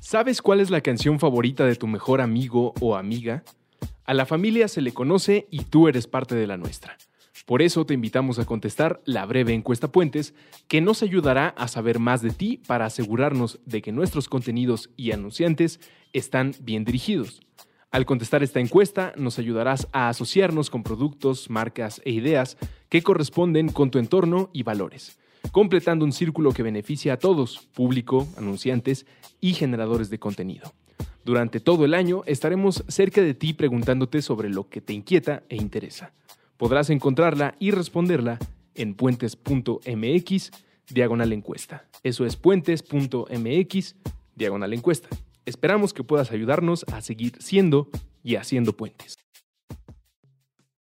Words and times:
¿Sabes 0.00 0.40
cuál 0.40 0.60
es 0.60 0.70
la 0.70 0.80
canción 0.80 1.20
favorita 1.20 1.66
de 1.66 1.76
tu 1.76 1.86
mejor 1.86 2.22
amigo 2.22 2.72
o 2.80 2.96
amiga? 2.96 3.44
A 4.06 4.14
la 4.14 4.24
familia 4.24 4.66
se 4.66 4.80
le 4.80 4.92
conoce 4.92 5.46
y 5.50 5.64
tú 5.64 5.88
eres 5.88 6.06
parte 6.06 6.34
de 6.34 6.46
la 6.46 6.56
nuestra. 6.56 6.96
Por 7.44 7.60
eso 7.60 7.84
te 7.84 7.92
invitamos 7.92 8.38
a 8.38 8.46
contestar 8.46 9.02
la 9.04 9.26
breve 9.26 9.52
encuesta 9.52 9.92
Puentes, 9.92 10.34
que 10.68 10.80
nos 10.80 11.02
ayudará 11.02 11.48
a 11.48 11.68
saber 11.68 11.98
más 11.98 12.22
de 12.22 12.30
ti 12.30 12.62
para 12.66 12.86
asegurarnos 12.86 13.60
de 13.66 13.82
que 13.82 13.92
nuestros 13.92 14.28
contenidos 14.28 14.88
y 14.96 15.12
anunciantes 15.12 15.80
están 16.14 16.54
bien 16.62 16.84
dirigidos. 16.84 17.42
Al 17.90 18.06
contestar 18.06 18.42
esta 18.42 18.60
encuesta, 18.60 19.12
nos 19.16 19.38
ayudarás 19.38 19.86
a 19.92 20.08
asociarnos 20.08 20.70
con 20.70 20.82
productos, 20.82 21.50
marcas 21.50 22.00
e 22.06 22.10
ideas 22.10 22.56
que 22.88 23.02
corresponden 23.02 23.68
con 23.68 23.90
tu 23.90 23.98
entorno 23.98 24.48
y 24.54 24.62
valores, 24.62 25.19
completando 25.52 26.04
un 26.04 26.12
círculo 26.12 26.52
que 26.52 26.62
beneficia 26.62 27.14
a 27.14 27.16
todos, 27.16 27.68
público, 27.74 28.28
anunciantes 28.36 29.06
y 29.40 29.54
generadores 29.54 30.10
de 30.10 30.18
contenido. 30.18 30.72
Durante 31.24 31.60
todo 31.60 31.84
el 31.84 31.94
año 31.94 32.22
estaremos 32.26 32.84
cerca 32.88 33.20
de 33.20 33.34
ti 33.34 33.52
preguntándote 33.52 34.22
sobre 34.22 34.48
lo 34.48 34.68
que 34.68 34.80
te 34.80 34.92
inquieta 34.92 35.42
e 35.48 35.56
interesa. 35.56 36.12
Podrás 36.56 36.90
encontrarla 36.90 37.54
y 37.58 37.70
responderla 37.70 38.38
en 38.74 38.94
puentes.mx 38.94 40.50
diagonal 40.88 41.32
encuesta. 41.32 41.86
Eso 42.02 42.24
es 42.24 42.36
puentes.mx 42.36 43.96
diagonal 44.34 44.72
encuesta. 44.72 45.08
Esperamos 45.46 45.92
que 45.92 46.04
puedas 46.04 46.32
ayudarnos 46.32 46.84
a 46.92 47.00
seguir 47.00 47.32
siendo 47.38 47.88
y 48.22 48.36
haciendo 48.36 48.76
puentes. 48.76 49.18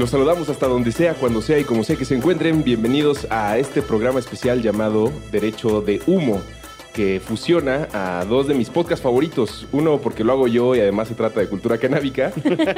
Los 0.00 0.08
saludamos 0.08 0.48
hasta 0.48 0.66
donde 0.66 0.92
sea, 0.92 1.12
cuando 1.12 1.42
sea 1.42 1.58
y 1.58 1.64
como 1.64 1.84
sea 1.84 1.94
que 1.94 2.06
se 2.06 2.14
encuentren. 2.14 2.64
Bienvenidos 2.64 3.26
a 3.28 3.58
este 3.58 3.82
programa 3.82 4.18
especial 4.18 4.62
llamado 4.62 5.12
Derecho 5.30 5.82
de 5.82 6.00
Humo, 6.06 6.40
que 6.94 7.20
fusiona 7.22 7.86
a 7.92 8.24
dos 8.24 8.48
de 8.48 8.54
mis 8.54 8.70
podcasts 8.70 9.02
favoritos. 9.02 9.68
Uno 9.72 9.98
porque 9.98 10.24
lo 10.24 10.32
hago 10.32 10.48
yo 10.48 10.74
y 10.74 10.80
además 10.80 11.08
se 11.08 11.14
trata 11.14 11.40
de 11.40 11.48
cultura 11.48 11.76
canábica. 11.76 12.32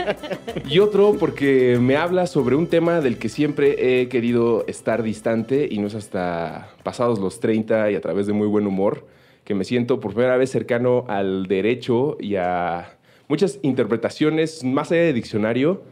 y 0.69 0.81
otro 0.81 1.15
porque 1.17 1.79
me 1.81 1.95
habla 1.95 2.27
sobre 2.27 2.57
un 2.57 2.67
tema 2.67 3.01
del 3.01 3.19
que 3.19 3.29
siempre 3.29 4.01
he 4.03 4.09
querido 4.09 4.65
estar 4.67 5.05
distante 5.05 5.69
y 5.71 5.79
no 5.79 5.87
es 5.87 5.95
hasta 5.95 6.71
pasados 6.83 7.21
los 7.21 7.39
30 7.39 7.93
y 7.93 7.95
a 7.95 8.01
través 8.01 8.27
de 8.27 8.33
muy 8.33 8.49
buen 8.49 8.67
humor 8.67 9.07
que 9.45 9.55
me 9.55 9.63
siento 9.63 10.01
por 10.01 10.13
primera 10.13 10.37
vez 10.37 10.51
cercano 10.51 11.05
al 11.07 11.47
derecho 11.47 12.17
y 12.19 12.35
a 12.35 12.99
muchas 13.29 13.61
interpretaciones 13.63 14.65
más 14.65 14.91
allá 14.91 15.03
de 15.03 15.13
diccionario 15.13 15.83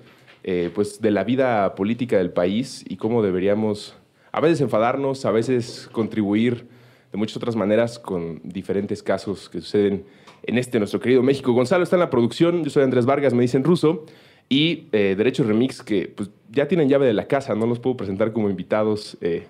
eh, 0.42 0.70
pues 0.74 1.00
de 1.00 1.10
la 1.10 1.24
vida 1.24 1.74
política 1.74 2.16
del 2.18 2.30
país 2.30 2.84
y 2.88 2.96
cómo 2.96 3.22
deberíamos 3.22 3.96
a 4.32 4.40
veces 4.40 4.60
enfadarnos, 4.60 5.24
a 5.24 5.30
veces 5.30 5.88
contribuir 5.92 6.66
de 7.12 7.18
muchas 7.18 7.36
otras 7.36 7.56
maneras 7.56 7.98
con 7.98 8.40
diferentes 8.44 9.02
casos 9.02 9.48
que 9.48 9.60
suceden 9.60 10.04
en 10.42 10.58
este 10.58 10.78
nuestro 10.78 11.00
querido 11.00 11.22
México. 11.22 11.52
Gonzalo 11.52 11.82
está 11.82 11.96
en 11.96 12.00
la 12.00 12.10
producción, 12.10 12.64
yo 12.64 12.70
soy 12.70 12.84
Andrés 12.84 13.06
Vargas, 13.06 13.34
me 13.34 13.42
dicen 13.42 13.64
ruso, 13.64 14.06
y 14.48 14.88
eh, 14.92 15.14
Derecho 15.16 15.44
Remix, 15.44 15.82
que 15.82 16.12
pues, 16.14 16.30
ya 16.50 16.66
tienen 16.68 16.88
llave 16.88 17.06
de 17.06 17.14
la 17.14 17.26
casa, 17.26 17.54
no 17.54 17.66
los 17.66 17.78
puedo 17.78 17.96
presentar 17.96 18.32
como 18.32 18.48
invitados, 18.50 19.16
eh, 19.20 19.46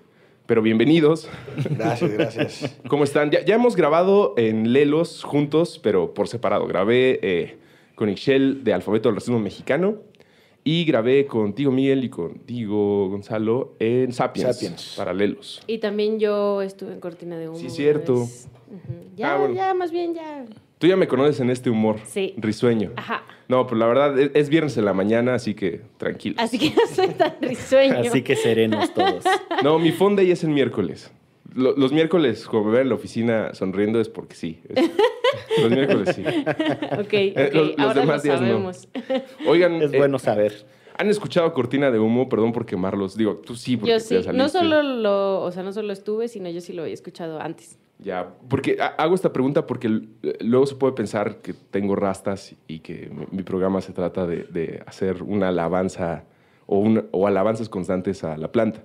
pero 0.47 0.63
bienvenidos. 0.63 1.29
Gracias, 1.71 2.13
gracias. 2.13 2.79
¿Cómo 2.89 3.05
están? 3.05 3.31
Ya, 3.31 3.45
ya 3.45 3.55
hemos 3.55 3.77
grabado 3.77 4.35
en 4.37 4.73
Lelos 4.73 5.23
juntos, 5.23 5.79
pero 5.83 6.13
por 6.13 6.29
separado. 6.29 6.67
Grabé 6.67 7.21
eh, 7.23 7.59
con 7.95 8.09
Ixchel 8.09 8.65
de 8.65 8.75
Alfabeto 8.75 9.09
del 9.09 9.17
Racismo 9.17 9.39
Mexicano 9.39 10.10
y 10.65 10.85
grabé 10.85 11.27
contigo, 11.27 11.71
Miguel, 11.73 12.05
y 12.05 12.09
contigo, 12.11 13.09
Gonzalo, 13.09 13.75
en 13.79 14.13
Sapiens, 14.13 14.55
Sapiens. 14.57 14.95
Paralelos. 14.97 15.63
Y 15.67 15.79
también 15.79 16.19
yo 16.19 16.63
estuve 16.63 16.93
en 16.93 17.01
Cortina 17.01 17.37
de 17.39 17.49
Humo. 17.49 17.59
Sí, 17.59 17.71
cierto. 17.71 18.27
Ya, 19.17 19.35
Ah, 19.35 19.39
bueno. 19.39 19.55
ya, 19.55 19.75
más 19.75 19.91
bien 19.91 20.15
ya. 20.15 20.45
Tú 20.79 20.87
ya 20.87 20.97
me 20.97 21.07
conoces 21.09 21.41
en 21.41 21.51
este 21.51 21.69
humor 21.69 21.97
Sí. 22.07 22.35
risueño. 22.39 22.93
Ajá. 22.97 23.23
No, 23.49 23.67
pero 23.67 23.77
la 23.79 23.87
verdad 23.87 24.19
es, 24.19 24.31
es 24.33 24.49
viernes 24.49 24.77
en 24.79 24.85
la 24.87 24.95
mañana, 24.95 25.35
así 25.35 25.55
que 25.55 25.83
tranquilo. 25.99 26.37
Así 26.39 26.59
que 26.59 26.71
no 26.75 26.87
soy 26.95 27.09
tan 27.09 27.35
risueño. 27.41 27.99
Así 27.99 28.23
que 28.23 28.37
serenos 28.37 28.95
todos. 28.95 29.25
No, 29.63 29.79
mi 29.79 29.93
fonde 29.93 30.31
es 30.31 30.43
el 30.45 30.51
miércoles. 30.51 31.11
Lo- 31.55 31.75
los 31.77 31.93
miércoles, 31.93 32.47
como 32.47 32.65
me 32.67 32.73
ven 32.73 32.83
en 32.83 32.89
la 32.91 32.95
oficina 32.95 33.55
sonriendo, 33.55 34.01
es 34.01 34.09
porque 34.09 34.35
sí. 34.35 34.61
Es- 34.69 34.91
los 35.63 35.71
miércoles 35.71 36.15
sí. 36.15 36.23
Ok, 36.27 36.99
ok. 37.01 37.13
Eh, 37.13 37.51
los- 37.53 37.69
los 37.71 37.79
Ahora 37.79 38.01
demás 38.01 38.17
lo 38.19 38.23
días 38.23 38.41
no. 38.41 38.47
sabemos. 38.47 38.89
Oigan, 39.47 39.75
Es 39.83 39.93
eh, 39.93 39.99
bueno 39.99 40.19
saber. 40.19 40.65
¿han 40.97 41.09
escuchado 41.09 41.53
Cortina 41.55 41.91
de 41.91 41.99
Humo? 41.99 42.29
Perdón 42.29 42.53
por 42.53 42.67
quemarlos. 42.67 43.17
Digo, 43.17 43.37
tú 43.37 43.55
sí, 43.57 43.77
porque 43.79 43.93
Yo 43.93 43.97
ya 43.97 44.01
sí. 44.01 44.15
No 44.17 44.23
saliste. 44.49 44.59
solo 44.59 44.83
lo, 44.83 45.43
o 45.43 45.51
sea, 45.51 45.63
no 45.63 45.73
solo 45.73 45.93
estuve, 45.93 46.29
sino 46.29 46.51
yo 46.51 46.61
sí 46.61 46.73
lo 46.75 46.83
había 46.83 46.93
escuchado 46.95 47.41
antes. 47.41 47.79
Ya, 47.99 48.35
porque 48.49 48.77
ha- 48.81 48.95
hago 49.03 49.15
esta 49.15 49.33
pregunta 49.33 49.67
porque 49.67 49.89
luego 50.41 50.67
se 50.67 50.75
puede 50.75 50.93
pensar 50.95 51.37
que 51.43 51.53
tengo 51.53 51.97
rastas 51.97 52.55
y 52.67 52.81
que 52.81 53.11
mi, 53.11 53.27
mi 53.39 53.43
programa 53.43 53.81
se 53.81 53.93
trata 53.93 54.27
de, 54.27 54.45
de 54.45 54.83
hacer 54.87 55.23
una 55.23 55.49
alabanza 55.49 56.25
o, 56.67 56.79
un- 56.79 57.09
o 57.13 57.27
alabanzas 57.27 57.69
constantes 57.69 58.23
a 58.25 58.37
la 58.37 58.53
planta. 58.53 58.83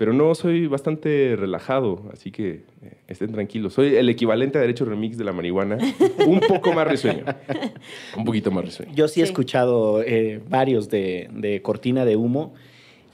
Pero 0.00 0.14
no, 0.14 0.34
soy 0.34 0.66
bastante 0.66 1.36
relajado, 1.36 2.04
así 2.10 2.30
que 2.30 2.62
eh, 2.80 2.94
estén 3.06 3.32
tranquilos. 3.32 3.74
Soy 3.74 3.96
el 3.96 4.08
equivalente 4.08 4.56
a 4.56 4.62
Derecho 4.62 4.86
Remix 4.86 5.18
de 5.18 5.24
la 5.24 5.32
marihuana, 5.34 5.76
un 6.26 6.40
poco 6.40 6.72
más 6.72 6.88
risueño. 6.88 7.22
Un 8.16 8.24
poquito 8.24 8.50
más 8.50 8.64
risueño. 8.64 8.94
Yo 8.94 9.08
sí 9.08 9.20
he 9.20 9.26
Sí. 9.26 9.30
escuchado 9.30 10.02
eh, 10.02 10.40
varios 10.48 10.88
de, 10.88 11.28
de 11.34 11.60
Cortina 11.60 12.06
de 12.06 12.16
Humo 12.16 12.54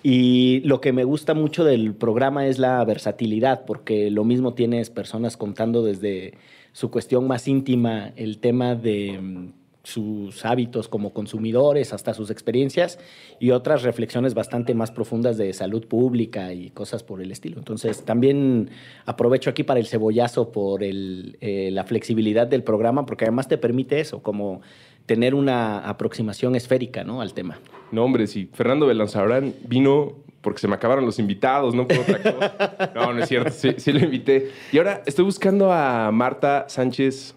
y 0.05 0.61
lo 0.61 0.81
que 0.81 0.93
me 0.93 1.03
gusta 1.03 1.35
mucho 1.35 1.65
del 1.65 1.93
programa 1.93 2.47
es 2.47 2.61
la 2.61 2.85
versatilidad, 2.85 3.65
porque 3.65 4.09
lo 4.13 4.23
mismo 4.23 4.55
tienes 4.55 4.89
personas 4.89 5.37
contando 5.37 5.83
desde 5.83 6.35
su 6.71 6.93
cuestión 6.93 7.27
más 7.27 7.49
íntima, 7.49 8.13
el 8.15 8.39
tema 8.39 8.77
de 8.77 9.19
mm, 9.21 9.49
sus 9.87 10.45
hábitos 10.45 10.89
como 10.89 11.13
consumidores, 11.13 11.93
hasta 11.93 12.13
sus 12.13 12.31
experiencias, 12.31 12.99
y 13.39 13.53
otras 13.53 13.85
reflexiones 13.85 14.35
bastante 14.35 14.75
más 14.75 14.91
profundas 14.91 15.39
de 15.39 15.53
salud 15.53 15.87
pública 15.87 16.53
y 16.53 16.71
cosas 16.71 17.05
por 17.05 17.23
el 17.23 17.31
estilo. 17.31 17.59
Entonces, 17.59 18.05
también 18.05 18.71
aprovecho 19.05 19.49
aquí 19.49 19.63
para 19.63 19.79
el 19.79 19.87
cebollazo 19.87 20.51
por 20.51 20.83
el, 20.83 21.39
eh, 21.41 21.71
la 21.71 21.85
flexibilidad 21.85 22.49
del 22.49 22.65
programa, 22.65 23.07
porque 23.07 23.27
además 23.27 23.47
te 23.47 23.59
permite 23.59 24.01
eso, 24.01 24.25
como 24.25 24.61
tener 25.07 25.37
una 25.37 25.79
aproximación 25.79 26.57
esférica 26.57 27.05
¿no? 27.05 27.21
al 27.21 27.33
tema. 27.33 27.61
No, 27.93 28.03
hombre, 28.03 28.27
si 28.27 28.47
Fernando 28.47 28.87
Belanzabrán 28.87 29.55
vino 29.69 30.17
porque 30.41 30.61
se 30.61 30.67
me 30.67 30.75
acabaron 30.75 31.05
los 31.05 31.21
invitados, 31.21 31.77
no 31.77 31.87
por 31.87 31.99
otra 31.99 32.23
cosa. 32.23 32.93
No, 32.95 33.13
no 33.13 33.23
es 33.23 33.29
cierto, 33.29 33.51
sí, 33.53 33.75
sí 33.79 33.93
lo 33.93 34.01
invité. 34.01 34.51
Y 34.73 34.79
ahora 34.79 35.03
estoy 35.07 35.25
buscando 35.25 35.73
a 35.73 36.11
Marta 36.11 36.67
Sánchez 36.69 37.37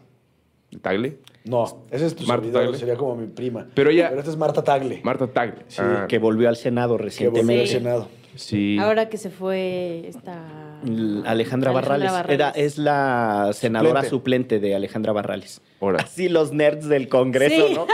Tagle. 0.81 1.17
No, 1.49 1.83
ese 1.89 2.05
es 2.05 2.15
tu 2.15 2.23
Marta 2.25 2.43
servidor, 2.43 2.63
Tagle. 2.65 2.77
sería 2.77 2.95
como 2.95 3.15
mi 3.15 3.25
prima. 3.27 3.65
Pero 3.73 3.89
ella- 3.89 4.09
esta 4.15 4.29
es 4.29 4.37
Marta 4.37 4.63
Tagle, 4.63 5.01
Marta 5.03 5.25
Tagle. 5.27 5.63
Sí, 5.67 5.81
Ah, 5.83 6.05
Que 6.07 6.19
volvió 6.19 6.47
al 6.47 6.55
Senado 6.55 6.89
que 6.89 6.97
volvió 6.97 7.01
al 7.01 7.05
recientemente. 7.05 7.67
Senado. 7.67 8.07
Sí. 8.35 8.77
Ahora 8.79 9.09
que 9.09 9.17
se 9.17 9.29
fue 9.29 10.03
esta... 10.07 10.79
Alejandra, 10.81 11.31
Alejandra 11.31 11.71
Barrales. 11.71 12.11
Barrales. 12.11 12.33
Era, 12.33 12.49
es 12.51 12.77
la 12.77 13.49
senadora 13.53 14.03
Suplente. 14.03 14.09
suplente. 14.09 14.59
de 14.59 14.75
Alejandra 14.75 15.11
Barrales. 15.13 15.61
Ahora, 15.81 15.99
Así 16.03 16.29
los 16.29 16.51
nerds 16.53 16.87
del 16.87 17.07
Congreso, 17.09 17.67
Sí. 17.67 17.73
¿no? 17.73 17.87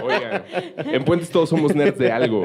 oigan, 0.04 0.44
en 0.92 1.04
Puentes 1.04 1.30
todos 1.30 1.48
somos 1.48 1.74
nerds 1.74 1.98
de 1.98 2.12
algo. 2.12 2.44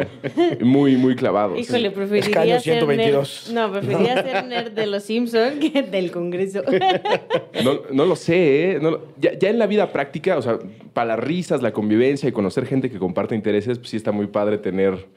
Muy, 0.61 0.97
muy 0.97 1.15
clavados. 1.15 1.59
Híjole, 1.59 1.91
preferiría 1.91 2.27
Escaño 2.29 2.59
ser 2.59 2.73
122. 2.79 3.45
nerd... 3.53 3.55
No, 3.55 3.71
preferiría 3.71 4.23
ser 4.23 4.45
nerd 4.45 4.71
de 4.71 4.87
los 4.87 5.03
Simpsons 5.03 5.59
que 5.59 5.83
del 5.83 6.11
Congreso. 6.11 6.61
No, 7.63 7.79
no 7.91 8.05
lo 8.05 8.15
sé, 8.15 8.71
¿eh? 8.71 8.79
No 8.81 8.99
ya, 9.17 9.33
ya 9.39 9.49
en 9.49 9.57
la 9.57 9.65
vida 9.65 9.91
práctica, 9.91 10.37
o 10.37 10.41
sea, 10.41 10.59
para 10.93 11.15
las 11.15 11.19
risas, 11.19 11.61
la 11.61 11.71
convivencia 11.71 12.27
y 12.27 12.31
conocer 12.31 12.65
gente 12.65 12.89
que 12.91 12.99
comparte 12.99 13.33
intereses, 13.33 13.77
pues 13.79 13.89
sí 13.89 13.97
está 13.97 14.11
muy 14.11 14.27
padre 14.27 14.57
tener 14.57 15.07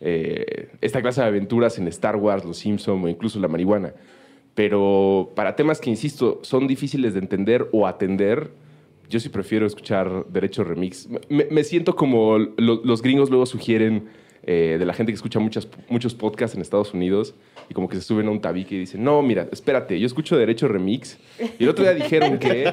eh, 0.00 0.70
esta 0.80 1.02
clase 1.02 1.20
de 1.20 1.26
aventuras 1.26 1.78
en 1.78 1.88
Star 1.88 2.16
Wars, 2.16 2.44
Los 2.44 2.58
Simpson 2.58 3.02
o 3.04 3.08
incluso 3.08 3.38
la 3.40 3.48
marihuana. 3.48 3.92
Pero 4.54 5.30
para 5.36 5.54
temas 5.56 5.80
que, 5.80 5.90
insisto, 5.90 6.40
son 6.42 6.66
difíciles 6.66 7.14
de 7.14 7.20
entender 7.20 7.68
o 7.72 7.86
atender, 7.86 8.50
yo 9.08 9.20
sí 9.20 9.28
prefiero 9.28 9.66
escuchar 9.66 10.24
Derecho 10.28 10.64
Remix. 10.64 11.08
Me, 11.28 11.64
siento 11.64 11.94
como 11.96 12.38
lo- 12.38 12.80
los 12.84 13.00
gringos 13.02 13.30
luego 13.30 13.46
sugieren 13.46 14.08
eh, 14.42 14.76
de 14.78 14.84
la 14.86 14.94
gente 14.94 15.12
que 15.12 15.16
escucha 15.16 15.38
muchas, 15.38 15.68
muchos 15.88 16.14
podcasts 16.14 16.56
en 16.56 16.62
Estados 16.62 16.92
Unidos 16.94 17.34
y 17.70 17.74
como 17.74 17.88
que 17.88 17.96
se 17.96 18.02
suben 18.02 18.28
a 18.28 18.30
un 18.30 18.40
tabique 18.40 18.74
y 18.74 18.78
dicen, 18.78 19.04
no, 19.04 19.20
mira, 19.22 19.46
espérate, 19.52 19.98
yo 20.00 20.06
escucho 20.06 20.36
Derecho 20.38 20.68
Remix 20.68 21.18
y 21.58 21.64
el 21.64 21.68
otro 21.68 21.84
día 21.84 21.92
dijeron 21.94 22.38
que 22.38 22.72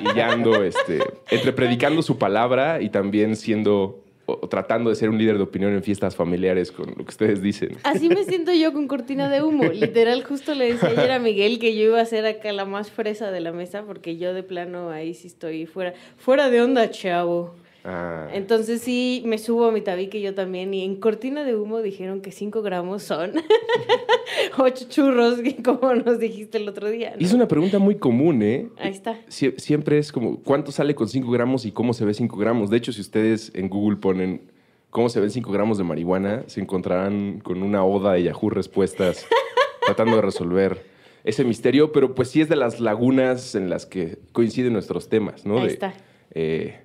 y 0.00 0.16
ya 0.16 0.32
ando 0.32 0.64
este, 0.64 0.98
entre 1.30 1.52
predicando 1.52 2.00
su 2.02 2.16
palabra 2.18 2.80
y 2.80 2.88
también 2.88 3.36
siendo 3.36 4.02
o- 4.40 4.48
tratando 4.48 4.90
de 4.90 4.96
ser 4.96 5.08
un 5.10 5.18
líder 5.18 5.36
de 5.36 5.42
opinión 5.42 5.72
en 5.72 5.82
fiestas 5.82 6.14
familiares 6.16 6.70
con 6.72 6.86
lo 6.88 6.96
que 7.04 7.10
ustedes 7.10 7.42
dicen. 7.42 7.76
Así 7.82 8.08
me 8.08 8.24
siento 8.24 8.52
yo 8.52 8.72
con 8.72 8.86
cortina 8.88 9.28
de 9.28 9.42
humo. 9.42 9.64
Literal, 9.64 10.22
justo 10.24 10.54
le 10.54 10.72
decía 10.72 10.90
ayer 10.90 11.10
a 11.12 11.18
Miguel 11.18 11.58
que 11.58 11.74
yo 11.76 11.84
iba 11.84 12.00
a 12.00 12.04
ser 12.04 12.26
acá 12.26 12.52
la 12.52 12.64
más 12.64 12.90
fresa 12.90 13.30
de 13.30 13.40
la 13.40 13.52
mesa 13.52 13.82
porque 13.86 14.16
yo 14.16 14.34
de 14.34 14.42
plano 14.42 14.90
ahí 14.90 15.14
sí 15.14 15.26
estoy 15.28 15.66
fuera, 15.66 15.94
fuera 16.16 16.50
de 16.50 16.60
onda, 16.62 16.90
chavo. 16.90 17.54
Ah, 17.84 18.28
Entonces 18.34 18.82
sí, 18.82 19.22
me 19.24 19.38
subo 19.38 19.66
a 19.66 19.72
mi 19.72 19.80
tabique 19.80 20.20
yo 20.20 20.34
también 20.34 20.74
y 20.74 20.84
en 20.84 20.96
cortina 20.96 21.44
de 21.44 21.56
humo 21.56 21.80
dijeron 21.80 22.20
que 22.20 22.30
5 22.30 22.60
gramos 22.62 23.02
son 23.02 23.32
8 24.58 24.86
churros, 24.88 25.38
como 25.64 25.94
nos 25.94 26.18
dijiste 26.18 26.58
el 26.58 26.68
otro 26.68 26.90
día. 26.90 27.14
y 27.16 27.20
¿no? 27.22 27.26
es 27.26 27.32
una 27.32 27.48
pregunta 27.48 27.78
muy 27.78 27.96
común, 27.96 28.42
¿eh? 28.42 28.68
Ahí 28.78 28.90
está. 28.90 29.18
Sie- 29.28 29.58
siempre 29.58 29.98
es 29.98 30.12
como, 30.12 30.42
¿cuánto 30.42 30.72
sale 30.72 30.94
con 30.94 31.08
5 31.08 31.30
gramos 31.30 31.64
y 31.64 31.72
cómo 31.72 31.92
se 31.94 32.04
ve 32.04 32.14
5 32.14 32.36
gramos? 32.36 32.70
De 32.70 32.76
hecho, 32.76 32.92
si 32.92 33.00
ustedes 33.00 33.50
en 33.54 33.68
Google 33.68 33.96
ponen 33.96 34.50
cómo 34.90 35.08
se 35.08 35.20
ven 35.20 35.30
5 35.30 35.50
gramos 35.52 35.78
de 35.78 35.84
marihuana, 35.84 36.44
se 36.48 36.60
encontrarán 36.60 37.40
con 37.40 37.62
una 37.62 37.84
oda 37.84 38.12
de 38.12 38.24
Yahoo 38.24 38.50
Respuestas 38.50 39.26
tratando 39.86 40.16
de 40.16 40.22
resolver 40.22 40.84
ese 41.24 41.44
misterio, 41.44 41.92
pero 41.92 42.14
pues 42.14 42.28
sí 42.30 42.40
es 42.40 42.48
de 42.48 42.56
las 42.56 42.80
lagunas 42.80 43.54
en 43.54 43.70
las 43.70 43.86
que 43.86 44.18
coinciden 44.32 44.72
nuestros 44.72 45.08
temas, 45.08 45.44
¿no? 45.46 45.58
Ahí 45.58 45.66
De, 45.66 45.72
está. 45.72 45.94
eh, 46.32 46.80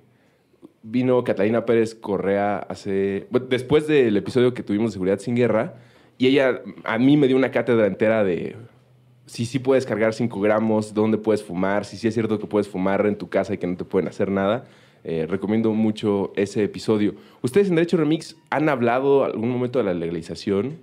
vino 0.88 1.24
Catalina 1.24 1.66
Pérez 1.66 1.94
Correa 1.94 2.58
hace, 2.58 3.26
después 3.48 3.86
del 3.88 4.16
episodio 4.16 4.54
que 4.54 4.62
tuvimos 4.62 4.90
de 4.90 4.92
Seguridad 4.92 5.18
sin 5.18 5.34
Guerra, 5.34 5.74
y 6.16 6.28
ella 6.28 6.62
a 6.84 6.98
mí 6.98 7.16
me 7.16 7.26
dio 7.26 7.36
una 7.36 7.50
cátedra 7.50 7.86
entera 7.86 8.22
de 8.24 8.56
si 9.26 9.44
sí 9.44 9.58
puedes 9.58 9.84
cargar 9.84 10.14
5 10.14 10.40
gramos, 10.40 10.94
dónde 10.94 11.18
puedes 11.18 11.42
fumar, 11.42 11.84
si 11.84 11.96
sí 11.96 12.06
es 12.06 12.14
cierto 12.14 12.38
que 12.38 12.46
puedes 12.46 12.68
fumar 12.68 13.04
en 13.06 13.16
tu 13.16 13.28
casa 13.28 13.54
y 13.54 13.58
que 13.58 13.66
no 13.66 13.76
te 13.76 13.84
pueden 13.84 14.08
hacer 14.08 14.30
nada. 14.30 14.64
Eh, 15.02 15.26
recomiendo 15.28 15.72
mucho 15.72 16.32
ese 16.36 16.64
episodio. 16.64 17.14
¿Ustedes 17.42 17.68
en 17.68 17.76
Derecho 17.76 17.96
Remix 17.96 18.36
han 18.50 18.68
hablado 18.68 19.24
algún 19.24 19.50
momento 19.50 19.78
de 19.78 19.84
la 19.84 19.94
legalización? 19.94 20.78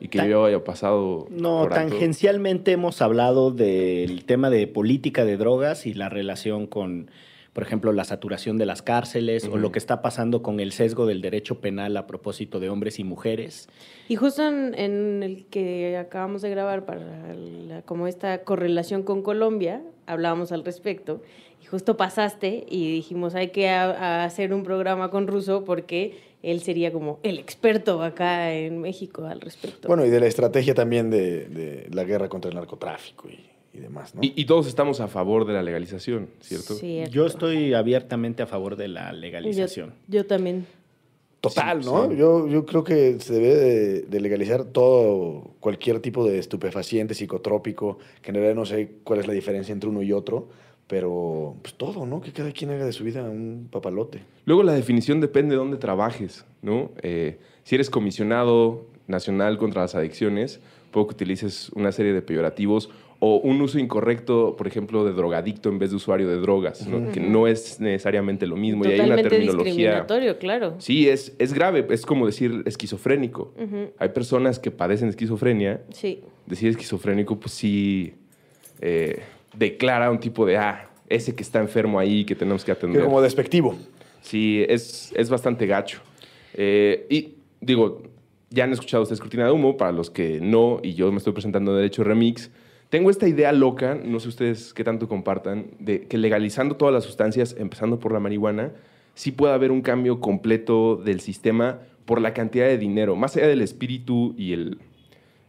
Y 0.00 0.08
que 0.08 0.18
Tan- 0.18 0.28
yo 0.28 0.44
haya 0.44 0.62
pasado. 0.62 1.26
No, 1.30 1.60
por 1.62 1.72
tangencialmente 1.74 2.72
hemos 2.72 3.02
hablado 3.02 3.50
del 3.50 4.24
tema 4.24 4.50
de 4.50 4.66
política 4.68 5.24
de 5.24 5.36
drogas 5.36 5.86
y 5.86 5.94
la 5.94 6.08
relación 6.08 6.66
con, 6.68 7.10
por 7.58 7.66
ejemplo, 7.66 7.92
la 7.92 8.04
saturación 8.04 8.56
de 8.56 8.66
las 8.66 8.82
cárceles 8.82 9.42
o 9.44 9.48
Ujú. 9.48 9.56
lo 9.58 9.72
que 9.72 9.80
está 9.80 10.00
pasando 10.00 10.44
con 10.44 10.60
el 10.60 10.70
sesgo 10.70 11.06
del 11.06 11.20
derecho 11.20 11.60
penal 11.60 11.96
a 11.96 12.06
propósito 12.06 12.60
de 12.60 12.70
hombres 12.70 13.00
y 13.00 13.02
mujeres. 13.02 13.68
Y 14.06 14.14
justo 14.14 14.46
en, 14.46 14.76
en 14.78 15.24
el 15.24 15.44
que 15.46 15.96
acabamos 15.96 16.40
de 16.42 16.50
grabar 16.50 16.86
para 16.86 17.34
la- 17.34 17.82
como 17.82 18.06
esta 18.06 18.44
correlación 18.44 19.02
con 19.02 19.22
Colombia, 19.24 19.82
hablábamos 20.06 20.52
al 20.52 20.64
respecto. 20.64 21.20
Y 21.60 21.66
justo 21.66 21.96
pasaste 21.96 22.64
y 22.70 22.92
dijimos, 22.92 23.34
hay 23.34 23.48
que 23.48 23.68
a- 23.70 23.90
a 24.20 24.24
hacer 24.24 24.54
un 24.54 24.62
programa 24.62 25.10
con 25.10 25.26
Russo 25.26 25.64
porque 25.64 26.16
él 26.44 26.60
sería 26.60 26.92
como 26.92 27.18
el 27.24 27.40
experto 27.40 28.04
acá 28.04 28.52
en 28.54 28.80
México 28.80 29.24
al 29.26 29.40
respecto. 29.40 29.88
Bueno, 29.88 30.06
y 30.06 30.10
de 30.10 30.20
la 30.20 30.26
estrategia 30.28 30.74
también 30.74 31.10
de, 31.10 31.48
de 31.48 31.88
la 31.92 32.04
guerra 32.04 32.28
contra 32.28 32.50
el 32.50 32.54
narcotráfico 32.54 33.28
y, 33.28 33.40
y 33.72 33.78
demás, 33.78 34.14
¿no? 34.14 34.22
Y, 34.22 34.32
y 34.36 34.44
todos 34.46 34.66
estamos 34.66 35.00
a 35.00 35.08
favor 35.08 35.44
de 35.46 35.52
la 35.52 35.62
legalización, 35.62 36.28
¿cierto? 36.40 36.74
Cierto. 36.74 37.12
Yo 37.12 37.26
estoy 37.26 37.74
abiertamente 37.74 38.42
a 38.42 38.46
favor 38.46 38.76
de 38.76 38.88
la 38.88 39.12
yo, 39.12 39.18
legalización. 39.18 39.94
yo 40.08 40.26
también. 40.26 40.66
Total, 41.40 41.84
Sí, 41.84 41.88
¿no? 41.88 42.10
sí. 42.10 42.16
Yo, 42.16 42.48
yo 42.48 42.66
creo 42.66 42.82
que 42.82 43.20
se 43.20 43.32
debe 43.34 43.54
de, 43.54 44.00
de 44.02 44.20
legalizar 44.20 44.64
todo, 44.64 45.52
cualquier 45.60 46.00
tipo 46.00 46.24
de 46.26 46.38
estupefaciente, 46.38 47.14
psicotrópico, 47.14 47.98
que 48.22 48.30
en 48.30 48.34
realidad 48.36 48.56
no 48.56 48.66
sé 48.66 48.90
cuál 49.04 49.20
es 49.20 49.26
la 49.28 49.34
diferencia 49.34 49.72
entre 49.72 49.88
uno 49.88 50.02
y 50.02 50.12
otro, 50.12 50.48
pero 50.88 51.54
pues 51.62 51.74
todo, 51.74 52.06
¿no? 52.06 52.20
Que 52.20 52.32
cada 52.32 52.50
quien 52.50 52.70
haga 52.70 52.84
de 52.86 52.92
su 52.92 53.04
vida 53.04 53.22
un 53.22 53.68
papalote. 53.70 54.20
Luego 54.46 54.64
la 54.64 54.72
definición 54.72 55.20
depende 55.20 55.52
de 55.54 55.58
dónde 55.58 55.76
trabajes, 55.76 56.44
¿no? 56.62 56.90
Eh, 57.02 57.38
si 57.62 57.74
eres 57.76 57.88
comisionado 57.88 58.86
nacional 59.06 59.58
contra 59.58 59.82
las 59.82 59.94
adicciones, 59.94 60.58
puedo 60.90 61.06
que 61.06 61.14
utilices 61.14 61.70
una 61.74 61.92
serie 61.92 62.12
de 62.14 62.22
peyorativos 62.22 62.90
o 63.20 63.36
un 63.38 63.60
uso 63.60 63.78
incorrecto, 63.80 64.54
por 64.56 64.66
ejemplo, 64.68 65.04
de 65.04 65.12
drogadicto 65.12 65.68
en 65.70 65.78
vez 65.80 65.90
de 65.90 65.96
usuario 65.96 66.28
de 66.28 66.36
drogas, 66.36 66.86
¿no? 66.86 67.10
que 67.10 67.18
no 67.20 67.48
es 67.48 67.80
necesariamente 67.80 68.46
lo 68.46 68.54
mismo. 68.56 68.84
y 68.84 68.88
hay 68.88 68.94
una 68.94 69.02
Totalmente 69.16 69.30
terminología... 69.30 69.72
discriminatorio, 69.74 70.38
claro. 70.38 70.74
Sí, 70.78 71.08
es, 71.08 71.34
es 71.40 71.52
grave, 71.52 71.84
es 71.90 72.06
como 72.06 72.26
decir 72.26 72.62
esquizofrénico. 72.64 73.52
Hay 73.98 74.10
personas 74.10 74.58
que 74.60 74.70
padecen 74.70 75.08
esquizofrenia, 75.08 75.82
Sí. 75.90 76.20
decir 76.46 76.68
esquizofrénico, 76.68 77.40
pues 77.40 77.52
sí 77.54 78.14
eh, 78.80 79.20
declara 79.56 80.10
un 80.12 80.20
tipo 80.20 80.46
de, 80.46 80.56
ah, 80.56 80.88
ese 81.08 81.34
que 81.34 81.42
está 81.42 81.58
enfermo 81.58 81.98
ahí 81.98 82.24
que 82.24 82.36
tenemos 82.36 82.62
que 82.62 82.66
Que 82.66 82.78
atender. 82.78 83.02
como 83.02 83.20
despectivo. 83.20 83.76
Sí, 84.20 84.64
es, 84.68 85.12
es 85.16 85.28
bastante 85.28 85.66
gacho. 85.66 86.00
Eh, 86.54 87.06
y 87.10 87.34
digo, 87.60 88.02
ya 88.50 88.62
han 88.64 88.72
escuchado 88.72 89.02
ustedes 89.02 89.20
Cortina 89.20 89.44
de 89.46 89.50
Humo, 89.50 89.76
para 89.76 89.90
los 89.90 90.08
que 90.10 90.38
no, 90.40 90.78
y 90.84 90.94
yo 90.94 91.10
me 91.10 91.18
estoy 91.18 91.32
presentando 91.32 91.72
en 91.72 91.78
Derecho 91.78 92.04
Remix. 92.04 92.50
Tengo 92.90 93.10
esta 93.10 93.28
idea 93.28 93.52
loca, 93.52 94.00
no 94.02 94.18
sé 94.18 94.28
ustedes 94.28 94.72
qué 94.72 94.82
tanto 94.82 95.08
compartan, 95.08 95.66
de 95.78 96.06
que 96.06 96.16
legalizando 96.16 96.76
todas 96.76 96.94
las 96.94 97.04
sustancias, 97.04 97.54
empezando 97.58 97.98
por 97.98 98.12
la 98.12 98.20
marihuana, 98.20 98.72
sí 99.14 99.30
puede 99.30 99.52
haber 99.52 99.72
un 99.72 99.82
cambio 99.82 100.20
completo 100.20 100.96
del 100.96 101.20
sistema 101.20 101.80
por 102.06 102.20
la 102.22 102.32
cantidad 102.32 102.66
de 102.66 102.78
dinero, 102.78 103.14
más 103.14 103.36
allá 103.36 103.46
del 103.46 103.60
espíritu 103.60 104.34
y 104.38 104.54
el, 104.54 104.78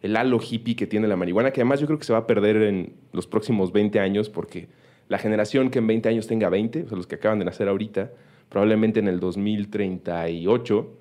el 0.02 0.18
halo 0.18 0.40
hippie 0.42 0.76
que 0.76 0.86
tiene 0.86 1.08
la 1.08 1.16
marihuana, 1.16 1.52
que 1.52 1.62
además 1.62 1.80
yo 1.80 1.88
creo 1.88 1.98
que 1.98 2.04
se 2.04 2.12
va 2.12 2.20
a 2.20 2.28
perder 2.28 2.58
en 2.58 2.94
los 3.14 3.26
próximos 3.26 3.72
20 3.72 4.02
años, 4.02 4.30
porque 4.30 4.68
la 5.08 5.18
generación 5.18 5.70
que 5.70 5.80
en 5.80 5.88
20 5.88 6.10
años 6.10 6.28
tenga 6.28 6.50
20, 6.50 6.84
o 6.84 6.88
sea, 6.90 6.98
los 6.98 7.08
que 7.08 7.16
acaban 7.16 7.40
de 7.40 7.46
nacer 7.46 7.70
ahorita, 7.70 8.12
probablemente 8.50 9.00
en 9.00 9.08
el 9.08 9.22
2038, 9.22 10.92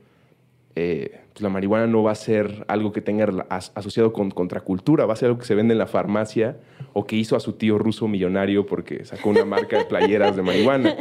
eh, 0.76 1.20
la 1.40 1.48
marihuana 1.48 1.86
no 1.86 2.02
va 2.02 2.12
a 2.12 2.14
ser 2.14 2.64
algo 2.68 2.92
que 2.92 3.00
tenga 3.00 3.46
asociado 3.50 4.12
con 4.12 4.30
contracultura, 4.30 5.06
va 5.06 5.12
a 5.12 5.16
ser 5.16 5.26
algo 5.26 5.38
que 5.38 5.46
se 5.46 5.54
vende 5.54 5.72
en 5.72 5.78
la 5.78 5.86
farmacia 5.86 6.56
o 6.92 7.06
que 7.06 7.16
hizo 7.16 7.36
a 7.36 7.40
su 7.40 7.54
tío 7.54 7.78
ruso 7.78 8.08
millonario 8.08 8.66
porque 8.66 9.04
sacó 9.04 9.30
una 9.30 9.44
marca 9.44 9.78
de 9.78 9.84
playeras 9.84 10.36
de 10.36 10.42
marihuana, 10.42 10.96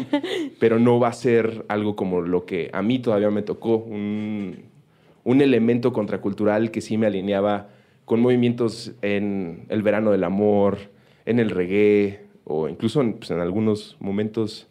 pero 0.59 0.79
no 0.79 0.99
va 0.99 1.09
a 1.09 1.13
ser 1.13 1.65
algo 1.67 1.95
como 1.95 2.21
lo 2.21 2.45
que 2.45 2.69
a 2.73 2.81
mí 2.81 2.99
todavía 2.99 3.29
me 3.29 3.41
tocó, 3.41 3.77
un, 3.77 4.65
elemento 5.25 5.93
contracultural 5.93 6.71
que 6.71 6.81
sí 6.81 6.97
me 6.97 7.07
alineaba 7.07 7.69
con 8.05 8.21
movimientos 8.21 8.93
en 9.01 9.65
el 9.69 9.83
verano 9.83 10.11
del 10.11 10.23
amor, 10.23 10.77
en 11.25 11.39
el 11.39 11.49
reggae 11.49 12.21
o 12.45 12.69
incluso 12.69 13.01
en, 13.01 13.13
pues, 13.13 13.31
en 13.31 13.39
algunos 13.39 13.97
momentos 13.99 14.67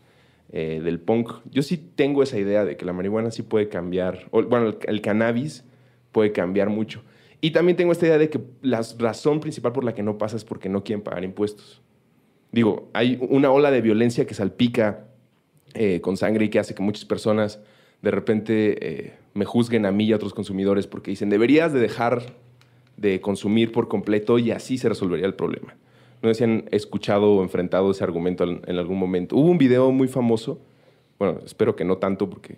eh, 0.52 0.81
del 0.82 1.00
punk. 1.00 1.32
Yo 1.50 1.62
sí 1.62 1.76
tengo 1.76 2.22
esa 2.22 2.38
idea 2.38 2.64
de 2.64 2.76
que 2.76 2.84
la 2.84 2.93
marihuana 2.93 3.31
sí 3.31 3.43
puede 3.43 3.69
cambiar, 3.69 4.28
bueno, 4.31 4.69
el, 4.69 4.78
el 4.87 5.00
cannabis 5.00 5.64
puede 6.12 6.32
cambiar 6.32 6.70
mucho. 6.70 7.02
Y 7.40 7.50
también 7.50 7.76
tengo 7.76 7.92
esta 7.92 8.06
idea 8.06 8.18
de 8.18 8.30
que 8.30 8.40
la 8.62 8.82
razón 8.99 9.40
principal 9.40 9.73
por 9.73 9.85
la 9.85 9.94
que 9.94 10.02
no 10.02 10.18
pasa 10.18 10.37
es 10.37 10.44
porque 10.44 10.68
no 10.68 10.82
quieren 10.82 11.02
pagar 11.02 11.25
impuestos. 11.25 11.82
Digo, 12.52 12.88
hay 12.92 13.18
una 13.28 13.50
ola 13.50 13.70
de 13.70 13.82
violencia 13.82 14.26
que 14.26 14.35
salpica 14.35 15.09
eh, 15.75 16.00
con 16.00 16.16
sangre 16.16 16.47
y 16.47 16.49
que 16.49 16.59
hace 16.59 16.75
que 16.75 16.82
muchas 16.82 17.04
personas 17.04 17.61
de 18.00 18.11
repente 18.11 18.78
eh, 18.80 19.14
me 19.35 19.44
juzguen 19.44 19.85
a 19.85 19.92
mí 19.92 20.04
y 20.04 20.12
a 20.12 20.16
otros 20.16 20.32
consumidores 20.32 20.87
porque 20.87 21.11
dicen, 21.11 21.28
deberías 21.28 21.73
de 21.73 21.80
dejar 21.80 22.23
de 22.97 23.20
consumir 23.20 23.73
por 23.73 23.88
completo 23.88 24.38
y 24.38 24.52
así 24.52 24.78
se 24.78 24.88
resolvería 24.88 25.26
el 25.26 25.35
problema. 25.35 25.76
No 26.23 26.28
sé 26.30 26.35
si 26.35 26.44
han 26.44 26.64
escuchado 26.70 27.32
o 27.35 27.42
enfrentado 27.42 27.90
ese 27.90 28.02
argumento 28.04 28.44
en, 28.44 28.62
en 28.66 28.78
algún 28.78 28.99
momento. 28.99 29.37
Hubo 29.37 29.50
un 29.50 29.58
video 29.58 29.92
muy 29.92 30.08
famoso, 30.08 30.58
bueno, 31.18 31.40
espero 31.44 31.76
que 31.76 31.85
no 31.85 31.99
tanto 31.99 32.28
porque 32.30 32.56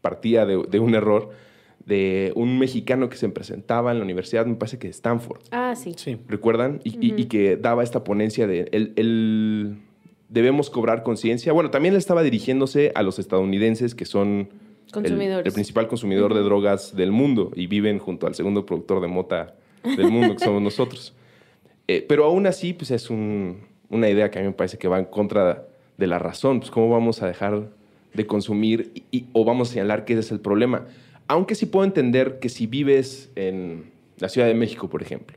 partía 0.00 0.44
de, 0.46 0.62
de 0.68 0.80
un 0.80 0.94
error, 0.94 1.30
de 1.86 2.32
un 2.34 2.58
mexicano 2.58 3.08
que 3.08 3.16
se 3.16 3.28
presentaba 3.28 3.92
en 3.92 3.98
la 3.98 4.04
universidad, 4.04 4.46
me 4.46 4.54
parece 4.54 4.78
que 4.78 4.88
de 4.88 4.92
Stanford, 4.92 5.40
Ah, 5.50 5.74
sí. 5.76 5.92
Sí. 5.96 6.16
¿recuerdan? 6.28 6.80
Y, 6.84 6.90
y- 7.06 7.14
y 7.20 7.24
que 7.26 7.56
daba 7.56 7.82
esta 7.82 8.04
ponencia 8.04 8.46
de 8.46 8.68
el, 8.72 8.92
el- 8.96 9.76
debemos 10.28 10.70
cobrar 10.70 11.02
conciencia. 11.02 11.52
Bueno, 11.52 11.70
también 11.70 11.94
le 11.94 11.98
estaba 11.98 12.22
dirigiéndose 12.22 12.90
a 12.94 13.02
los 13.02 13.18
estadounidenses 13.18 13.94
que 13.94 14.04
son 14.06 14.48
el, 14.86 14.92
Consumidores. 14.92 15.46
el 15.46 15.52
principal 15.52 15.88
consumidor 15.88 16.34
de 16.34 16.40
drogas 16.40 16.94
del 16.96 17.10
mundo 17.12 17.50
y 17.54 17.66
viven 17.66 17.98
junto 17.98 18.26
al 18.26 18.34
segundo 18.34 18.64
productor 18.66 19.00
de 19.00 19.08
mota 19.08 19.54
del 19.84 20.10
mundo, 20.10 20.34
que 20.36 20.44
somos 20.44 20.62
nosotros. 20.62 21.13
Eh, 21.88 22.04
pero 22.08 22.24
aún 22.24 22.46
así, 22.46 22.72
pues 22.72 22.90
es 22.90 23.10
un- 23.10 23.60
una 23.90 24.08
idea 24.08 24.30
que 24.30 24.38
a 24.38 24.42
mí 24.42 24.48
me 24.48 24.54
parece 24.54 24.78
que 24.78 24.88
va 24.88 24.98
en 24.98 25.04
contra 25.04 25.66
de 25.98 26.06
la 26.06 26.18
razón. 26.18 26.60
Pues, 26.60 26.70
¿Cómo 26.70 26.88
vamos 26.90 27.22
a 27.22 27.26
dejar 27.26 27.68
de 28.14 28.26
consumir 28.26 28.92
o 29.32 29.44
vamos 29.44 29.70
a 29.70 29.72
señalar 29.72 30.04
que 30.04 30.14
ese 30.14 30.20
es 30.20 30.32
el 30.32 30.40
problema? 30.40 30.86
Aunque 31.26 31.54
sí 31.54 31.66
puedo 31.66 31.84
entender 31.84 32.38
que 32.38 32.48
si 32.48 32.66
vives 32.66 33.30
en 33.34 33.90
la 34.18 34.28
Ciudad 34.28 34.46
de 34.46 34.54
México, 34.54 34.88
por 34.88 35.02
ejemplo, 35.02 35.36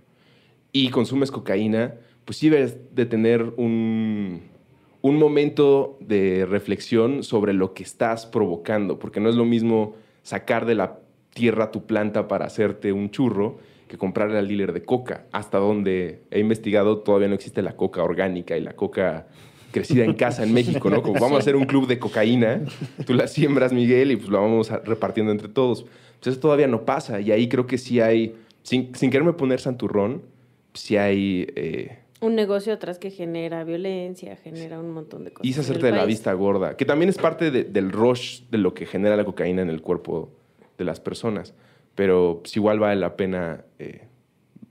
y 0.72 0.90
consumes 0.90 1.32
cocaína, 1.32 1.96
pues 2.26 2.38
sí 2.38 2.50
debes 2.50 2.78
de 2.94 3.06
tener 3.06 3.42
un, 3.58 4.42
un 5.02 5.18
momento 5.18 5.98
de 6.02 6.46
reflexión 6.46 7.24
sobre 7.24 7.54
lo 7.54 7.74
que 7.74 7.84
estás 7.84 8.26
provocando, 8.26 9.00
porque 9.00 9.20
no 9.20 9.30
es 9.30 9.36
lo 9.36 9.46
mismo 9.46 9.96
sacar 10.24 10.66
de 10.66 10.76
la 10.76 11.00
tierra 11.34 11.72
tu 11.72 11.86
planta 11.86 12.28
para 12.28 12.46
hacerte 12.46 12.92
un 12.92 13.10
churro 13.12 13.60
que 13.88 13.98
comprarle 13.98 14.38
al 14.38 14.48
dealer 14.48 14.74
de 14.74 14.84
coca. 14.84 15.26
Hasta 15.32 15.58
donde 15.58 16.22
he 16.32 16.40
investigado 16.40 17.00
todavía 17.00 17.28
no 17.28 17.36
existe 17.36 17.62
la 17.62 17.76
coca 17.76 18.04
orgánica 18.04 18.58
y 18.58 18.62
la 18.62 18.74
coca 18.74 19.28
crecida 19.72 20.04
en 20.06 20.14
casa 20.14 20.44
en 20.44 20.54
México, 20.54 20.90
¿no? 20.90 21.02
Como 21.02 21.20
vamos 21.20 21.38
a 21.38 21.40
hacer 21.40 21.56
un 21.56 21.66
club 21.66 21.88
de 21.88 22.00
cocaína, 22.00 22.62
tú 23.06 23.14
la 23.14 23.28
siembras, 23.28 23.74
Miguel, 23.74 24.12
y 24.12 24.16
pues 24.16 24.30
la 24.30 24.40
vamos 24.40 24.70
repartiendo 24.86 25.32
entre 25.32 25.50
todos. 25.50 25.84
Pues 26.20 26.28
eso 26.28 26.40
todavía 26.40 26.68
no 26.68 26.84
pasa, 26.86 27.20
y 27.22 27.32
ahí 27.32 27.48
creo 27.48 27.68
que 27.68 27.78
sí 27.78 28.00
hay, 28.02 28.36
sin, 28.64 28.96
sin 28.96 29.10
quererme 29.12 29.34
poner 29.34 29.60
santurrón, 29.60 30.24
sí 30.74 30.98
hay... 30.98 31.48
eh, 31.56 32.00
Un 32.22 32.34
negocio 32.36 32.74
atrás 32.74 32.98
que 32.98 33.12
genera 33.12 33.64
violencia, 33.64 34.36
genera 34.38 34.80
un 34.80 34.92
montón 34.92 35.24
de 35.26 35.32
cosas. 35.32 35.46
En 35.46 35.54
el 35.54 35.60
hacerte 35.60 35.86
de 35.86 35.92
la 35.92 35.98
país. 36.00 36.08
vista 36.08 36.34
gorda, 36.34 36.76
que 36.76 36.86
también 36.86 37.10
es 37.10 37.18
parte 37.18 37.52
de- 37.52 37.66
del 37.66 37.92
rush 37.92 38.42
de 38.50 38.58
lo 38.58 38.74
que 38.74 38.86
genera 38.86 39.16
la 39.16 39.26
cocaína 39.26 39.62
en 39.62 39.70
el 39.70 39.82
cuerpo 39.82 40.32
de 40.78 40.86
las 40.86 41.00
personas. 41.00 41.54
Pero 41.98 42.42
pues, 42.44 42.56
igual 42.56 42.78
vale 42.78 42.96
la 43.02 43.18
pena 43.18 43.66
eh, 43.80 44.06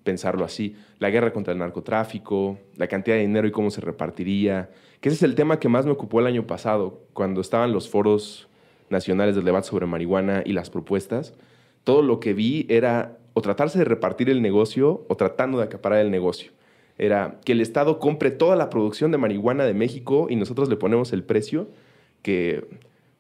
pensarlo 0.05 0.45
así. 0.45 0.77
La 1.01 1.11
guerra 1.11 1.33
contra 1.33 1.53
el 1.53 1.59
narcotráfico, 1.59 2.57
la 2.77 2.87
cantidad 2.87 3.17
de 3.17 3.23
dinero 3.23 3.49
y 3.49 3.51
cómo 3.51 3.73
se 3.73 3.81
repartiría. 3.81 4.71
Que 5.01 5.09
ese 5.09 5.17
es 5.17 5.23
el 5.25 5.35
tema 5.35 5.59
que 5.59 5.69
más 5.69 5.87
me 5.87 5.91
ocupó 5.91 6.21
el 6.21 6.29
año 6.29 6.47
pasado, 6.47 7.01
cuando 7.13 7.41
estaban 7.41 7.73
los 7.73 7.91
foros 7.91 8.49
nacionales 8.91 9.35
del 9.35 9.45
debate 9.45 9.67
sobre 9.67 9.87
marihuana 9.87 10.45
y 10.47 10.53
las 10.53 10.71
propuestas. 10.71 11.35
Todo 11.83 12.01
lo 12.01 12.21
que 12.21 12.33
vi 12.33 12.65
era 12.69 13.19
o 13.35 13.43
tratarse 13.43 13.81
de 13.81 13.85
repartir 13.85 14.31
el 14.31 14.41
negocio 14.41 15.05
o 15.09 15.17
tratando 15.17 15.59
de 15.59 15.65
acaparar 15.65 15.99
el 15.99 16.13
negocio 16.13 16.53
era 16.97 17.41
que 17.45 17.53
el 17.53 17.61
Estado 17.61 17.99
compre 17.99 18.31
toda 18.31 18.57
la 18.57 18.71
producción 18.71 19.11
de 19.11 19.19
marihuana 19.19 19.65
de 19.65 19.75
México 19.75 20.29
y 20.31 20.37
nosotros 20.37 20.69
le 20.69 20.77
ponemos 20.77 21.13
el 21.13 21.25
precio 21.25 21.69
que, 22.23 22.65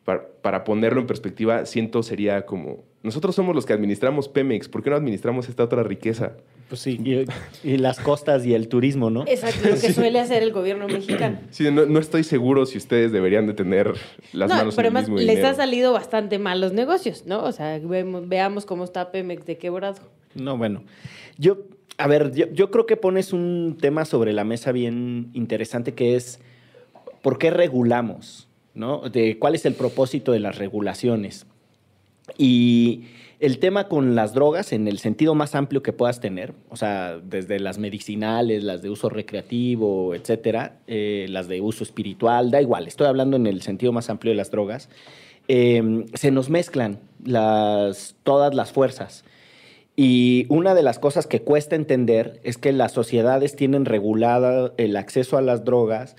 para, 0.06 0.26
para 0.40 0.64
ponerlo 0.64 1.00
en 1.00 1.06
perspectiva, 1.06 1.66
siento 1.66 2.02
sería 2.02 2.46
como, 2.46 2.84
nosotros 3.02 3.34
somos 3.34 3.54
los 3.54 3.66
que 3.66 3.72
administramos 3.74 4.28
Pemex, 4.28 4.68
¿por 4.68 4.82
qué 4.82 4.88
no 4.88 4.96
administramos 4.96 5.48
esta 5.50 5.64
otra 5.64 5.82
riqueza? 5.82 6.32
Pues 6.68 6.80
sí. 6.80 6.98
Y, 7.04 7.68
y 7.68 7.76
las 7.76 7.98
costas 8.00 8.46
y 8.46 8.54
el 8.54 8.68
turismo, 8.68 9.10
¿no? 9.10 9.24
Exacto, 9.26 9.68
lo 9.68 9.74
que 9.78 9.92
suele 9.92 10.18
hacer 10.20 10.42
el 10.42 10.52
gobierno 10.52 10.86
mexicano. 10.88 11.40
Sí, 11.50 11.70
no, 11.70 11.84
no 11.86 11.98
estoy 11.98 12.22
seguro 12.24 12.64
si 12.66 12.78
ustedes 12.78 13.12
deberían 13.12 13.46
de 13.48 13.54
tener 13.54 13.92
las 14.32 14.48
no, 14.48 14.54
manos 14.56 14.74
pero 14.76 14.88
en 14.88 14.92
el 14.92 14.96
además 14.96 15.02
mismo 15.10 15.16
les 15.26 15.36
dinero. 15.36 15.48
ha 15.48 15.54
salido 15.54 15.92
bastante 15.92 16.38
mal 16.38 16.60
los 16.60 16.72
negocios, 16.72 17.24
¿no? 17.26 17.42
O 17.44 17.52
sea, 17.52 17.78
vemos- 17.80 18.28
veamos 18.28 18.64
cómo 18.64 18.84
está 18.84 19.10
Pemex 19.10 19.44
de 19.44 19.58
quebrado. 19.58 20.00
No, 20.34 20.56
bueno. 20.56 20.82
Yo, 21.36 21.58
a 21.98 22.06
ver, 22.06 22.32
yo, 22.32 22.46
yo 22.52 22.70
creo 22.70 22.86
que 22.86 22.96
pones 22.96 23.32
un 23.32 23.76
tema 23.80 24.04
sobre 24.04 24.32
la 24.32 24.44
mesa 24.44 24.70
bien 24.72 25.30
interesante 25.34 25.94
que 25.94 26.14
es 26.16 26.40
¿por 27.22 27.38
qué 27.38 27.50
regulamos? 27.50 28.45
¿No? 28.76 29.00
De 29.00 29.38
cuál 29.40 29.56
es 29.56 29.66
el 29.66 29.74
propósito 29.74 30.30
de 30.30 30.38
las 30.38 30.56
regulaciones. 30.58 31.46
Y 32.38 33.06
el 33.38 33.58
tema 33.58 33.88
con 33.88 34.14
las 34.14 34.32
drogas, 34.32 34.72
en 34.72 34.88
el 34.88 34.98
sentido 34.98 35.34
más 35.34 35.54
amplio 35.54 35.82
que 35.82 35.92
puedas 35.92 36.20
tener, 36.20 36.54
o 36.70 36.76
sea, 36.76 37.18
desde 37.18 37.58
las 37.58 37.78
medicinales, 37.78 38.64
las 38.64 38.80
de 38.82 38.88
uso 38.88 39.08
recreativo, 39.10 40.14
etcétera, 40.14 40.78
eh, 40.86 41.26
las 41.28 41.48
de 41.48 41.60
uso 41.60 41.84
espiritual, 41.84 42.50
da 42.50 42.62
igual, 42.62 42.86
estoy 42.86 43.06
hablando 43.06 43.36
en 43.36 43.46
el 43.46 43.60
sentido 43.62 43.92
más 43.92 44.08
amplio 44.08 44.30
de 44.30 44.36
las 44.36 44.50
drogas, 44.50 44.88
eh, 45.48 46.04
se 46.14 46.30
nos 46.30 46.48
mezclan 46.48 46.98
las, 47.24 48.16
todas 48.22 48.54
las 48.54 48.72
fuerzas. 48.72 49.24
Y 49.96 50.46
una 50.50 50.74
de 50.74 50.82
las 50.82 50.98
cosas 50.98 51.26
que 51.26 51.40
cuesta 51.40 51.76
entender 51.76 52.40
es 52.42 52.58
que 52.58 52.72
las 52.72 52.92
sociedades 52.92 53.56
tienen 53.56 53.86
regulada 53.86 54.72
el 54.76 54.96
acceso 54.96 55.38
a 55.38 55.42
las 55.42 55.64
drogas 55.64 56.16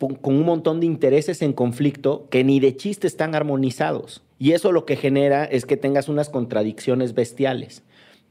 con 0.00 0.34
un 0.34 0.44
montón 0.44 0.80
de 0.80 0.86
intereses 0.86 1.42
en 1.42 1.52
conflicto 1.52 2.26
que 2.30 2.42
ni 2.42 2.58
de 2.58 2.76
chiste 2.76 3.06
están 3.06 3.34
armonizados. 3.34 4.22
Y 4.38 4.52
eso 4.52 4.72
lo 4.72 4.86
que 4.86 4.96
genera 4.96 5.44
es 5.44 5.66
que 5.66 5.76
tengas 5.76 6.08
unas 6.08 6.30
contradicciones 6.30 7.14
bestiales. 7.14 7.82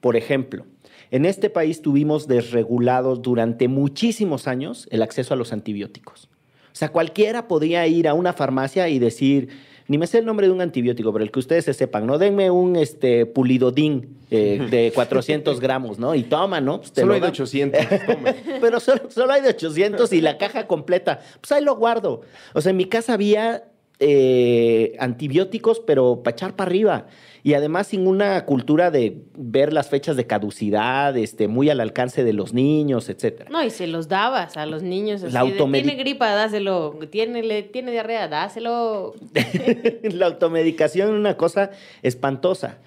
Por 0.02 0.16
ejemplo, 0.16 0.66
en 1.12 1.26
este 1.26 1.50
país 1.50 1.82
tuvimos 1.82 2.28
desregulados 2.28 3.22
durante 3.22 3.68
muchísimos 3.68 4.48
años 4.48 4.88
el 4.92 5.04
acceso 5.04 5.34
a 5.34 5.38
los 5.38 5.54
antibióticos. 5.54 6.30
O 6.72 6.76
sea, 6.80 6.90
cualquiera 6.90 7.48
podía 7.48 7.86
ir 7.88 8.08
a 8.08 8.14
una 8.14 8.34
farmacia 8.34 8.90
y 8.90 8.98
decir, 8.98 9.50
ni 9.90 9.98
me 9.98 10.06
sé 10.06 10.20
el 10.20 10.26
nombre 10.26 10.46
de 10.46 10.54
un 10.54 10.62
antibiótico, 10.62 11.12
pero 11.12 11.26
el 11.26 11.32
que 11.32 11.40
ustedes 11.40 11.66
se 11.66 11.74
sepan, 11.74 12.06
¿no? 12.06 12.20
Denme 12.20 12.52
un 12.52 12.76
este, 12.76 13.26
pulidodín 13.26 14.20
eh, 14.30 14.68
de 14.72 14.92
400 14.94 15.60
gramos, 15.60 15.98
¿no? 15.98 16.14
Y 16.14 16.24
toma, 16.24 16.62
¿no? 16.62 16.78
Pues 16.78 16.92
te 16.92 17.02
Solo 17.02 17.08
lo 17.08 17.14
hay 17.16 17.20
de 17.20 17.26
dan. 17.26 17.34
800, 17.34 17.82
toma. 18.06 18.36
Pero 18.62 18.80
solo, 18.80 19.02
solo 19.10 19.34
hay 19.34 19.42
de 19.42 19.50
800 19.50 20.14
y 20.14 20.22
la 20.22 20.38
caja 20.38 20.68
completa. 20.68 21.20
Pues 21.42 21.52
ahí 21.52 21.64
lo 21.64 21.76
guardo. 21.76 22.22
O 22.54 22.62
sea, 22.62 22.70
en 22.70 22.78
mi 22.78 22.86
casa 22.86 23.14
había 23.14 23.64
eh, 24.00 24.96
antibióticos, 25.00 25.80
pero 25.82 26.24
para 26.24 26.34
echar 26.36 26.56
para 26.56 26.70
arriba. 26.70 27.08
Y 27.44 27.54
además 27.54 27.88
sin 27.88 28.06
una 28.08 28.46
cultura 28.46 28.92
de 28.92 29.24
ver 29.38 29.72
las 29.72 29.90
fechas 29.90 30.18
de 30.18 30.28
caducidad, 30.28 31.16
este, 31.18 31.48
muy 31.48 31.70
al 31.70 31.80
alcance 31.80 32.24
de 32.24 32.34
los 32.34 32.54
niños, 32.54 33.08
etcétera. 33.10 33.50
No, 33.50 33.64
y 33.64 33.70
se 33.70 33.88
los 33.88 34.08
dabas 34.10 34.58
a 34.58 34.66
los 34.66 34.84
niños. 34.84 35.24
Así 35.24 35.34
La 35.34 35.44
de, 35.44 35.58
automedi- 35.58 35.84
tiene 35.84 35.96
gripa, 35.96 36.30
dáselo. 36.34 37.00
Tiene 37.10 37.42
diarrea, 37.42 38.28
dáselo. 38.28 39.14
la 40.04 40.26
automedicación 40.26 41.10
es 41.10 41.16
una 41.16 41.38
cosa 41.38 41.72
espantosa. 42.02 42.80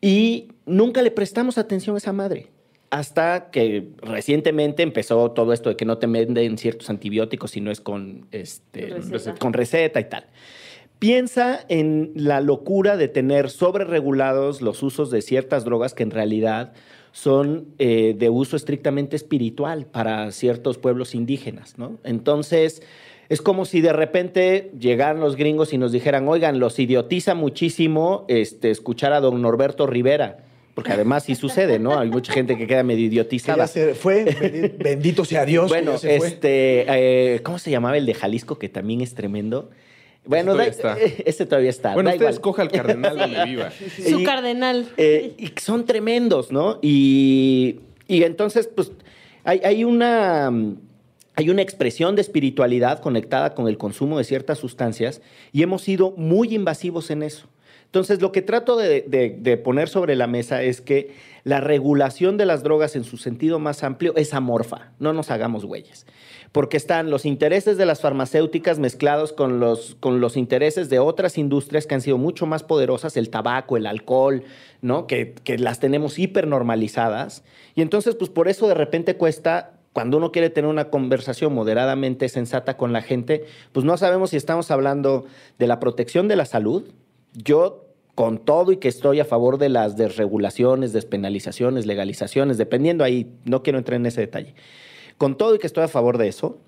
Y 0.00 0.48
nunca 0.66 1.02
le 1.02 1.10
prestamos 1.10 1.58
atención 1.58 1.96
a 1.96 1.98
esa 1.98 2.12
madre. 2.12 2.48
Hasta 2.94 3.50
que 3.50 3.88
recientemente 4.02 4.84
empezó 4.84 5.32
todo 5.32 5.52
esto 5.52 5.68
de 5.68 5.74
que 5.74 5.84
no 5.84 5.98
te 5.98 6.06
venden 6.06 6.56
ciertos 6.58 6.88
antibióticos 6.90 7.50
si 7.50 7.60
no 7.60 7.72
es 7.72 7.80
con, 7.80 8.28
este, 8.30 8.86
Receta. 8.86 9.34
con 9.40 9.52
receta 9.52 9.98
y 9.98 10.04
tal. 10.04 10.26
Piensa 11.00 11.64
en 11.68 12.12
la 12.14 12.40
locura 12.40 12.96
de 12.96 13.08
tener 13.08 13.50
sobreregulados 13.50 14.62
los 14.62 14.80
usos 14.84 15.10
de 15.10 15.22
ciertas 15.22 15.64
drogas 15.64 15.92
que 15.92 16.04
en 16.04 16.12
realidad 16.12 16.72
son 17.10 17.66
eh, 17.80 18.14
de 18.16 18.30
uso 18.30 18.54
estrictamente 18.54 19.16
espiritual 19.16 19.86
para 19.86 20.30
ciertos 20.30 20.78
pueblos 20.78 21.16
indígenas, 21.16 21.76
¿no? 21.76 21.98
Entonces, 22.04 22.80
es 23.28 23.42
como 23.42 23.64
si 23.64 23.80
de 23.80 23.92
repente 23.92 24.70
llegaran 24.78 25.18
los 25.18 25.34
gringos 25.34 25.72
y 25.72 25.78
nos 25.78 25.90
dijeran, 25.90 26.28
oigan, 26.28 26.60
los 26.60 26.78
idiotiza 26.78 27.34
muchísimo 27.34 28.24
este, 28.28 28.70
escuchar 28.70 29.12
a 29.12 29.20
don 29.20 29.42
Norberto 29.42 29.88
Rivera. 29.88 30.44
Porque 30.74 30.92
además 30.92 31.22
sí 31.24 31.36
sucede, 31.36 31.78
¿no? 31.78 31.98
Hay 31.98 32.10
mucha 32.10 32.32
gente 32.32 32.56
que 32.58 32.66
queda 32.66 32.82
medio 32.82 33.06
idiotizada. 33.06 33.66
se 33.68 33.94
fue, 33.94 34.24
bendi- 34.24 34.72
bendito 34.76 35.24
sea 35.24 35.44
Dios. 35.44 35.68
Bueno, 35.68 35.92
ya 35.92 35.98
se 35.98 36.18
fue. 36.18 36.26
este, 36.28 36.86
eh, 37.36 37.40
¿cómo 37.44 37.58
se 37.60 37.70
llamaba 37.70 37.96
el 37.96 38.06
de 38.06 38.14
Jalisco 38.14 38.58
que 38.58 38.68
también 38.68 39.00
es 39.00 39.14
tremendo? 39.14 39.70
Bueno, 40.26 40.52
todavía 40.52 40.72
da- 40.72 40.94
está. 40.96 41.22
ese 41.26 41.46
todavía 41.46 41.70
está. 41.70 41.94
Bueno, 41.94 42.08
da 42.10 42.14
usted 42.14 42.22
igual. 42.24 42.34
escoja 42.34 42.62
al 42.62 42.70
cardenal 42.72 43.16
donde 43.18 43.44
viva. 43.44 43.70
Su 43.70 44.18
Y- 44.20 44.24
cardenal. 44.24 44.88
Eh, 44.96 45.34
y 45.38 45.52
son 45.60 45.84
tremendos, 45.86 46.50
¿no? 46.50 46.80
Y, 46.82 47.80
y 48.08 48.24
entonces, 48.24 48.66
pues, 48.74 48.90
hay, 49.44 49.60
hay 49.64 49.84
una. 49.84 50.50
Hay 51.36 51.50
una 51.50 51.62
expresión 51.62 52.14
de 52.14 52.22
espiritualidad 52.22 53.00
conectada 53.00 53.54
con 53.54 53.66
el 53.66 53.76
consumo 53.76 54.18
de 54.18 54.24
ciertas 54.24 54.58
sustancias 54.58 55.20
y 55.52 55.62
hemos 55.64 55.82
sido 55.82 56.12
muy 56.12 56.54
invasivos 56.54 57.10
en 57.10 57.24
eso. 57.24 57.48
Entonces, 57.94 58.20
lo 58.20 58.32
que 58.32 58.42
trato 58.42 58.76
de, 58.76 59.60
poner 59.62 59.88
sobre 59.88 60.16
la 60.16 60.26
mesa 60.26 60.64
es 60.64 60.80
que 60.80 61.14
la 61.44 61.60
regulación 61.60 62.36
de 62.36 62.44
las 62.44 62.64
drogas 62.64 62.96
en 62.96 63.04
su 63.04 63.18
sentido 63.18 63.60
más 63.60 63.84
amplio 63.84 64.16
es 64.16 64.34
amorfa, 64.34 64.90
no 64.98 65.12
nos 65.12 65.30
hagamos 65.30 65.64
güeyes, 65.64 66.04
porque 66.50 66.76
están 66.76 67.08
los 67.08 67.24
intereses 67.24 67.76
de 67.76 67.86
las 67.86 68.00
farmacéuticas 68.00 68.80
mezclados 68.80 69.32
con 69.32 69.60
los, 69.60 69.94
con 70.00 70.20
los 70.20 70.36
intereses 70.36 70.90
de 70.90 70.98
otras 70.98 71.38
industrias 71.38 71.86
que 71.86 71.94
han 71.94 72.00
sido 72.00 72.18
mucho 72.18 72.46
más 72.46 72.64
poderosas, 72.64 73.16
el 73.16 73.30
tabaco, 73.30 73.76
el 73.76 73.86
alcohol, 73.86 74.42
¿no? 74.82 75.06
que, 75.06 75.32
que 75.44 75.56
las 75.56 75.78
tenemos 75.78 76.18
hipernormalizadas. 76.18 77.44
Y 77.76 77.82
entonces, 77.82 78.16
pues 78.16 78.28
por 78.28 78.48
eso 78.48 78.66
de 78.66 78.74
repente 78.74 79.16
cuesta 79.16 79.74
cuando 79.92 80.16
uno 80.16 80.32
quiere 80.32 80.50
tener 80.50 80.68
una 80.68 80.90
conversación 80.90 81.54
moderadamente 81.54 82.28
sensata 82.28 82.76
con 82.76 82.92
la 82.92 83.02
gente, 83.02 83.44
pues 83.70 83.86
no 83.86 83.96
sabemos 83.96 84.30
si 84.30 84.36
estamos 84.36 84.72
hablando 84.72 85.26
de 85.60 85.68
la 85.68 85.78
protección 85.78 86.26
de 86.26 86.34
la 86.34 86.44
salud. 86.44 86.82
Yo, 87.34 87.83
con 88.14 88.38
todo 88.38 88.72
y 88.72 88.76
que 88.76 88.88
estoy 88.88 89.20
a 89.20 89.24
favor 89.24 89.58
de 89.58 89.68
las 89.68 89.96
desregulaciones, 89.96 90.92
despenalizaciones, 90.92 91.86
legalizaciones, 91.86 92.58
dependiendo 92.58 93.04
ahí, 93.04 93.32
no 93.44 93.62
quiero 93.62 93.78
entrar 93.78 93.96
en 93.96 94.06
ese 94.06 94.20
detalle. 94.20 94.54
Con 95.18 95.36
todo 95.36 95.54
y 95.54 95.58
que 95.58 95.66
estoy 95.66 95.84
a 95.84 95.88
favor 95.88 96.18
de 96.18 96.28
eso, 96.28 96.58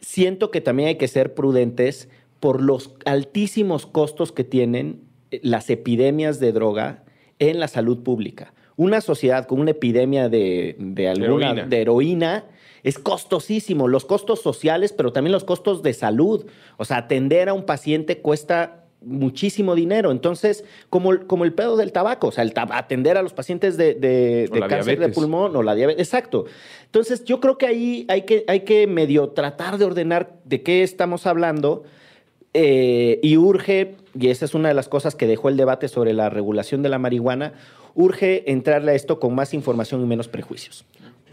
siento 0.00 0.50
que 0.50 0.60
también 0.60 0.88
hay 0.88 0.96
que 0.96 1.08
ser 1.08 1.34
prudentes 1.34 2.08
por 2.40 2.60
los 2.60 2.94
altísimos 3.04 3.86
costos 3.86 4.32
que 4.32 4.44
tienen 4.44 5.02
eh, 5.30 5.40
las 5.42 5.70
epidemias 5.70 6.40
de 6.40 6.52
droga 6.52 7.04
en 7.38 7.60
la 7.60 7.68
salud 7.68 8.02
pública. 8.02 8.52
Una 8.76 9.00
sociedad 9.00 9.46
con 9.46 9.60
una 9.60 9.72
epidemia 9.72 10.28
de, 10.28 10.74
de 10.78 11.08
alguna 11.08 11.50
Heroína. 11.50 11.66
de 11.66 11.80
heroína 11.80 12.44
es 12.82 12.98
costosísimo. 12.98 13.88
Los 13.88 14.06
costos 14.06 14.40
sociales, 14.40 14.92
pero 14.92 15.12
también 15.12 15.32
los 15.32 15.44
costos 15.44 15.82
de 15.82 15.92
salud. 15.92 16.46
O 16.78 16.84
sea, 16.86 16.96
atender 16.98 17.50
a 17.50 17.52
un 17.52 17.64
paciente 17.66 18.18
cuesta 18.18 18.84
muchísimo 19.02 19.74
dinero. 19.74 20.10
Entonces, 20.10 20.64
como, 20.90 21.12
el- 21.12 21.26
como 21.26 21.44
el 21.44 21.52
pedo 21.52 21.76
del 21.76 21.90
tabaco, 21.92 22.28
o 22.28 22.32
sea, 22.32 22.44
el 22.44 22.52
tab- 22.54 22.70
atender 22.72 23.16
a 23.16 23.22
los 23.22 23.32
pacientes 23.32 23.76
de, 23.76 23.94
de- 23.94 24.48
de 24.52 24.60
cáncer 24.68 24.98
de 24.98 25.06
pulmón 25.14 25.56
o 25.56 25.62
la 25.62 25.74
diabetes. 25.74 26.06
Exacto. 26.06 26.44
Entonces, 26.84 27.24
yo 27.24 27.40
creo 27.40 27.56
que 27.58 27.66
ahí 27.66 28.04
hay 28.08 28.22
que, 28.22 28.44
hay 28.46 28.60
que 28.60 28.86
medio 28.86 29.30
tratar 29.30 29.78
de 29.78 29.84
ordenar 29.84 30.34
de 30.44 30.62
qué 30.62 30.82
estamos 30.82 31.26
hablando. 31.26 31.84
eh, 32.52 33.20
y 33.22 33.36
urge, 33.36 33.94
y 34.18 34.28
esa 34.28 34.44
es 34.44 34.54
una 34.54 34.68
de 34.68 34.74
las 34.74 34.88
cosas 34.88 35.14
que 35.14 35.26
dejó 35.28 35.48
el 35.48 35.56
debate 35.56 35.86
sobre 35.86 36.12
la 36.12 36.28
regulación 36.30 36.82
de 36.82 36.88
la 36.88 36.98
marihuana, 36.98 37.52
urge 37.94 38.50
entrarle 38.50 38.90
a 38.90 38.94
esto 38.94 39.20
con 39.20 39.34
más 39.36 39.54
información 39.54 40.02
y 40.02 40.06
menos 40.06 40.26
prejuicios. 40.26 40.84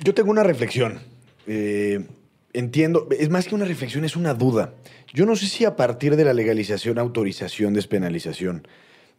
Yo 0.03 0.13
tengo 0.13 0.29
una 0.29 0.43
reflexión. 0.43 0.99
Eh, 1.47 2.05
entiendo, 2.53 3.07
es 3.17 3.29
más 3.29 3.47
que 3.47 3.55
una 3.55 3.65
reflexión, 3.65 4.05
es 4.05 4.15
una 4.15 4.35
duda. 4.35 4.73
Yo 5.13 5.25
no 5.25 5.35
sé 5.35 5.47
si 5.47 5.65
a 5.65 5.75
partir 5.75 6.15
de 6.15 6.25
la 6.25 6.33
legalización, 6.33 6.99
autorización, 6.99 7.73
despenalización 7.73 8.67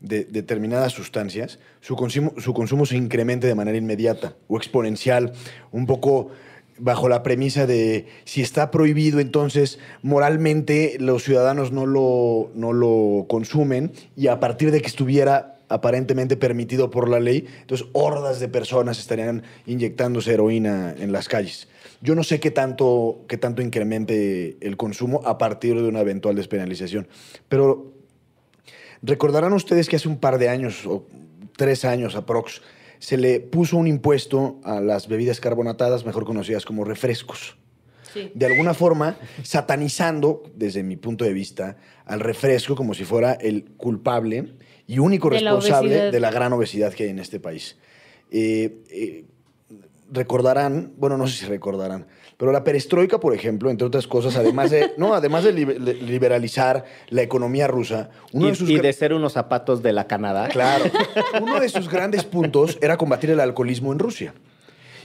de 0.00 0.24
determinadas 0.24 0.92
sustancias, 0.92 1.58
su 1.80 1.96
consumo, 1.96 2.34
su 2.38 2.54
consumo 2.54 2.86
se 2.86 2.96
incremente 2.96 3.46
de 3.46 3.54
manera 3.54 3.78
inmediata 3.78 4.34
o 4.46 4.56
exponencial, 4.56 5.32
un 5.72 5.86
poco 5.86 6.30
bajo 6.78 7.08
la 7.08 7.22
premisa 7.22 7.66
de 7.66 8.06
si 8.24 8.40
está 8.40 8.70
prohibido, 8.70 9.18
entonces 9.18 9.78
moralmente 10.02 10.96
los 11.00 11.24
ciudadanos 11.24 11.72
no 11.72 11.86
lo, 11.86 12.50
no 12.54 12.72
lo 12.72 13.26
consumen 13.28 13.92
y 14.16 14.28
a 14.28 14.38
partir 14.38 14.70
de 14.70 14.80
que 14.80 14.86
estuviera 14.86 15.58
aparentemente 15.68 16.36
permitido 16.36 16.90
por 16.90 17.08
la 17.08 17.20
ley, 17.20 17.46
entonces 17.60 17.86
hordas 17.92 18.40
de 18.40 18.48
personas 18.48 18.98
estarían 18.98 19.42
inyectándose 19.66 20.32
heroína 20.32 20.94
en 20.98 21.12
las 21.12 21.28
calles. 21.28 21.68
Yo 22.00 22.14
no 22.14 22.22
sé 22.22 22.40
qué 22.40 22.50
tanto, 22.50 23.24
qué 23.28 23.36
tanto 23.36 23.62
incremente 23.62 24.56
el 24.60 24.76
consumo 24.76 25.20
a 25.24 25.38
partir 25.38 25.74
de 25.76 25.88
una 25.88 26.00
eventual 26.00 26.36
despenalización, 26.36 27.08
pero 27.48 27.92
recordarán 29.02 29.52
ustedes 29.52 29.88
que 29.88 29.96
hace 29.96 30.08
un 30.08 30.18
par 30.18 30.38
de 30.38 30.48
años, 30.48 30.86
o 30.86 31.06
tres 31.56 31.84
años 31.84 32.14
aprox, 32.14 32.62
se 32.98 33.16
le 33.16 33.40
puso 33.40 33.76
un 33.76 33.86
impuesto 33.86 34.60
a 34.64 34.80
las 34.80 35.08
bebidas 35.08 35.40
carbonatadas, 35.40 36.04
mejor 36.04 36.24
conocidas 36.24 36.64
como 36.64 36.84
refrescos. 36.84 37.56
Sí. 38.12 38.32
De 38.34 38.46
alguna 38.46 38.74
forma, 38.74 39.18
satanizando, 39.42 40.42
desde 40.54 40.82
mi 40.82 40.96
punto 40.96 41.24
de 41.24 41.32
vista, 41.32 41.76
al 42.06 42.20
refresco 42.20 42.74
como 42.74 42.94
si 42.94 43.04
fuera 43.04 43.32
el 43.34 43.64
culpable 43.76 44.54
y 44.86 44.98
único 44.98 45.28
De 45.28 45.38
responsable 45.38 46.10
de 46.10 46.20
la 46.20 46.30
gran 46.30 46.52
obesidad 46.52 46.94
que 46.94 47.04
hay 47.04 47.10
en 47.10 47.18
este 47.18 47.38
país. 47.38 47.76
Eh, 48.30 48.82
eh, 48.90 49.24
recordarán, 50.10 50.92
bueno, 50.96 51.16
no 51.16 51.26
sé 51.26 51.38
si 51.38 51.46
recordarán, 51.46 52.06
pero 52.36 52.52
la 52.52 52.64
perestroika, 52.64 53.18
por 53.20 53.34
ejemplo, 53.34 53.70
entre 53.70 53.86
otras 53.86 54.06
cosas, 54.06 54.36
además 54.36 54.70
de, 54.70 54.92
no, 54.96 55.14
además 55.14 55.44
de 55.44 55.54
libe- 55.54 55.78
de 55.78 55.94
liberalizar 55.94 56.84
la 57.08 57.22
economía 57.22 57.66
rusa, 57.66 58.10
uno 58.32 58.46
Y, 58.46 58.50
de 58.50 58.54
sus 58.56 58.70
y 58.70 58.78
de 58.78 58.92
ser 58.92 59.12
unos 59.12 59.32
zapatos 59.32 59.82
de 59.82 59.92
la 59.92 60.06
Canadá. 60.06 60.48
Claro. 60.48 60.84
Uno 61.42 61.60
de 61.60 61.68
sus 61.68 61.88
grandes 61.88 62.24
puntos 62.24 62.78
era 62.80 62.96
combatir 62.96 63.30
el 63.30 63.40
alcoholismo 63.40 63.92
en 63.92 63.98
Rusia. 63.98 64.34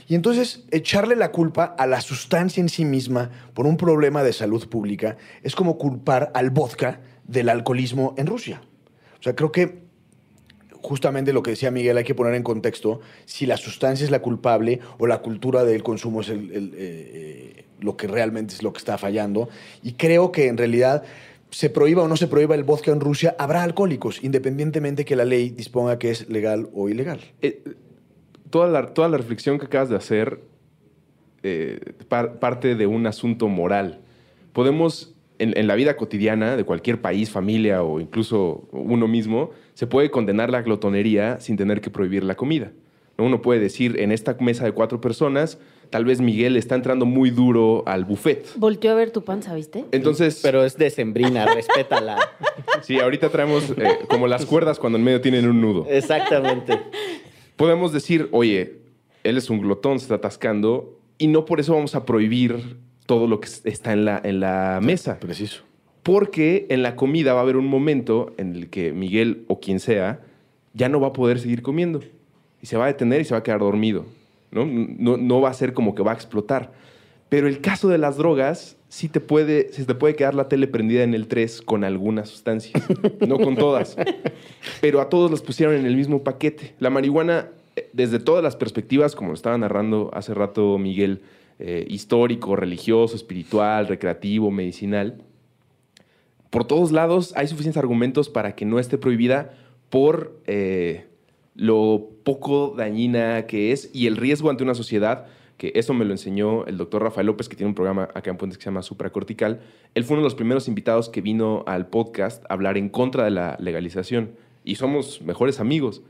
Y 0.06 0.14
entonces 0.14 0.64
echarle 0.70 1.16
la 1.16 1.32
culpa 1.32 1.64
a 1.78 1.86
la 1.86 2.00
sustancia 2.02 2.60
en 2.60 2.68
sí 2.68 2.84
misma 2.84 3.30
por 3.54 3.66
un 3.66 3.76
problema 3.76 4.22
de 4.22 4.32
salud 4.34 4.68
pública 4.68 5.16
es 5.42 5.54
como 5.54 5.78
culpar 5.78 6.30
al 6.34 6.50
vodka 6.50 7.00
del 7.26 7.48
alcoholismo 7.48 8.14
en 8.18 8.26
Rusia. 8.26 8.60
O 9.18 9.22
sea, 9.22 9.34
creo 9.34 9.50
que 9.50 9.83
justamente 10.84 11.32
lo 11.32 11.42
que 11.42 11.50
decía 11.52 11.70
Miguel, 11.70 11.96
hay 11.96 12.04
que 12.04 12.14
poner 12.14 12.34
en 12.34 12.42
contexto 12.42 13.00
si 13.24 13.46
la 13.46 13.56
sustancia 13.56 14.04
es 14.04 14.10
la 14.10 14.20
culpable 14.20 14.80
o 14.98 15.06
la 15.06 15.18
cultura 15.22 15.64
del 15.64 15.82
consumo 15.82 16.20
es 16.20 16.28
eh, 16.28 16.36
eh, 16.52 17.64
lo 17.80 17.96
que 17.96 18.06
realmente 18.06 18.54
es 18.54 18.62
lo 18.62 18.72
que 18.72 18.78
está 18.78 18.98
fallando. 18.98 19.48
Y 19.82 19.94
creo 19.94 20.30
que 20.30 20.46
en 20.48 20.58
realidad 20.58 21.02
se 21.50 21.70
prohíba 21.70 22.02
o 22.02 22.08
no 22.08 22.16
se 22.16 22.26
prohíba 22.26 22.54
el 22.54 22.64
vodka 22.64 22.92
en 22.92 23.00
Rusia, 23.00 23.34
habrá 23.38 23.62
alcohólicos, 23.62 24.22
independientemente 24.22 25.04
que 25.04 25.16
la 25.16 25.24
ley 25.24 25.50
disponga 25.50 25.98
que 25.98 26.10
es 26.10 26.28
legal 26.28 26.68
o 26.74 26.88
ilegal. 26.88 27.20
Eh, 27.40 27.62
toda, 28.50 28.68
la, 28.68 28.92
toda 28.92 29.08
la 29.08 29.16
reflexión 29.16 29.58
que 29.58 29.66
acabas 29.66 29.88
de 29.88 29.96
hacer 29.96 30.40
par- 32.08 32.38
parte 32.40 32.74
de 32.74 32.86
un 32.86 33.06
asunto 33.06 33.48
moral. 33.48 34.00
Podemos, 34.52 35.13
en, 35.38 35.56
en 35.56 35.66
la 35.66 35.74
vida 35.74 35.96
cotidiana 35.96 36.56
de 36.56 36.64
cualquier 36.64 37.00
país, 37.00 37.30
familia 37.30 37.82
o 37.82 38.00
incluso 38.00 38.68
uno 38.72 39.08
mismo, 39.08 39.50
se 39.74 39.86
puede 39.86 40.10
condenar 40.10 40.50
la 40.50 40.62
glotonería 40.62 41.40
sin 41.40 41.56
tener 41.56 41.80
que 41.80 41.90
prohibir 41.90 42.24
la 42.24 42.36
comida. 42.36 42.72
¿no? 43.18 43.24
Uno 43.24 43.42
puede 43.42 43.60
decir, 43.60 44.00
en 44.00 44.12
esta 44.12 44.36
mesa 44.40 44.64
de 44.64 44.72
cuatro 44.72 45.00
personas, 45.00 45.58
tal 45.90 46.04
vez 46.04 46.20
Miguel 46.20 46.56
está 46.56 46.74
entrando 46.74 47.06
muy 47.06 47.30
duro 47.30 47.82
al 47.86 48.04
buffet. 48.04 48.46
Volteó 48.56 48.92
a 48.92 48.94
ver 48.94 49.10
tu 49.10 49.22
panza, 49.24 49.54
¿viste? 49.54 49.84
Entonces, 49.92 50.40
Pero 50.42 50.64
es 50.64 50.76
decembrina, 50.76 51.46
respétala. 51.54 52.18
sí, 52.82 52.98
ahorita 52.98 53.28
traemos 53.30 53.70
eh, 53.76 53.98
como 54.08 54.26
las 54.26 54.46
cuerdas 54.46 54.78
cuando 54.78 54.98
en 54.98 55.04
medio 55.04 55.20
tienen 55.20 55.48
un 55.48 55.60
nudo. 55.60 55.86
Exactamente. 55.88 56.80
podemos 57.56 57.92
decir, 57.92 58.28
oye, 58.32 58.78
él 59.22 59.36
es 59.36 59.50
un 59.50 59.60
glotón, 59.60 59.98
se 59.98 60.04
está 60.04 60.16
atascando, 60.16 60.98
y 61.18 61.28
no 61.28 61.44
por 61.44 61.60
eso 61.60 61.74
vamos 61.74 61.94
a 61.94 62.04
prohibir 62.04 62.76
todo 63.06 63.26
lo 63.26 63.40
que 63.40 63.48
está 63.64 63.92
en 63.92 64.04
la, 64.04 64.20
en 64.22 64.40
la 64.40 64.80
mesa. 64.82 65.18
Preciso. 65.18 65.62
Porque 66.02 66.66
en 66.68 66.82
la 66.82 66.96
comida 66.96 67.32
va 67.32 67.40
a 67.40 67.42
haber 67.42 67.56
un 67.56 67.66
momento 67.66 68.34
en 68.36 68.54
el 68.54 68.68
que 68.68 68.92
Miguel 68.92 69.44
o 69.48 69.60
quien 69.60 69.80
sea 69.80 70.20
ya 70.74 70.88
no 70.88 71.00
va 71.00 71.08
a 71.08 71.12
poder 71.12 71.38
seguir 71.38 71.62
comiendo. 71.62 72.02
Y 72.60 72.66
se 72.66 72.76
va 72.76 72.84
a 72.84 72.88
detener 72.88 73.20
y 73.20 73.24
se 73.24 73.32
va 73.34 73.38
a 73.38 73.42
quedar 73.42 73.60
dormido. 73.60 74.06
¿no? 74.50 74.66
No, 74.66 75.16
no 75.16 75.40
va 75.40 75.50
a 75.50 75.54
ser 75.54 75.72
como 75.72 75.94
que 75.94 76.02
va 76.02 76.12
a 76.12 76.14
explotar. 76.14 76.72
Pero 77.28 77.48
el 77.48 77.60
caso 77.60 77.88
de 77.88 77.98
las 77.98 78.16
drogas, 78.16 78.76
sí 78.88 79.08
te 79.08 79.20
puede, 79.20 79.72
se 79.72 79.84
te 79.84 79.94
puede 79.94 80.14
quedar 80.14 80.34
la 80.34 80.48
tele 80.48 80.68
prendida 80.68 81.02
en 81.02 81.14
el 81.14 81.26
3 81.26 81.62
con 81.62 81.84
algunas 81.84 82.28
sustancias. 82.28 82.82
no 83.26 83.38
con 83.38 83.56
todas. 83.56 83.96
Pero 84.80 85.00
a 85.00 85.08
todos 85.08 85.30
los 85.30 85.42
pusieron 85.42 85.74
en 85.74 85.86
el 85.86 85.96
mismo 85.96 86.22
paquete. 86.22 86.74
La 86.78 86.90
marihuana, 86.90 87.48
eh, 87.76 87.88
desde 87.92 88.18
todas 88.18 88.44
las 88.44 88.56
perspectivas, 88.56 89.16
como 89.16 89.28
lo 89.30 89.34
estaba 89.34 89.58
narrando 89.58 90.10
hace 90.12 90.34
rato 90.34 90.78
Miguel, 90.78 91.22
eh, 91.58 91.86
histórico, 91.88 92.56
religioso, 92.56 93.16
espiritual, 93.16 93.86
recreativo, 93.86 94.50
medicinal, 94.50 95.22
por 96.54 96.64
todos 96.64 96.92
lados 96.92 97.32
hay 97.34 97.48
suficientes 97.48 97.78
argumentos 97.78 98.28
para 98.28 98.54
que 98.54 98.64
no 98.64 98.78
esté 98.78 98.96
prohibida 98.96 99.56
por 99.90 100.40
eh, 100.46 101.04
lo 101.56 102.10
poco 102.22 102.74
dañina 102.76 103.44
que 103.46 103.72
es 103.72 103.90
y 103.92 104.06
el 104.06 104.16
riesgo 104.16 104.50
ante 104.50 104.62
una 104.62 104.76
sociedad, 104.76 105.26
que 105.56 105.72
eso 105.74 105.94
me 105.94 106.04
lo 106.04 106.12
enseñó 106.12 106.64
el 106.66 106.76
doctor 106.76 107.02
Rafael 107.02 107.26
López, 107.26 107.48
que 107.48 107.56
tiene 107.56 107.70
un 107.70 107.74
programa 107.74 108.08
acá 108.14 108.30
en 108.30 108.36
Puentes 108.36 108.56
que 108.56 108.62
se 108.62 108.70
llama 108.70 108.82
Supracortical. 108.82 109.62
Él 109.96 110.04
fue 110.04 110.14
uno 110.14 110.22
de 110.22 110.26
los 110.26 110.36
primeros 110.36 110.68
invitados 110.68 111.08
que 111.08 111.22
vino 111.22 111.64
al 111.66 111.88
podcast 111.88 112.44
a 112.48 112.54
hablar 112.54 112.78
en 112.78 112.88
contra 112.88 113.24
de 113.24 113.32
la 113.32 113.56
legalización 113.58 114.36
y 114.62 114.76
somos 114.76 115.22
mejores 115.22 115.58
amigos. 115.58 116.02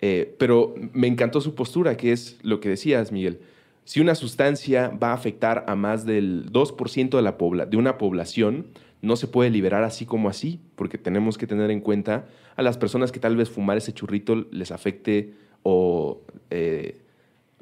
Eh, 0.00 0.34
pero 0.38 0.74
me 0.94 1.06
encantó 1.06 1.42
su 1.42 1.54
postura, 1.54 1.98
que 1.98 2.12
es 2.12 2.38
lo 2.42 2.60
que 2.60 2.70
decías, 2.70 3.12
Miguel. 3.12 3.40
Si 3.84 4.00
una 4.00 4.14
sustancia 4.14 4.88
va 4.90 5.10
a 5.10 5.14
afectar 5.14 5.64
a 5.68 5.74
más 5.74 6.06
del 6.06 6.50
2% 6.52 7.16
de, 7.16 7.22
la 7.22 7.36
pobla- 7.36 7.66
de 7.66 7.76
una 7.76 7.98
población, 7.98 8.66
no 9.00 9.16
se 9.16 9.26
puede 9.26 9.50
liberar 9.50 9.82
así 9.82 10.06
como 10.06 10.28
así, 10.28 10.60
porque 10.76 10.98
tenemos 10.98 11.36
que 11.36 11.46
tener 11.48 11.70
en 11.70 11.80
cuenta 11.80 12.26
a 12.54 12.62
las 12.62 12.78
personas 12.78 13.10
que 13.10 13.18
tal 13.18 13.36
vez 13.36 13.50
fumar 13.50 13.76
ese 13.76 13.92
churrito 13.92 14.46
les 14.52 14.70
afecte 14.70 15.34
o 15.64 16.22
eh, 16.50 17.00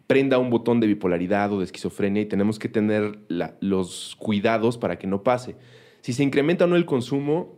prenda 0.07 0.39
un 0.39 0.51
botón 0.51 0.81
de 0.81 0.87
bipolaridad 0.87 1.53
o 1.53 1.59
de 1.59 1.65
esquizofrenia 1.65 2.23
y 2.23 2.27
tenemos 2.27 2.59
que 2.59 2.69
tener 2.69 3.19
los 3.61 4.17
cuidados 4.19 4.77
para 4.77 4.99
que 4.99 5.07
no 5.07 5.23
pase. 5.23 5.57
Si 6.03 6.13
se 6.13 6.23
incrementa 6.23 6.65
o 6.65 6.69
no 6.69 6.77
el 6.77 6.85
consumo, 6.85 7.55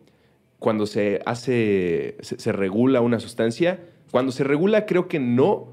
cuando 0.59 0.87
se 0.87 1.21
hace, 1.27 2.17
se 2.21 2.53
regula 2.53 3.01
una 3.01 3.19
sustancia, 3.19 3.81
cuando 4.13 4.31
se 4.31 4.45
regula 4.45 4.87
creo 4.87 5.09
que 5.09 5.19
no 5.19 5.69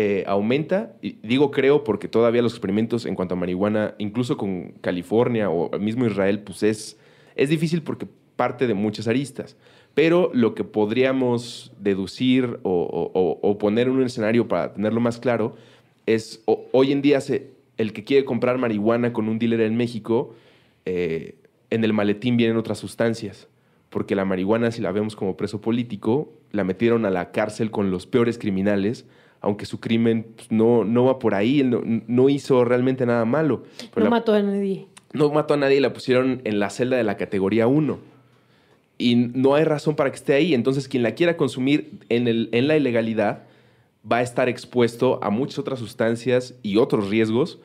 eh, 0.00 0.22
aumenta, 0.28 0.92
digo 1.24 1.50
creo 1.50 1.82
porque 1.82 2.06
todavía 2.06 2.40
los 2.40 2.52
experimentos 2.52 3.04
en 3.04 3.16
cuanto 3.16 3.34
a 3.34 3.36
marihuana, 3.36 3.96
incluso 3.98 4.36
con 4.36 4.74
California 4.80 5.50
o 5.50 5.76
mismo 5.80 6.06
Israel, 6.06 6.38
pues 6.38 6.62
es, 6.62 6.96
es 7.34 7.48
difícil 7.48 7.82
porque 7.82 8.06
parte 8.36 8.68
de 8.68 8.74
muchas 8.74 9.08
aristas. 9.08 9.56
Pero 9.94 10.30
lo 10.32 10.54
que 10.54 10.62
podríamos 10.62 11.72
deducir 11.80 12.60
o, 12.62 13.40
o- 13.42 13.58
poner 13.58 13.88
en 13.88 13.94
un 13.94 14.04
escenario 14.04 14.46
para 14.46 14.72
tenerlo 14.72 15.00
más 15.00 15.18
claro 15.18 15.56
es, 16.06 16.44
hoy 16.46 16.92
en 16.92 17.02
día 17.02 17.18
el 17.76 17.92
que 17.92 18.04
quiere 18.04 18.24
comprar 18.24 18.56
marihuana 18.56 19.12
con 19.12 19.28
un 19.28 19.40
dealer 19.40 19.62
en 19.62 19.76
México, 19.76 20.32
eh, 20.84 21.34
en 21.70 21.82
el 21.82 21.92
maletín 21.92 22.36
vienen 22.36 22.56
otras 22.56 22.78
sustancias. 22.78 23.48
Porque 23.90 24.14
la 24.14 24.24
marihuana, 24.24 24.70
si 24.70 24.80
la 24.80 24.92
vemos 24.92 25.16
como 25.16 25.36
preso 25.36 25.60
político, 25.60 26.32
la 26.52 26.62
metieron 26.62 27.04
a 27.04 27.10
la 27.10 27.32
cárcel 27.32 27.72
con 27.72 27.90
los 27.90 28.06
peores 28.06 28.38
criminales, 28.38 29.06
aunque 29.40 29.66
su 29.66 29.80
crimen 29.80 30.26
pues, 30.36 30.50
no, 30.50 30.84
no 30.84 31.04
va 31.04 31.18
por 31.18 31.34
ahí, 31.34 31.60
él 31.60 31.70
no, 31.70 31.80
no 32.06 32.28
hizo 32.28 32.64
realmente 32.64 33.06
nada 33.06 33.24
malo. 33.24 33.64
Pero 33.94 34.04
No 34.04 34.04
la- 34.04 34.10
mató 34.10 34.32
a 34.34 34.42
nadie. 34.42 34.86
no 35.12 35.30
mató 35.30 35.54
a 35.54 35.56
nadie 35.56 35.76
y 35.76 35.80
la 35.80 35.92
pusieron 35.92 36.40
en 36.44 36.58
la 36.58 36.70
celda 36.70 36.96
de 36.96 37.04
la 37.04 37.16
categoría 37.16 37.66
1. 37.66 37.98
Y 38.98 39.14
no 39.14 39.54
hay 39.54 39.64
razón 39.64 39.94
para 39.94 40.10
que 40.10 40.16
esté 40.16 40.34
ahí. 40.34 40.54
Entonces, 40.54 40.88
quien 40.88 41.02
la 41.04 41.12
quiera 41.14 41.36
consumir 41.36 42.00
en, 42.08 42.26
el, 42.26 42.48
en 42.52 42.66
la 42.66 42.76
ilegalidad 42.76 43.44
va 44.10 44.18
a 44.18 44.22
estar 44.22 44.48
expuesto 44.48 45.20
a 45.22 45.30
muchas 45.30 45.58
otras 45.60 45.78
sustancias 45.78 46.54
y 46.64 46.78
otros 46.78 47.08
riesgos 47.08 47.60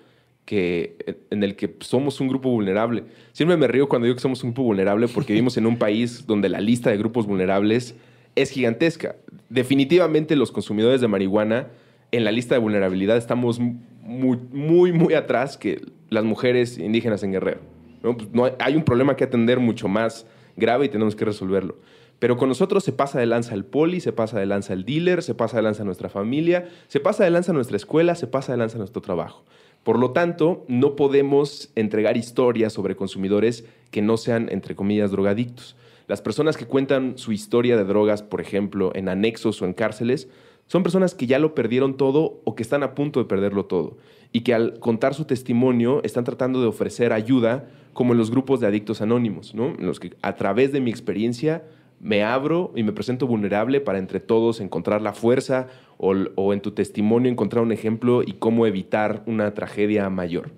que, 0.45 1.17
en 1.31 1.41
el 1.43 1.55
que 1.55 1.75
somos 1.79 2.19
un 2.19 2.27
grupo 2.27 2.49
vulnerable. 2.49 3.05
Siempre 3.31 3.57
me 3.57 3.67
río 3.67 3.87
cuando 3.89 4.05
digo 4.05 4.15
que 4.15 4.21
somos 4.21 4.43
un 4.43 4.49
grupo 4.51 4.63
vulnerable 4.63 5.07
porque 5.07 5.33
vivimos 5.33 5.57
en 5.57 5.65
un 5.65 5.77
país 5.77 6.27
donde 6.27 6.49
la 6.49 6.59
lista 6.61 6.91
de 6.91 6.97
grupos 6.97 7.25
vulnerables 7.25 7.95
es 8.35 8.49
gigantesca. 8.49 9.15
Definitivamente 9.49 10.35
los 10.35 10.51
consumidores 10.51 11.01
de 11.01 11.07
marihuana 11.07 11.67
en 12.11 12.23
la 12.23 12.31
lista 12.31 12.55
de 12.55 12.59
vulnerabilidad 12.59 13.17
estamos 13.17 13.59
muy, 13.59 14.91
muy, 14.91 15.13
atrás 15.13 15.57
que 15.57 15.81
las 16.09 16.23
mujeres 16.23 16.77
indígenas 16.77 17.23
en 17.23 17.31
Guerrero. 17.31 17.61
¿no? 18.03 18.15
Pues 18.17 18.29
no 18.31 18.45
hay, 18.45 18.53
hay 18.59 18.75
un 18.75 18.83
problema 18.83 19.15
que 19.15 19.23
atender 19.23 19.59
mucho 19.59 19.87
más 19.87 20.25
grave 20.55 20.85
y 20.85 20.89
tenemos 20.89 21.15
que 21.15 21.25
resolverlo. 21.25 21.77
Pero 22.19 22.37
con 22.37 22.47
nosotros 22.47 22.83
se 22.83 22.93
pasa 22.93 23.19
de 23.19 23.25
lanza 23.25 23.53
el 23.53 23.65
poli, 23.65 23.99
se 23.99 24.13
pasa 24.13 24.39
de 24.39 24.45
lanza 24.45 24.73
el 24.73 24.85
dealer, 24.85 25.23
se 25.23 25.35
pasa 25.35 25.57
de 25.57 25.63
lanza 25.63 25.83
nuestra 25.83 26.07
familia, 26.07 26.69
se 26.87 26.99
pasa 26.99 27.23
de 27.23 27.29
lanza 27.29 27.51
nuestra 27.51 27.75
escuela, 27.75 28.15
se 28.15 28.27
pasa 28.27 28.53
de 28.53 28.59
lanza 28.59 28.77
nuestro 28.77 29.01
trabajo. 29.01 29.43
Por 29.83 29.99
lo 29.99 30.11
tanto, 30.11 30.63
no 30.69 30.95
podemos 30.95 31.71
entregar 31.75 32.15
historias 32.15 32.71
sobre 32.71 32.95
consumidores 32.95 33.65
que 33.91 34.01
no 34.01 34.15
sean, 34.15 34.47
entre 34.51 34.75
comillas, 34.75 35.11
drogadictos. 35.11 35.75
Las 36.07 36.21
personas 36.21 36.57
que 36.57 36.65
cuentan 36.65 37.17
su 37.17 37.31
historia 37.31 37.77
de 37.77 37.85
drogas, 37.85 38.23
por 38.23 38.41
ejemplo, 38.41 38.91
en 38.93 39.07
anexos 39.07 39.61
o 39.61 39.65
en 39.65 39.73
cárceles, 39.73 40.27
son 40.67 40.83
personas 40.83 41.15
que 41.15 41.27
ya 41.27 41.39
lo 41.39 41.55
perdieron 41.55 41.97
todo 41.97 42.41
o 42.43 42.55
que 42.55 42.63
están 42.63 42.83
a 42.83 42.95
punto 42.95 43.19
de 43.19 43.25
perderlo 43.25 43.65
todo 43.65 43.97
y 44.31 44.41
que 44.41 44.53
al 44.53 44.79
contar 44.79 45.13
su 45.13 45.25
testimonio 45.25 46.01
están 46.03 46.23
tratando 46.23 46.61
de 46.61 46.67
ofrecer 46.67 47.13
ayuda 47.13 47.69
como 47.93 48.13
en 48.13 48.17
los 48.17 48.31
grupos 48.31 48.59
de 48.59 48.67
adictos 48.67 49.01
anónimos, 49.01 49.53
¿no? 49.53 49.75
En 49.77 49.85
los 49.85 49.99
que 49.99 50.15
a 50.21 50.35
través 50.35 50.71
de 50.71 50.81
mi 50.81 50.89
experiencia 50.89 51.63
me 51.99 52.23
abro 52.23 52.73
y 52.75 52.83
me 52.83 52.91
presento 52.91 53.27
vulnerable 53.27 53.79
para 53.79 53.99
entre 53.99 54.19
todos 54.19 54.59
encontrar 54.59 55.01
la 55.01 55.13
fuerza 55.13 55.67
o, 55.97 56.13
o 56.35 56.53
en 56.53 56.61
tu 56.61 56.71
testimonio 56.71 57.31
encontrar 57.31 57.63
un 57.63 57.71
ejemplo 57.71 58.23
y 58.23 58.33
cómo 58.33 58.65
evitar 58.65 59.23
una 59.25 59.53
tragedia 59.53 60.09
mayor. 60.09 60.51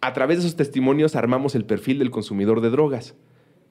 A 0.00 0.12
través 0.12 0.38
de 0.38 0.46
esos 0.46 0.56
testimonios 0.56 1.16
armamos 1.16 1.54
el 1.54 1.64
perfil 1.64 1.98
del 1.98 2.10
consumidor 2.10 2.60
de 2.60 2.70
drogas 2.70 3.16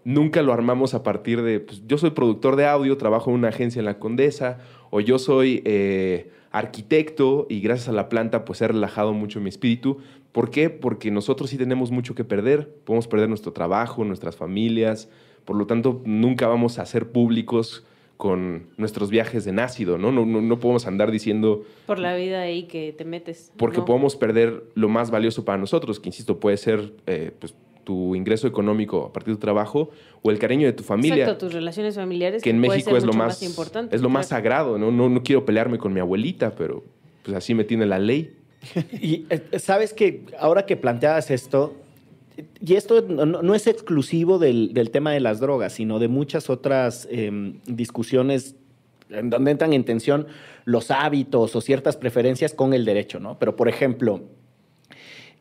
nunca 0.04 0.42
lo 0.42 0.54
armamos 0.54 0.94
a 0.94 1.04
partir 1.04 1.42
de, 1.42 1.60
pues, 1.60 1.84
yo 1.88 1.98
soy 1.98 2.12
productor 2.12 2.56
de 2.56 2.66
audio, 2.66 2.98
trabajo 2.98 3.30
en 3.30 3.38
una 3.38 3.50
agencia 3.50 3.80
en 3.80 3.86
la 3.86 4.00
Condesa, 4.00 4.60
o 4.90 5.00
yo 5.00 5.20
soy 5.20 5.62
eh, 5.66 6.32
arquitecto 6.52 7.46
y 7.50 7.62
gracias 7.62 7.90
a 7.90 7.92
la 7.92 8.10
planta 8.10 8.46
pues 8.46 8.62
he 8.62 8.68
relajado 8.68 9.14
mucho 9.14 9.40
mi 9.40 9.50
espíritu. 9.50 9.98
¿Por 10.32 10.50
qué? 10.50 10.70
Porque 10.70 11.12
nosotros 11.12 11.50
sí 11.50 11.58
tenemos 11.58 11.92
mucho 11.92 12.16
que 12.16 12.24
perder, 12.24 12.70
podemos 12.84 13.08
perder 13.08 13.30
nuestro 13.30 13.54
trabajo, 13.54 14.04
nuestras 14.04 14.36
familias, 14.36 15.10
por 15.46 15.56
lo 15.56 15.68
tanto 15.68 16.02
nunca 16.06 16.48
vamos 16.48 16.80
a 16.80 16.86
ser 16.86 17.12
públicos 17.12 17.86
con 18.18 18.68
nuestros 18.78 19.12
viajes 19.12 19.46
en 19.46 19.60
ácido, 19.60 20.00
¿no? 20.00 20.12
No, 20.12 20.26
no, 20.26 20.60
podemos 20.60 20.88
andar 20.88 21.12
diciendo... 21.12 21.64
Por 21.86 22.00
la 22.00 22.16
vida 22.16 22.42
ahí 22.42 22.64
que 22.64 22.92
te 22.92 23.06
metes. 23.06 23.52
Porque 23.58 23.82
podemos 23.82 24.16
perder 24.16 24.64
lo 24.74 24.90
más 24.90 25.12
valioso 25.12 25.46
para 25.46 25.60
nosotros, 25.60 26.00
que 26.00 26.10
insisto, 26.10 26.40
puede 26.40 26.58
ser 26.58 26.94
eh, 27.06 27.32
pues, 27.38 27.54
tu 27.88 28.16
ingreso 28.16 28.48
económico 28.48 29.06
a 29.06 29.14
partir 29.14 29.34
de 29.34 29.38
tu 29.38 29.40
trabajo 29.40 29.92
o 30.22 30.30
el 30.30 30.38
cariño 30.40 30.68
de 30.68 30.74
tu 30.74 30.84
familia. 30.84 31.24
Exacto, 31.24 31.46
tus 31.46 31.54
relaciones 31.54 31.96
familiares. 31.96 32.44
Que 32.44 32.50
en 32.50 32.60
México 32.60 32.98
es 32.98 33.06
lo 33.06 33.14
más, 33.14 33.42
importante. 33.42 33.96
Es 33.96 34.02
lo 34.02 34.10
más 34.10 34.28
sagrado, 34.28 34.78
¿no? 34.78 34.92
¿no? 34.92 35.08
No 35.08 35.24
quiero 35.24 35.46
pelearme 35.46 35.78
con 35.78 35.94
mi 35.94 36.02
abuelita, 36.02 36.54
pero 36.54 36.84
pues 37.24 37.38
así 37.38 37.54
me 37.54 37.64
tiene 37.64 37.86
la 37.86 37.98
ley. 37.98 38.36
y 38.92 39.26
eh, 39.30 39.58
sabes 39.58 39.94
que 39.94 40.26
ahora 40.38 40.66
que 40.66 40.76
planteabas 40.76 41.32
esto, 41.32 41.78
y 42.60 42.74
esto 42.74 43.02
no, 43.04 43.56
es 43.56 43.68
exclusivo 43.68 44.38
del, 44.38 44.90
tema 44.92 45.14
de 45.14 45.22
las 45.22 45.40
drogas, 45.40 45.72
sino 45.72 45.98
de 45.98 46.10
muchas 46.10 46.50
otras 46.50 47.08
em, 47.10 47.62
discusiones 47.68 48.58
en 49.10 49.30
donde 49.30 49.52
entran 49.52 49.72
en 49.72 49.86
tensión 49.86 50.28
los 50.66 50.92
hábitos 50.92 51.56
o 51.56 51.62
ciertas 51.62 51.96
preferencias 51.96 52.54
con 52.54 52.74
el 52.74 52.84
derecho, 52.84 53.22
¿no? 53.22 53.40
Pero, 53.40 53.56
por 53.56 53.70
ejemplo, 53.70 54.24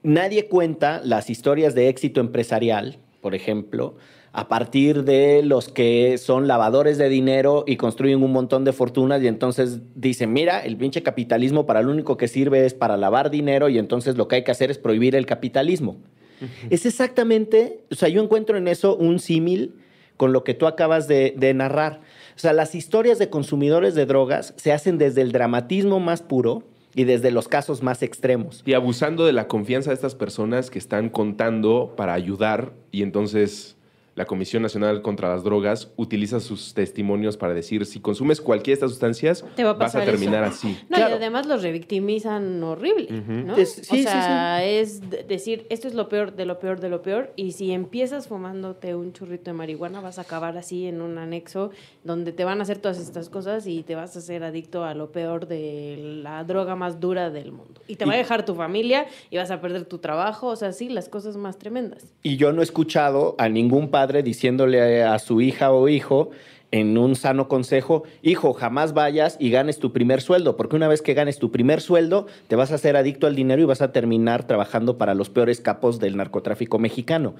Nadie 0.07 0.47
cuenta 0.47 1.01
las 1.03 1.31
historias 1.31 1.75
de 1.75 1.89
éxito 1.89 2.21
empresarial, 2.21 2.99
por 3.21 3.35
ejemplo, 3.35 3.97
a 4.31 4.47
partir 4.47 5.03
de 5.03 5.43
los 5.43 5.69
que 5.69 6.17
son 6.17 6.47
lavadores 6.47 6.97
de 6.97 7.09
dinero 7.09 7.65
y 7.67 7.75
construyen 7.75 8.23
un 8.23 8.31
montón 8.31 8.65
de 8.65 8.73
fortunas 8.73 9.21
y 9.21 9.27
entonces 9.27 9.81
dicen, 9.97 10.33
mira, 10.33 10.61
el 10.61 10.77
pinche 10.77 11.03
capitalismo 11.03 11.67
para 11.67 11.83
lo 11.83 11.91
único 11.91 12.17
que 12.17 12.29
sirve 12.29 12.65
es 12.65 12.73
para 12.73 12.97
lavar 12.97 13.31
dinero 13.31 13.69
y 13.69 13.79
entonces 13.79 14.17
lo 14.17 14.29
que 14.29 14.37
hay 14.37 14.45
que 14.45 14.53
hacer 14.53 14.71
es 14.71 14.79
prohibir 14.79 15.17
el 15.17 15.27
capitalismo. 15.27 15.97
Es 16.71 16.87
exactamente, 16.87 17.81
o 17.91 17.97
sea, 17.97 18.09
yo 18.09 18.23
encuentro 18.23 18.57
en 18.57 18.69
eso 18.69 18.95
un 18.95 19.19
símil 19.19 19.75
con 20.17 20.33
lo 20.33 20.45
que 20.45 20.55
tú 20.55 20.69
acabas 20.69 21.09
de, 21.09 21.35
de 21.37 21.53
narrar. 21.53 22.01
O 22.37 22.39
sea, 22.39 22.53
las 22.53 22.77
historias 22.77 23.19
de 23.19 23.29
consumidores 23.29 23.97
de 23.97 24.07
drogas 24.07 24.55
se 24.57 24.73
hacen 24.73 24.99
desde 24.99 25.23
el 25.23 25.33
dramatismo 25.33 25.99
más 25.99 26.23
puro, 26.23 26.63
y 26.97 27.05
desde 27.05 27.31
los 27.31 27.47
casos 27.47 27.83
más 27.83 28.03
extremos. 28.03 28.63
Y 28.65 28.73
abusando 28.73 29.27
de 29.27 29.35
la 29.35 29.47
confianza 29.47 29.91
de 29.91 29.95
estas 29.95 30.15
personas 30.15 30.71
que 30.71 30.79
están 30.79 31.11
contando 31.11 31.93
para 31.95 32.15
ayudar 32.15 32.73
y 32.91 33.03
entonces 33.03 33.76
la 34.17 34.25
Comisión 34.25 34.63
Nacional 34.63 35.03
contra 35.03 35.29
las 35.29 35.45
Drogas 35.45 35.93
utiliza 35.97 36.41
sus 36.41 36.73
testimonios 36.73 37.37
para 37.37 37.53
decir 37.53 37.85
si 37.85 38.01
consumes 38.01 38.41
cualquiera 38.41 38.81
de 38.81 38.87
estas 38.87 38.91
sustancias 38.91 39.45
vas 39.79 39.95
a 39.95 40.05
terminar 40.05 40.43
así. 40.43 40.79
No, 40.89 40.99
y 40.99 41.03
además 41.03 41.45
los 41.47 41.63
revictimizan 41.63 42.63
horrible, 42.63 43.09
¿no? 43.11 43.55
o 43.55 43.65
sea, 43.67 44.65
es 44.65 45.03
decir, 45.29 45.67
esto 45.69 45.87
es 45.87 45.93
lo 45.93 46.09
peor 46.09 46.35
de 46.35 46.47
lo 46.47 46.59
peor 46.59 46.81
de 46.81 46.89
lo 46.89 47.03
peor 47.03 47.31
y 47.37 47.53
si 47.53 47.73
empiezas 47.73 48.27
fumándote 48.27 48.95
un 48.95 49.13
churrito 49.13 49.51
de 49.51 49.53
marihuana 49.53 50.01
vas 50.01 50.19
a 50.19 50.23
acabar 50.23 50.57
así 50.57 50.87
en 50.87 51.03
un 51.03 51.19
anexo 51.19 51.71
donde 52.03 52.33
te 52.33 52.45
van 52.45 52.61
a 52.61 52.63
hacer 52.63 52.79
todas 52.79 52.99
estas 52.99 53.29
cosas 53.29 53.67
y 53.67 53.83
te 53.83 53.97
vas 53.97 54.17
a 54.17 54.23
ser 54.23 54.45
adicto 54.45 54.85
a 54.85 54.95
lo 54.95 55.13
peor 55.13 55.47
de 55.47 56.21
la 56.23 56.43
droga 56.45 56.75
más 56.75 57.01
dura 57.01 57.29
del 57.29 57.53
mundo. 57.53 57.83
Y 57.87 57.97
te 57.97 58.07
va 58.07 58.15
a 58.15 58.17
dejar 58.17 58.47
tu 58.47 58.55
familia 58.55 59.07
y 59.31 59.37
vas 59.37 59.51
a 59.51 59.61
perder 59.61 59.85
tu 59.85 59.99
trabajo, 59.99 60.47
o 60.47 60.57
sea, 60.57 60.73
sí, 60.73 60.89
las 60.89 61.11
cosas 61.11 61.37
más 61.37 61.59
tremendas. 61.59 62.15
Y 62.23 62.39
yo 62.39 62.53
no 62.53 62.63
he 62.63 62.65
escuchado 62.65 63.35
a 63.37 63.51
ningún 63.51 63.91
padre 63.91 64.06
diciéndole 64.23 65.03
a 65.03 65.19
su 65.19 65.41
hija 65.41 65.73
o 65.73 65.89
hijo 65.89 66.31
en 66.71 66.99
un 66.99 67.17
sano 67.17 67.49
consejo, 67.49 68.05
hijo, 68.23 68.53
jamás 68.53 68.93
vayas 68.93 69.37
y 69.39 69.51
ganes 69.51 69.79
tu 69.79 69.93
primer 69.93 70.21
sueldo, 70.21 70.57
porque 70.57 70.77
una 70.77 70.89
vez 70.89 71.03
que 71.03 71.15
ganes 71.15 71.39
tu 71.39 71.51
primer 71.51 71.81
sueldo, 71.81 72.27
te 72.49 72.57
vas 72.57 72.73
a 72.73 72.77
hacer 72.77 72.97
adicto 72.97 73.27
al 73.27 73.37
dinero 73.37 73.63
y 73.63 73.67
vas 73.67 73.83
a 73.83 73.93
terminar 73.93 74.47
trabajando 74.47 74.99
para 74.99 75.15
los 75.15 75.31
peores 75.31 75.61
capos 75.61 75.99
del 75.99 76.17
narcotráfico 76.17 76.79
mexicano 76.79 77.35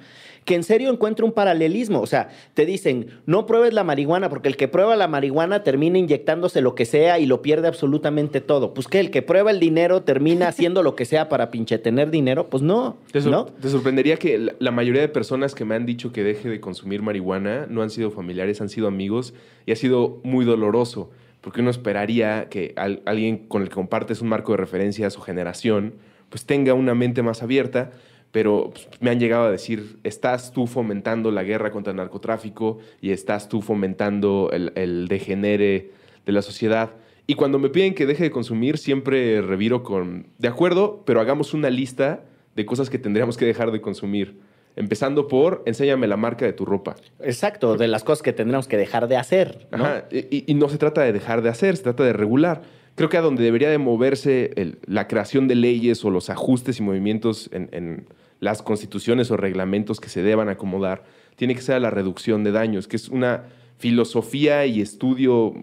que 0.47 0.55
en 0.55 0.63
serio 0.63 0.89
encuentra 0.89 1.25
un 1.25 1.33
paralelismo. 1.33 2.01
O 2.01 2.07
sea, 2.07 2.29
te 2.55 2.65
dicen, 2.65 3.07
no 3.25 3.45
pruebes 3.45 3.73
la 3.73 3.83
marihuana, 3.83 4.29
porque 4.29 4.47
el 4.47 4.55
que 4.55 4.69
prueba 4.69 4.95
la 4.95 5.07
marihuana 5.07 5.61
termina 5.61 5.99
inyectándose 5.99 6.61
lo 6.61 6.73
que 6.73 6.85
sea 6.85 7.19
y 7.19 7.25
lo 7.25 7.41
pierde 7.41 7.67
absolutamente 7.67 8.39
todo. 8.39 8.73
Pues 8.73 8.87
que 8.87 9.01
el 9.01 9.11
que 9.11 9.21
prueba 9.21 9.51
el 9.51 9.59
dinero 9.59 10.01
termina 10.03 10.47
haciendo 10.47 10.81
lo 10.81 10.95
que 10.95 11.05
sea 11.05 11.27
para 11.27 11.51
pinche 11.51 11.77
tener 11.77 12.09
dinero. 12.09 12.47
Pues 12.47 12.63
no. 12.63 12.97
¿Te, 13.11 13.19
¿no? 13.21 13.45
te 13.45 13.69
sorprendería 13.69 14.15
que 14.15 14.53
la, 14.57 14.71
mayoría 14.71 15.01
de 15.01 15.09
personas 15.09 15.53
que 15.53 15.65
me 15.65 15.75
han 15.75 15.85
dicho 15.85 16.13
que 16.13 16.23
deje 16.23 16.47
de 16.49 16.61
consumir 16.61 17.01
marihuana 17.01 17.67
no 17.69 17.81
han 17.81 17.89
sido 17.89 18.09
familiares, 18.09 18.61
han 18.61 18.69
sido 18.69 18.87
amigos 18.87 19.16
y 19.65 19.71
ha 19.71 19.75
sido 19.75 20.19
muy 20.23 20.45
doloroso. 20.45 21.11
Porque 21.41 21.61
uno 21.61 21.69
esperaría 21.69 22.49
que 22.49 22.73
alguien 23.05 23.47
con 23.47 23.61
el 23.61 23.69
que 23.69 23.75
compartes 23.75 24.21
un 24.21 24.29
marco 24.29 24.53
de 24.53 24.57
referencia 24.57 25.07
a 25.07 25.09
su 25.09 25.21
generación, 25.21 25.93
pues 26.29 26.45
tenga 26.45 26.73
una 26.73 26.93
mente 26.93 27.23
más 27.23 27.43
abierta 27.43 27.91
pero 28.31 28.71
pues, 28.71 28.87
me 28.99 29.09
han 29.09 29.19
llegado 29.19 29.45
a 29.45 29.51
decir, 29.51 29.97
estás 30.03 30.51
tú 30.51 30.67
fomentando 30.67 31.31
la 31.31 31.43
guerra 31.43 31.71
contra 31.71 31.91
el 31.91 31.97
narcotráfico 31.97 32.79
y 33.01 33.11
estás 33.11 33.49
tú 33.49 33.61
fomentando 33.61 34.51
el, 34.51 35.07
degenere 35.07 35.91
de 36.25 36.31
la 36.31 36.41
sociedad. 36.41 36.91
Y 37.25 37.35
cuando 37.35 37.59
me 37.59 37.69
piden 37.69 37.93
que 37.93 38.05
deje 38.05 38.25
de 38.25 38.31
consumir, 38.31 38.77
siempre 38.77 39.41
reviro 39.41 39.83
con, 39.83 40.27
de 40.37 40.47
acuerdo, 40.47 41.03
pero 41.05 41.19
hagamos 41.19 41.53
una 41.53 41.69
lista 41.69 42.23
de 42.55 42.65
cosas 42.65 42.89
que 42.89 42.99
tendríamos 42.99 43.37
que 43.37 43.45
dejar 43.45 43.71
de 43.71 43.81
consumir. 43.81 44.39
Empezando 44.77 45.27
por, 45.27 45.63
enséñame 45.65 46.07
la 46.07 46.15
marca 46.15 46.45
de 46.45 46.53
tu 46.53 46.63
ropa. 46.63 46.95
Exacto, 47.19 47.75
de 47.75 47.87
las 47.89 48.03
cosas 48.05 48.23
que 48.23 48.31
tendríamos 48.31 48.67
que 48.67 48.77
dejar 48.77 49.09
de 49.09 49.17
hacer. 49.17 49.67
y, 50.11 50.53
no 50.53 50.69
se 50.69 50.77
trata 50.77 51.01
de 51.01 51.11
dejar 51.11 51.41
de 51.41 51.49
hacer, 51.49 51.75
se 51.75 51.83
trata 51.83 52.03
de 52.03 52.13
regular. 52.13 52.61
Creo 52.95 53.09
que 53.09 53.17
a 53.17 53.21
donde 53.21 53.43
debería 53.43 53.69
de 53.69 53.77
moverse 53.77 54.77
la 54.85 55.07
creación 55.07 55.47
de 55.47 55.55
leyes 55.55 56.05
o 56.05 56.09
los 56.09 56.29
ajustes 56.29 56.79
y 56.79 56.83
movimientos 56.83 57.49
en 57.51 58.07
las 58.39 58.61
constituciones 58.61 59.31
o 59.31 59.37
reglamentos 59.37 59.99
que 59.99 60.09
se 60.09 60.21
deban 60.21 60.49
acomodar, 60.49 61.03
tiene 61.35 61.55
que 61.55 61.61
ser 61.61 61.81
la 61.81 61.89
reducción 61.89 62.43
de 62.43 62.51
daños, 62.51 62.87
que 62.87 62.95
es 62.95 63.09
una 63.09 63.43
filosofía 63.77 64.65
y 64.65 64.81
estudio 64.81 65.53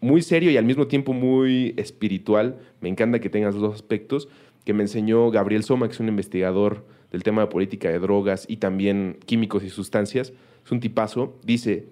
muy 0.00 0.22
serio 0.22 0.50
y 0.50 0.56
al 0.56 0.64
mismo 0.64 0.86
tiempo 0.86 1.12
muy 1.12 1.74
espiritual. 1.76 2.58
Me 2.80 2.88
encanta 2.88 3.20
que 3.20 3.28
tengas 3.28 3.54
los 3.54 3.62
dos 3.62 3.74
aspectos 3.74 4.28
que 4.64 4.72
me 4.72 4.82
enseñó 4.82 5.30
Gabriel 5.30 5.62
Soma, 5.62 5.88
que 5.88 5.94
es 5.94 6.00
un 6.00 6.08
investigador 6.08 6.86
del 7.10 7.22
tema 7.22 7.42
de 7.42 7.48
política 7.48 7.88
de 7.88 7.98
drogas 7.98 8.44
y 8.48 8.58
también 8.58 9.18
químicos 9.26 9.62
y 9.64 9.70
sustancias. 9.70 10.32
Es 10.64 10.72
un 10.72 10.80
tipazo. 10.80 11.38
Dice, 11.42 11.88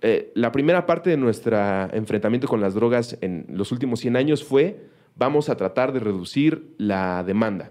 eh, 0.00 0.32
la 0.34 0.52
primera 0.52 0.86
parte 0.86 1.10
de 1.10 1.16
nuestro 1.16 1.58
enfrentamiento 1.92 2.48
con 2.48 2.60
las 2.60 2.74
drogas 2.74 3.16
en 3.20 3.46
los 3.48 3.72
últimos 3.72 4.00
100 4.00 4.16
años 4.16 4.44
fue, 4.44 4.80
vamos 5.16 5.48
a 5.48 5.56
tratar 5.56 5.92
de 5.92 6.00
reducir 6.00 6.74
la 6.78 7.22
demanda. 7.24 7.70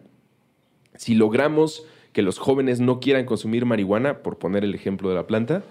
Si 0.96 1.16
logramos 1.16 1.86
que 2.14 2.22
los 2.22 2.40
jóvenes 2.40 2.80
no 2.80 3.00
quieran 3.00 3.26
consumir 3.26 3.66
marihuana, 3.66 4.20
por 4.20 4.38
poner 4.38 4.64
el 4.64 4.76
ejemplo 4.76 5.10
de 5.10 5.16
la 5.16 5.28
planta, 5.28 5.64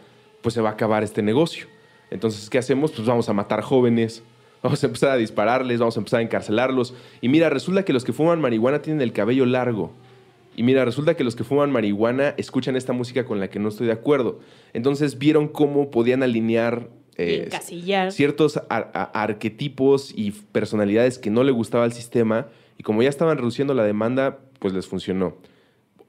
pues 0.43 0.55
se 0.55 0.61
va 0.61 0.71
a 0.71 0.73
acabar 0.73 1.03
este 1.03 1.23
negocio. 1.23 1.67
Entonces, 2.11 2.49
¿qué 2.51 2.59
hacemos? 2.59 2.93
Pues 2.93 3.07
vamos 3.07 3.29
a 3.29 3.33
matar 3.33 3.63
jóvenes, 3.63 4.23
vamos 4.63 4.83
a 4.83 4.87
empezar 4.87 5.11
a 5.11 5.17
dispararles, 5.17 5.79
vamos 5.79 5.97
a 5.97 6.01
empezar 6.01 6.21
a 6.21 6.23
encarcelarlos. 6.23 6.95
Y 7.21 7.29
mira, 7.29 7.51
resulta 7.51 7.85
que 7.85 7.93
los 7.93 8.05
que 8.05 8.13
fuman 8.13 8.41
marihuana 8.41 8.83
tienen 8.83 9.03
el 9.03 9.13
cabello 9.13 9.47
largo. 9.47 9.93
Y 10.57 10.63
mira, 10.63 10.85
resulta 10.85 11.17
que 11.17 11.25
los 11.25 11.37
que 11.37 11.45
fuman 11.45 11.71
marihuana 11.71 12.35
escuchan 12.37 12.77
esta 12.77 12.93
música 12.93 13.25
con 13.25 13.41
la 13.41 13.49
que 13.49 13.59
no 13.59 13.69
estoy 13.69 13.87
de 13.87 13.93
acuerdo. 13.93 14.41
Entonces 14.73 15.19
vieron 15.19 15.49
cómo 15.49 15.91
podían 15.91 16.23
alinear 16.23 16.91
eh, 17.17 17.51
ciertos 18.11 18.61
arquetipos 18.69 20.13
y 20.15 20.31
personalidades 20.31 21.19
que 21.19 21.31
no 21.31 21.45
le 21.45 21.53
gustaba 21.53 21.85
al 21.85 21.93
sistema. 21.93 22.49
Y 22.79 22.83
como 22.83 23.03
ya 23.03 23.09
estaban 23.09 23.37
reduciendo 23.37 23.75
la 23.75 23.85
demanda, 23.85 24.39
pues 24.59 24.75
les 24.75 24.87
funcionó. 24.87 25.37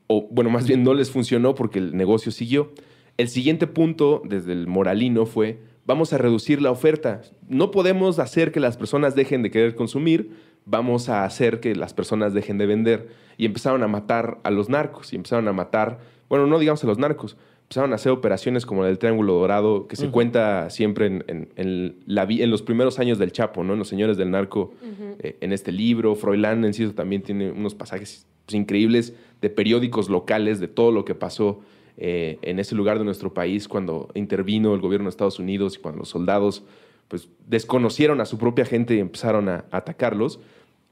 O 0.07 0.27
bueno, 0.31 0.49
más 0.49 0.67
bien 0.67 0.83
no 0.83 0.93
les 0.93 1.11
funcionó 1.11 1.55
porque 1.55 1.79
el 1.79 1.95
negocio 1.95 2.31
siguió. 2.31 2.73
El 3.17 3.27
siguiente 3.27 3.67
punto 3.67 4.21
desde 4.25 4.53
el 4.53 4.67
moralino 4.67 5.25
fue, 5.25 5.59
vamos 5.85 6.13
a 6.13 6.17
reducir 6.17 6.61
la 6.61 6.71
oferta. 6.71 7.21
No 7.47 7.71
podemos 7.71 8.19
hacer 8.19 8.51
que 8.51 8.59
las 8.59 8.77
personas 8.77 9.15
dejen 9.15 9.43
de 9.43 9.51
querer 9.51 9.75
consumir, 9.75 10.31
vamos 10.65 11.09
a 11.09 11.25
hacer 11.25 11.59
que 11.59 11.75
las 11.75 11.93
personas 11.93 12.33
dejen 12.33 12.57
de 12.57 12.65
vender. 12.65 13.09
Y 13.37 13.45
empezaron 13.45 13.83
a 13.83 13.87
matar 13.87 14.39
a 14.43 14.51
los 14.51 14.69
narcos 14.69 15.13
y 15.13 15.15
empezaron 15.15 15.47
a 15.47 15.53
matar, 15.53 15.99
bueno, 16.29 16.45
no 16.47 16.59
digamos 16.59 16.83
a 16.83 16.87
los 16.87 16.99
narcos, 16.99 17.37
empezaron 17.63 17.93
a 17.93 17.95
hacer 17.95 18.11
operaciones 18.11 18.65
como 18.65 18.81
la 18.81 18.89
del 18.89 18.99
Triángulo 18.99 19.33
Dorado, 19.33 19.87
que 19.87 19.95
se 19.95 20.09
cuenta 20.11 20.69
siempre 20.69 21.05
en, 21.07 21.49
en, 21.55 21.95
la, 22.05 22.23
en, 22.23 22.51
los 22.51 22.61
primeros 22.61 22.99
años 22.99 23.17
del 23.17 23.31
Chapo, 23.31 23.63
¿no? 23.63 23.73
En 23.73 23.79
Los 23.79 23.87
Señores 23.87 24.17
del 24.17 24.29
Narco, 24.29 24.73
eh, 25.19 25.37
en 25.39 25.53
este 25.53 25.71
libro. 25.71 26.15
Froilán 26.15 26.65
en 26.65 26.73
sí 26.73 26.85
también 26.89 27.23
tiene 27.23 27.49
unos 27.49 27.73
pasajes 27.73 28.27
pues, 28.45 28.55
increíbles 28.55 29.15
de 29.41 29.49
periódicos 29.49 30.09
locales, 30.09 30.59
de 30.59 30.67
todo 30.67 30.91
lo 30.91 31.05
que 31.05 31.15
pasó 31.15 31.61
eh, 31.97 32.39
en 32.41 32.59
ese 32.59 32.75
lugar 32.75 32.99
de 32.99 33.05
nuestro 33.05 33.33
país 33.33 33.67
cuando 33.67 34.09
intervino 34.15 34.73
el 34.73 34.81
gobierno 34.81 35.05
de 35.05 35.11
Estados 35.11 35.39
Unidos 35.39 35.77
y 35.77 35.79
cuando 35.79 35.99
los 35.99 36.09
soldados 36.09 36.63
pues, 37.11 37.27
desconocieron 37.45 38.21
a 38.21 38.25
su 38.25 38.37
propia 38.37 38.63
gente 38.63 38.95
y 38.95 38.99
empezaron 38.99 39.49
a, 39.49 39.65
atacarlos. 39.71 40.39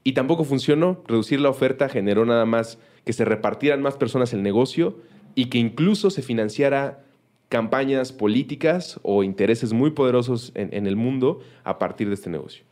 Y 0.04 0.12
tampoco 0.12 0.44
funcionó. 0.44 1.02
Reducir 1.08 1.40
la 1.40 1.48
oferta 1.48 1.88
generó 1.88 2.26
nada 2.26 2.44
más 2.44 2.78
que 3.06 3.14
se 3.14 3.24
repartieran 3.24 3.80
más 3.80 3.96
personas 3.96 4.34
el 4.34 4.42
negocio 4.42 4.98
y 5.34 5.46
que 5.46 5.56
incluso 5.56 6.10
se 6.10 6.20
financiara 6.20 7.04
campañas 7.48 8.12
políticas 8.12 9.00
o 9.02 9.22
intereses 9.22 9.72
muy 9.72 9.92
poderosos 9.92 10.52
en, 10.54 10.86
el 10.86 10.94
mundo 10.94 11.40
a 11.64 11.78
partir 11.78 12.08
de 12.08 12.14
este 12.16 12.28
negocio. 12.28 12.64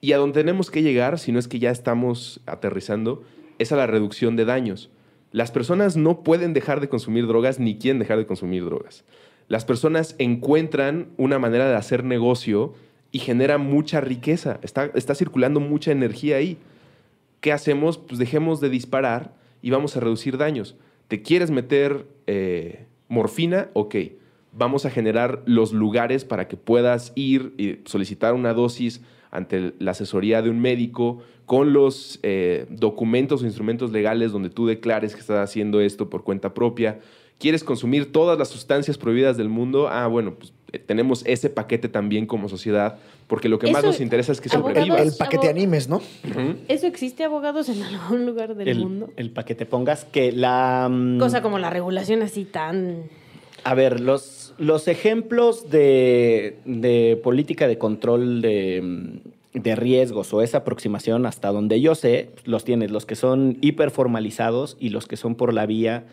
Y 0.00 0.12
a 0.12 0.16
donde 0.16 0.40
tenemos 0.40 0.70
que 0.70 0.82
llegar, 0.82 1.18
si 1.18 1.30
no 1.30 1.38
es 1.38 1.46
que 1.46 1.58
ya 1.58 1.70
estamos 1.70 2.40
aterrizando, 2.46 3.22
es 3.58 3.70
a 3.70 3.76
la 3.76 3.86
reducción 3.86 4.34
de 4.34 4.46
daños. 4.46 4.90
Las 5.30 5.50
personas 5.50 5.98
no 5.98 6.22
pueden 6.22 6.54
dejar 6.54 6.80
de 6.80 6.88
consumir 6.88 7.26
drogas 7.26 7.60
ni 7.60 7.76
quieren 7.76 7.98
dejar 7.98 8.16
de 8.16 8.26
consumir 8.26 8.64
drogas. 8.64 9.04
Las 9.46 9.66
personas 9.66 10.14
encuentran 10.16 11.08
una 11.18 11.38
manera 11.38 11.68
de 11.68 11.76
hacer 11.76 12.02
negocio 12.02 12.72
y 13.14 13.20
genera 13.20 13.58
mucha 13.58 14.00
riqueza. 14.00 14.58
Está, 14.62 14.90
está 14.96 15.14
circulando 15.14 15.60
mucha 15.60 15.92
energía 15.92 16.34
ahí. 16.34 16.58
¿Qué 17.40 17.52
hacemos? 17.52 17.96
Pues 17.96 18.18
dejemos 18.18 18.60
de 18.60 18.70
disparar 18.70 19.36
y 19.62 19.70
vamos 19.70 19.96
a 19.96 20.00
reducir 20.00 20.36
daños. 20.36 20.74
¿Te 21.06 21.22
quieres 21.22 21.52
meter 21.52 22.08
eh, 22.26 22.86
morfina? 23.06 23.68
Ok, 23.72 23.94
vamos 24.50 24.84
a 24.84 24.90
generar 24.90 25.44
los 25.46 25.72
lugares 25.72 26.24
para 26.24 26.48
que 26.48 26.56
puedas 26.56 27.12
ir 27.14 27.54
y 27.56 27.78
solicitar 27.84 28.34
una 28.34 28.52
dosis 28.52 29.00
ante 29.30 29.74
la 29.78 29.92
asesoría 29.92 30.42
de 30.42 30.50
un 30.50 30.58
médico 30.58 31.22
con 31.46 31.72
los 31.72 32.18
eh, 32.24 32.66
documentos 32.68 33.44
o 33.44 33.46
instrumentos 33.46 33.92
legales 33.92 34.32
donde 34.32 34.50
tú 34.50 34.66
declares 34.66 35.14
que 35.14 35.20
estás 35.20 35.38
haciendo 35.38 35.80
esto 35.80 36.10
por 36.10 36.24
cuenta 36.24 36.52
propia. 36.52 36.98
¿Quieres 37.38 37.62
consumir 37.62 38.10
todas 38.10 38.36
las 38.36 38.48
sustancias 38.48 38.98
prohibidas 38.98 39.36
del 39.36 39.50
mundo? 39.50 39.86
Ah, 39.88 40.08
bueno, 40.08 40.34
pues 40.34 40.52
tenemos 40.78 41.22
ese 41.26 41.50
paquete 41.50 41.88
también 41.88 42.26
como 42.26 42.48
sociedad, 42.48 42.98
porque 43.26 43.48
lo 43.48 43.58
que 43.58 43.70
más 43.70 43.84
nos 43.84 44.00
interesa 44.00 44.32
es 44.32 44.40
que 44.40 44.48
sobreviva. 44.48 44.98
El 44.98 45.12
paquete 45.16 45.48
animes, 45.48 45.88
¿no? 45.88 46.00
¿Eso 46.68 46.86
existe, 46.86 47.24
abogados, 47.24 47.68
en 47.68 47.82
algún 47.82 48.26
lugar 48.26 48.54
del 48.54 48.78
mundo? 48.78 49.10
El 49.16 49.30
paquete 49.30 49.66
pongas 49.66 50.04
que 50.04 50.32
la... 50.32 50.88
Mm, 50.90 51.18
Cosa 51.18 51.42
como 51.42 51.58
la 51.58 51.70
regulación 51.70 52.22
así 52.22 52.44
tan... 52.44 53.04
A 53.64 53.74
ver, 53.74 54.00
los, 54.00 54.54
los 54.58 54.88
ejemplos 54.88 55.70
de, 55.70 56.58
de 56.64 57.18
política 57.22 57.66
de 57.66 57.78
control 57.78 58.42
de, 58.42 58.82
mm, 58.82 59.58
de, 59.58 59.76
riesgos 59.76 60.34
o 60.34 60.42
esa 60.42 60.58
aproximación, 60.58 61.24
hasta 61.24 61.50
donde 61.50 61.80
yo 61.80 61.94
sé, 61.94 62.30
los 62.44 62.64
tienes, 62.64 62.90
los 62.90 63.06
que 63.06 63.16
son 63.16 63.56
hiperformalizados 63.62 64.76
y 64.78 64.90
los 64.90 65.06
que 65.06 65.16
son 65.16 65.34
por 65.34 65.54
la 65.54 65.64
vía 65.64 66.04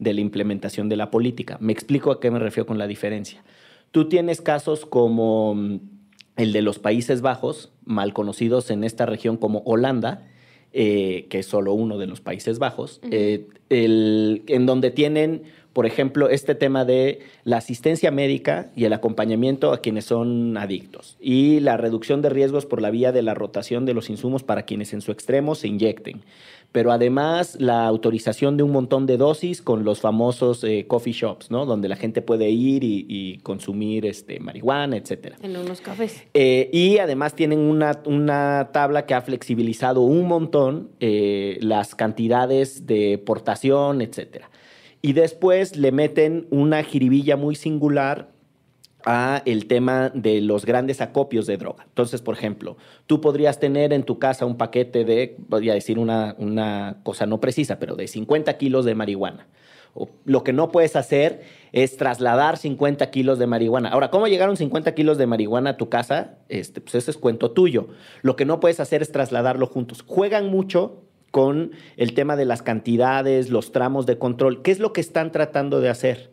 de 0.00 0.14
la 0.14 0.20
implementación 0.20 0.88
de 0.88 0.96
la 0.96 1.10
política. 1.10 1.58
Me 1.60 1.72
explico 1.72 2.10
a 2.10 2.20
qué 2.20 2.30
me 2.30 2.38
refiero 2.38 2.66
con 2.66 2.78
la 2.78 2.86
diferencia. 2.86 3.42
Tú 3.90 4.08
tienes 4.08 4.40
casos 4.40 4.86
como 4.86 5.54
mm, 5.54 5.80
el 6.36 6.52
de 6.52 6.62
los 6.62 6.78
Países 6.78 7.20
Bajos, 7.20 7.72
mal 7.84 8.12
conocidos 8.12 8.70
en 8.70 8.84
esta 8.84 9.06
región 9.06 9.36
como 9.36 9.62
Holanda, 9.64 10.28
eh, 10.72 11.26
que 11.28 11.40
es 11.40 11.46
solo 11.46 11.72
uno 11.74 11.98
de 11.98 12.06
los 12.06 12.20
Países 12.20 12.60
Bajos, 12.60 13.00
eh, 13.10 13.48
en 13.70 14.66
donde 14.66 14.92
tienen, 14.92 15.42
por 15.72 15.86
ejemplo, 15.86 16.28
este 16.28 16.54
tema 16.54 16.84
de 16.84 17.20
la 17.42 17.56
asistencia 17.56 18.12
médica 18.12 18.70
y 18.76 18.84
el 18.84 18.92
acompañamiento 18.92 19.72
a 19.72 19.80
quienes 19.80 20.04
son 20.04 20.56
adictos 20.56 21.16
y 21.20 21.58
la 21.58 21.76
reducción 21.76 22.22
de 22.22 22.30
riesgos 22.30 22.66
por 22.66 22.80
la 22.80 22.90
vía 22.90 23.10
de 23.10 23.22
la 23.22 23.34
rotación 23.34 23.84
de 23.84 23.94
los 23.94 24.10
insumos 24.10 24.44
para 24.44 24.62
quienes 24.62 24.92
en 24.92 25.00
su 25.00 25.10
extremo 25.10 25.56
se 25.56 25.66
inyecten 25.66 26.22
pero 26.72 26.92
además 26.92 27.56
la 27.60 27.86
autorización 27.86 28.56
de 28.56 28.62
un 28.62 28.70
montón 28.70 29.06
de 29.06 29.16
dosis 29.16 29.60
con 29.60 29.84
los 29.84 30.00
famosos 30.00 30.62
eh, 30.62 30.86
coffee 30.86 31.12
shops, 31.12 31.50
¿no? 31.50 31.66
Donde 31.66 31.88
la 31.88 31.96
gente 31.96 32.22
puede 32.22 32.50
ir 32.50 32.84
y, 32.84 33.38
consumir 33.42 34.06
este, 34.06 34.38
marihuana, 34.38 34.96
etcétera. 34.96 35.36
En 35.42 35.56
unos 35.56 35.80
cafés. 35.80 36.22
Eh, 36.34 36.70
y 36.72 36.98
además 36.98 37.34
tienen 37.34 37.58
una, 37.58 38.00
una, 38.04 38.70
tabla 38.72 39.06
que 39.06 39.14
ha 39.14 39.22
flexibilizado 39.22 40.02
un 40.02 40.28
montón 40.28 40.90
eh, 41.00 41.58
las 41.60 41.94
cantidades 41.94 42.86
de 42.86 43.18
portación, 43.18 44.00
etcétera. 44.00 44.50
Y 45.02 45.14
después 45.14 45.76
le 45.76 45.92
meten 45.92 46.46
una 46.50 46.82
jiribilla 46.82 47.36
muy 47.36 47.54
singular 47.54 48.28
a 49.04 49.42
el 49.46 49.66
tema 49.66 50.10
de 50.10 50.40
los 50.40 50.64
grandes 50.64 51.00
acopios 51.00 51.46
de 51.46 51.56
droga. 51.56 51.84
Entonces, 51.88 52.22
por 52.22 52.34
ejemplo, 52.34 52.76
tú 53.06 53.20
podrías 53.20 53.58
tener 53.58 53.92
en 53.92 54.02
tu 54.02 54.18
casa 54.18 54.46
un 54.46 54.56
paquete 54.56 55.04
de, 55.04 55.36
voy 55.48 55.70
a 55.70 55.74
decir 55.74 55.98
una, 55.98 56.34
una 56.38 56.98
cosa 57.02 57.26
no 57.26 57.40
precisa, 57.40 57.78
pero 57.78 57.96
de 57.96 58.08
50 58.08 58.56
kilos 58.58 58.84
de 58.84 58.94
marihuana. 58.94 59.46
O, 59.94 60.08
lo 60.24 60.44
que 60.44 60.52
no 60.52 60.70
puedes 60.70 60.94
hacer 60.96 61.42
es 61.72 61.96
trasladar 61.96 62.56
50 62.56 63.10
kilos 63.10 63.38
de 63.38 63.46
marihuana. 63.46 63.88
Ahora, 63.88 64.10
¿cómo 64.10 64.28
llegaron 64.28 64.56
50 64.56 64.94
kilos 64.94 65.18
de 65.18 65.26
marihuana 65.26 65.70
a 65.70 65.76
tu 65.76 65.88
casa? 65.88 66.38
Este, 66.48 66.80
pues 66.80 66.94
ese 66.94 67.10
es 67.10 67.16
cuento 67.16 67.50
tuyo. 67.50 67.88
Lo 68.22 68.36
que 68.36 68.44
no 68.44 68.60
puedes 68.60 68.80
hacer 68.80 69.02
es 69.02 69.12
trasladarlo 69.12 69.66
juntos. 69.66 70.04
Juegan 70.06 70.48
mucho 70.48 71.02
con 71.30 71.72
el 71.96 72.14
tema 72.14 72.36
de 72.36 72.44
las 72.44 72.62
cantidades, 72.62 73.50
los 73.50 73.72
tramos 73.72 74.06
de 74.06 74.18
control. 74.18 74.62
¿Qué 74.62 74.70
es 74.70 74.78
lo 74.78 74.92
que 74.92 75.00
están 75.00 75.32
tratando 75.32 75.80
de 75.80 75.88
hacer? 75.88 76.30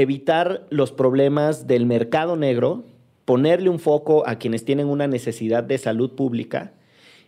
Evitar 0.00 0.64
los 0.70 0.92
problemas 0.92 1.66
del 1.66 1.84
mercado 1.84 2.36
negro, 2.36 2.84
ponerle 3.24 3.68
un 3.68 3.80
foco 3.80 4.22
a 4.28 4.36
quienes 4.36 4.64
tienen 4.64 4.86
una 4.86 5.08
necesidad 5.08 5.64
de 5.64 5.76
salud 5.76 6.12
pública 6.12 6.72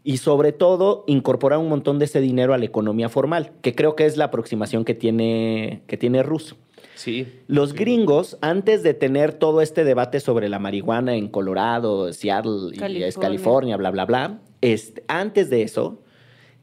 y 0.05 0.19
sobre 0.19 0.53
todo 0.53 1.03
incorporar 1.09 1.59
un 1.59 1.69
montón 1.69 1.99
de 1.99 2.05
ese 2.05 2.21
dinero 2.21 2.55
a 2.55 2.59
la 2.59 2.65
economía 2.65 3.09
formal, 3.09 3.51
que 3.61 3.75
creo 3.75 3.97
que 3.97 4.07
es 4.07 4.17
la 4.17 4.27
aproximación 4.27 4.85
que 4.85 4.95
tiene, 4.95 5.83
que 5.89 5.97
tiene 5.97 6.23
Russo. 6.23 6.57
Sí. 6.95 7.27
Los 7.49 7.75
gringos, 7.75 8.39
antes 8.41 8.85
de 8.85 8.95
tener 8.95 9.33
todo 9.33 9.63
este 9.63 9.83
debate 9.83 10.21
sobre 10.21 10.49
la 10.49 10.61
marihuana 10.61 11.17
en 11.17 11.27
Colorado, 11.27 12.13
Seattle 12.13 12.71
y 12.73 13.03
es 13.03 13.19
California, 13.19 13.77
bla, 13.77 13.91
bla, 13.91 14.05
bla, 14.05 14.39
este, 14.61 15.03
antes 15.09 15.51
de 15.51 15.63
eso, 15.63 16.03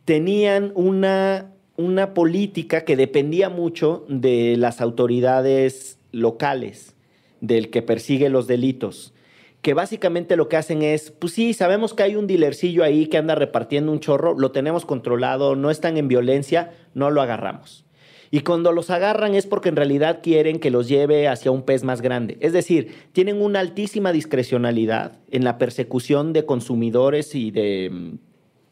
tenían 0.06 0.72
una, 0.74 1.52
una 1.76 2.13
política 2.13 2.86
que 2.86 2.96
dependía 2.96 3.50
mucho 3.50 4.06
de 4.08 4.56
las 4.58 4.80
autoridades 4.80 5.97
locales 6.12 6.96
del 7.41 7.70
que 7.70 7.82
persigue 7.82 8.30
los 8.30 8.48
delitos, 8.48 9.13
que 9.62 9.74
básicamente 9.74 10.36
lo 10.36 10.50
que 10.50 10.58
hacen 10.58 10.82
es, 10.82 11.12
pues 11.12 11.34
sí, 11.34 11.54
sabemos 11.54 11.93
que 11.93 12.04
hay 12.04 12.15
un 12.15 12.28
dilercillo 12.28 12.84
ahí 12.84 13.08
que 13.08 13.17
anda 13.17 13.36
repartiendo 13.36 13.91
un 13.91 14.00
chorro, 14.00 14.38
lo 14.38 14.52
tenemos 14.52 14.86
controlado, 14.86 15.56
no 15.56 15.72
están 15.72 15.98
en 15.98 16.08
violencia, 16.08 16.72
no 16.93 17.12
lo 17.12 17.22
agarramos. 17.22 17.86
Y 18.30 18.41
cuando 18.41 18.72
los 18.74 18.89
agarran 18.89 19.36
es 19.36 19.46
porque 19.46 19.70
en 19.70 19.78
realidad 19.78 20.20
quieren 20.22 20.60
que 20.60 20.70
los 20.70 20.88
lleve 20.88 21.28
hacia 21.28 21.52
un 21.52 21.63
pez 21.63 21.84
más 21.84 22.02
grande. 22.02 22.38
Es 22.41 22.52
decir, 22.52 22.93
tienen 23.13 23.41
una 23.41 23.62
altísima 23.62 24.12
discrecionalidad 24.12 25.20
en 25.32 25.46
la 25.46 25.58
persecución 25.58 26.34
de 26.34 26.46
consumidores 26.46 27.36
y 27.36 27.52
de, 27.52 28.17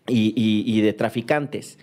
y 0.08 0.82
de 0.82 0.94
traficantes. 0.94 1.78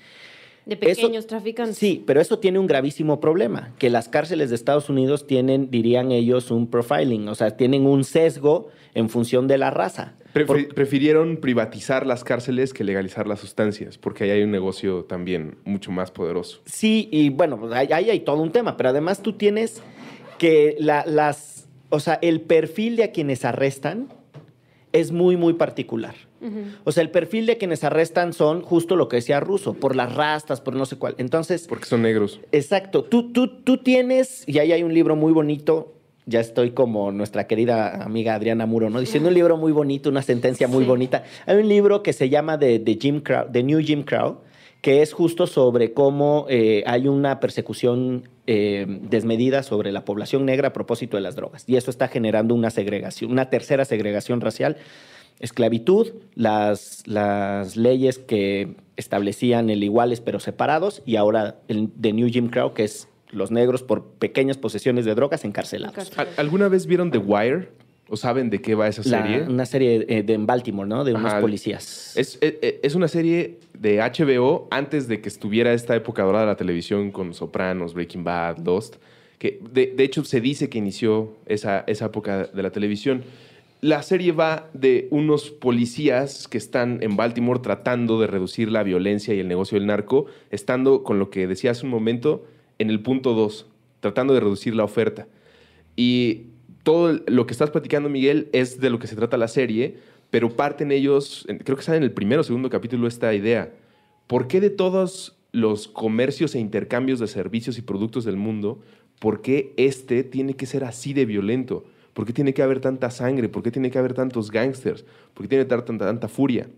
De 0.64 0.77
pequeños 0.77 1.27
traficantes. 1.27 1.77
Sí, 1.77 2.03
pero 2.07 2.20
eso 2.20 2.38
tiene 2.38 2.59
un 2.59 2.66
gravísimo 2.66 3.18
problema, 3.20 3.75
que 3.79 3.90
las 3.90 4.09
cárceles 4.09 4.51
de 4.51 4.57
Estados 4.57 4.88
Unidos 4.88 5.27
tienen, 5.27 5.70
dirían 5.70 6.12
ellos, 6.12 6.51
un 6.51 6.68
profiling, 6.68 7.29
o 7.29 7.35
sea, 7.35 7.57
tienen 7.57 7.87
un 7.87 8.05
sesgo 8.05 8.68
en 8.94 9.09
función 9.09 9.48
de 9.48 9.59
la 9.59 9.70
raza. 9.70 10.14
Prefirieron 10.33 11.37
privatizar 11.37 12.07
las 12.07 12.25
cárceles 12.25 12.72
que 12.72 12.85
legalizar 12.85 13.27
las 13.27 13.40
sustancias, 13.40 13.98
porque 13.98 14.25
ahí 14.25 14.31
hay 14.31 14.42
un 14.42 14.51
negocio 14.51 15.05
también 15.05 15.57
mucho 15.64 15.90
más 15.90 16.11
poderoso. 16.11 16.62
Sí, 16.64 17.09
y 17.12 17.29
bueno, 17.29 17.59
pues 17.59 17.72
ahí, 17.72 17.92
hay 17.92 18.20
todo 18.20 18.40
un 18.40 18.51
tema, 18.51 18.77
pero 18.77 18.88
además 18.88 19.20
tú 19.20 19.35
tienes 19.35 19.83
que 20.38 20.77
las, 20.79 21.68
o 21.90 22.01
sea, 22.01 22.18
el 22.22 22.40
perfil 22.40 22.96
de 22.96 23.05
a 23.05 23.12
quienes 23.12 23.44
arrestan 23.44 24.09
es 24.92 25.12
muy, 25.12 25.37
muy 25.37 25.53
particular. 25.55 26.14
O 26.85 26.92
sea, 26.92 27.02
el 27.02 27.11
perfil 27.11 27.46
de 27.46 27.57
quienes 27.59 27.85
arrestan 27.85 28.33
son 28.33 28.62
justo 28.62 28.96
lo 28.96 29.09
que 29.09 29.16
decía 29.16 29.40
Russo, 29.40 29.74
por 29.74 29.96
las 29.96 30.14
rastas, 30.14 30.61
por 30.61 30.74
no 30.74 30.87
sé 30.87 30.96
cuál. 30.96 31.14
Entonces. 31.18 31.66
Porque 31.68 31.87
son 31.87 32.02
negros. 32.02 32.40
Exacto. 32.52 33.05
Tú, 33.05 33.33
tú, 33.33 33.48
tú 33.62 33.78
tienes, 33.78 34.44
y 34.46 34.59
ahí 34.59 34.72
hay 34.72 34.83
un 34.83 34.94
libro 34.94 35.16
muy 35.16 35.33
bonito. 35.33 35.94
Ya 36.24 36.40
estoy 36.40 36.70
como 36.70 37.11
nuestra 37.11 37.48
querida 37.48 38.05
amiga 38.05 38.35
Adriana 38.35 38.64
Muro, 38.64 38.90
¿no? 38.90 39.00
Diciendo 39.00 39.28
un 39.28 39.35
libro 39.35 39.57
muy 39.57 39.72
bonito, 39.72 40.09
una 40.09 40.22
sentencia 40.22 40.68
muy 40.68 40.85
bonita. 40.85 41.24
Hay 41.46 41.57
un 41.57 41.68
libro 41.68 42.02
que 42.02 42.12
se 42.12 42.28
llama 42.28 42.59
The, 42.59 42.98
Jim 43.00 43.20
Crow, 43.20 43.46
The 43.50 43.64
New 43.64 43.81
Jim 43.81 44.05
Crow, 44.05 44.38
que 44.83 45.02
es 45.02 45.12
justo 45.12 45.48
sobre 45.48 45.92
cómo 45.92 46.46
eh, 46.48 46.85
hay 46.87 47.09
una 47.09 47.40
persecución 47.40 48.28
eh, 48.46 48.87
desmedida 48.88 49.62
sobre 49.64 49.90
la 49.90 50.05
población 50.05 50.44
negra 50.44 50.68
a 50.68 50.72
propósito 50.72 51.16
de 51.16 51.22
las 51.22 51.35
drogas. 51.35 51.64
Y 51.66 51.76
eso 51.76 51.90
está 51.90 52.07
generando 52.07 52.55
una 52.55 52.70
segregación, 52.70 53.33
una 53.33 53.50
tercera 53.50 53.85
segregación 53.85 54.40
racial 54.40 54.76
esclavitud, 55.40 56.08
las, 56.34 57.02
las 57.06 57.76
leyes 57.76 58.18
que 58.18 58.76
establecían 58.96 59.70
el 59.70 59.82
iguales 59.82 60.20
pero 60.20 60.40
separados 60.40 61.02
y 61.06 61.16
ahora 61.16 61.56
el 61.68 61.90
de 61.96 62.12
New 62.12 62.28
Jim 62.30 62.48
Crow, 62.48 62.74
que 62.74 62.84
es 62.84 63.08
los 63.30 63.50
negros 63.50 63.82
por 63.82 64.04
pequeñas 64.04 64.58
posesiones 64.58 65.04
de 65.04 65.14
drogas 65.14 65.44
encarcelados. 65.44 65.94
Encarcelados. 65.94 66.38
¿Al- 66.38 66.44
¿Alguna 66.44 66.68
vez 66.68 66.86
vieron 66.86 67.10
The 67.10 67.18
Wire? 67.18 67.68
¿O 68.08 68.16
saben 68.16 68.50
de 68.50 68.60
qué 68.60 68.74
va 68.74 68.88
esa 68.88 69.00
La- 69.08 69.22
serie? 69.26 69.42
una 69.48 69.64
serie 69.64 70.04
eh, 70.08 70.22
de 70.22 70.34
en 70.34 70.44
Baltimore, 70.44 70.86
¿no? 70.86 71.02
De 71.02 71.14
unos 71.14 71.32
Ajá. 71.32 71.40
policías. 71.40 72.14
Es, 72.14 72.36
es- 72.42 72.54
es 72.82 72.94
una 72.94 73.08
serie 73.08 73.58
de 73.78 74.00
HBO 74.02 74.68
antes 74.70 75.08
de 75.08 75.22
que 75.22 75.28
estuviera 75.30 75.72
esta 75.72 75.96
época 75.96 76.22
dorada 76.22 76.44
de 76.44 76.50
la 76.52 76.56
televisión 76.56 77.10
con 77.10 77.32
Sopranos, 77.32 77.94
Breaking 77.94 78.22
Bad, 78.22 78.58
Lost. 78.66 78.96
Que 79.38 79.60
de, 79.72 79.94
de 79.96 80.04
hecho 80.04 80.22
se 80.24 80.42
dice 80.42 80.68
que 80.68 80.76
inició 80.76 81.32
esa, 81.46 81.84
esa 81.86 82.04
época 82.06 82.44
de 82.48 82.62
la 82.62 82.70
televisión. 82.70 83.24
La 83.82 84.00
serie 84.04 84.30
va 84.30 84.70
de 84.74 85.08
unos 85.10 85.50
policías 85.50 86.46
que 86.46 86.56
están 86.56 87.02
en 87.02 87.16
Baltimore 87.16 87.58
tratando 87.58 88.20
de 88.20 88.28
reducir 88.28 88.70
la 88.70 88.84
violencia 88.84 89.34
y 89.34 89.40
el 89.40 89.48
negocio 89.48 89.76
del 89.76 89.88
narco, 89.88 90.26
estando 90.52 91.02
con 91.02 91.18
lo 91.18 91.30
que 91.30 91.48
decía 91.48 91.72
hace 91.72 91.84
un 91.84 91.90
momento 91.90 92.46
en 92.78 92.90
el 92.90 93.00
punto 93.00 93.34
2, 93.34 93.66
tratando 93.98 94.34
de 94.34 94.38
reducir 94.38 94.76
la 94.76 94.84
oferta. 94.84 95.26
Y 95.96 96.42
todo 96.84 97.20
lo 97.26 97.44
que 97.44 97.54
estás 97.54 97.70
platicando, 97.70 98.08
Miguel, 98.08 98.48
es 98.52 98.78
de 98.78 98.88
lo 98.88 99.00
que 99.00 99.08
se 99.08 99.16
trata 99.16 99.36
la 99.36 99.48
serie, 99.48 99.96
pero 100.30 100.54
parten 100.54 100.92
ellos, 100.92 101.44
creo 101.64 101.76
que 101.76 101.82
sale 101.82 101.98
en 101.98 102.04
el 102.04 102.12
primero 102.12 102.42
o 102.42 102.44
segundo 102.44 102.70
capítulo 102.70 103.08
esta 103.08 103.34
idea. 103.34 103.72
¿Por 104.28 104.46
qué 104.46 104.60
de 104.60 104.70
todos 104.70 105.36
los 105.50 105.88
comercios 105.88 106.54
e 106.54 106.60
intercambios 106.60 107.18
de 107.18 107.26
servicios 107.26 107.78
y 107.78 107.82
productos 107.82 108.24
del 108.24 108.36
mundo, 108.36 108.80
por 109.18 109.42
qué 109.42 109.74
este 109.76 110.22
tiene 110.22 110.54
que 110.54 110.66
ser 110.66 110.84
así 110.84 111.14
de 111.14 111.26
violento? 111.26 111.84
¿Por 112.14 112.27
qué 112.27 112.33
tiene 112.33 112.53
que 112.53 112.62
haber 112.62 112.81
tanta 112.81 113.11
sangre? 113.11 113.48
¿Por 113.48 113.62
qué 113.62 113.70
tiene 113.70 113.90
que 113.90 113.98
haber 113.98 114.14
tantos 114.14 114.51
gángsters? 114.51 115.05
¿Por 115.35 115.44
qué 115.44 115.48
tiene 115.48 115.66
que 115.66 115.75
haber 115.75 115.87
tanta, 115.87 116.07
tanta 116.07 116.29
furia? 116.29 116.68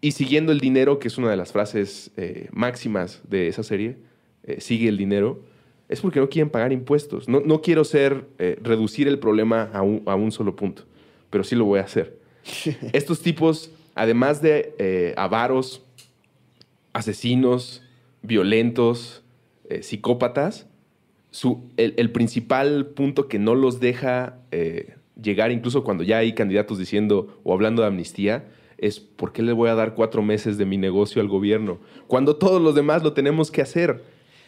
Y 0.00 0.12
siguiendo 0.12 0.52
el 0.52 0.60
dinero, 0.60 0.98
que 0.98 1.08
es 1.08 1.18
una 1.18 1.30
de 1.30 1.36
las 1.36 1.52
frases 1.52 2.10
eh, 2.16 2.48
máximas 2.52 3.20
de 3.28 3.48
esa 3.48 3.62
serie, 3.62 3.96
eh, 4.44 4.60
sigue 4.60 4.88
el 4.88 4.96
dinero, 4.96 5.42
es 5.88 6.00
porque 6.00 6.20
no 6.20 6.28
quieren 6.28 6.50
pagar 6.50 6.72
impuestos. 6.72 7.28
No, 7.28 7.40
no 7.40 7.60
quiero 7.60 7.84
ser, 7.84 8.26
eh, 8.38 8.58
reducir 8.62 9.08
el 9.08 9.18
problema 9.18 9.70
a 9.72 9.82
un, 9.82 10.02
a 10.06 10.14
un 10.14 10.32
solo 10.32 10.56
punto, 10.56 10.84
pero 11.30 11.44
sí 11.44 11.54
lo 11.54 11.64
voy 11.64 11.80
a 11.80 11.84
hacer. 11.84 12.18
Estos 12.92 13.20
tipos, 13.20 13.70
además 13.94 14.42
de 14.42 14.74
eh, 14.78 15.14
avaros, 15.16 15.82
asesinos, 16.92 17.82
violentos, 18.22 19.22
eh, 19.68 19.82
psicópatas, 19.82 20.65
su, 21.36 21.60
el, 21.76 21.92
el 21.98 22.10
principal 22.12 22.86
punto 22.86 23.28
que 23.28 23.38
no 23.38 23.54
los 23.54 23.78
deja 23.78 24.38
eh, 24.52 24.94
llegar, 25.20 25.50
incluso 25.52 25.84
cuando 25.84 26.02
ya 26.02 26.16
hay 26.18 26.32
candidatos 26.34 26.78
diciendo 26.78 27.38
o 27.44 27.52
hablando 27.52 27.82
de 27.82 27.88
amnistía, 27.88 28.44
es 28.78 29.00
¿por 29.00 29.32
qué 29.32 29.42
le 29.42 29.52
voy 29.52 29.68
a 29.68 29.74
dar 29.74 29.94
cuatro 29.94 30.22
meses 30.22 30.56
de 30.56 30.64
mi 30.64 30.78
negocio 30.78 31.20
al 31.20 31.28
gobierno? 31.28 31.78
Cuando 32.06 32.36
todos 32.36 32.62
los 32.62 32.74
demás 32.74 33.02
lo 33.02 33.12
tenemos 33.12 33.50
que 33.50 33.60
hacer. 33.60 34.02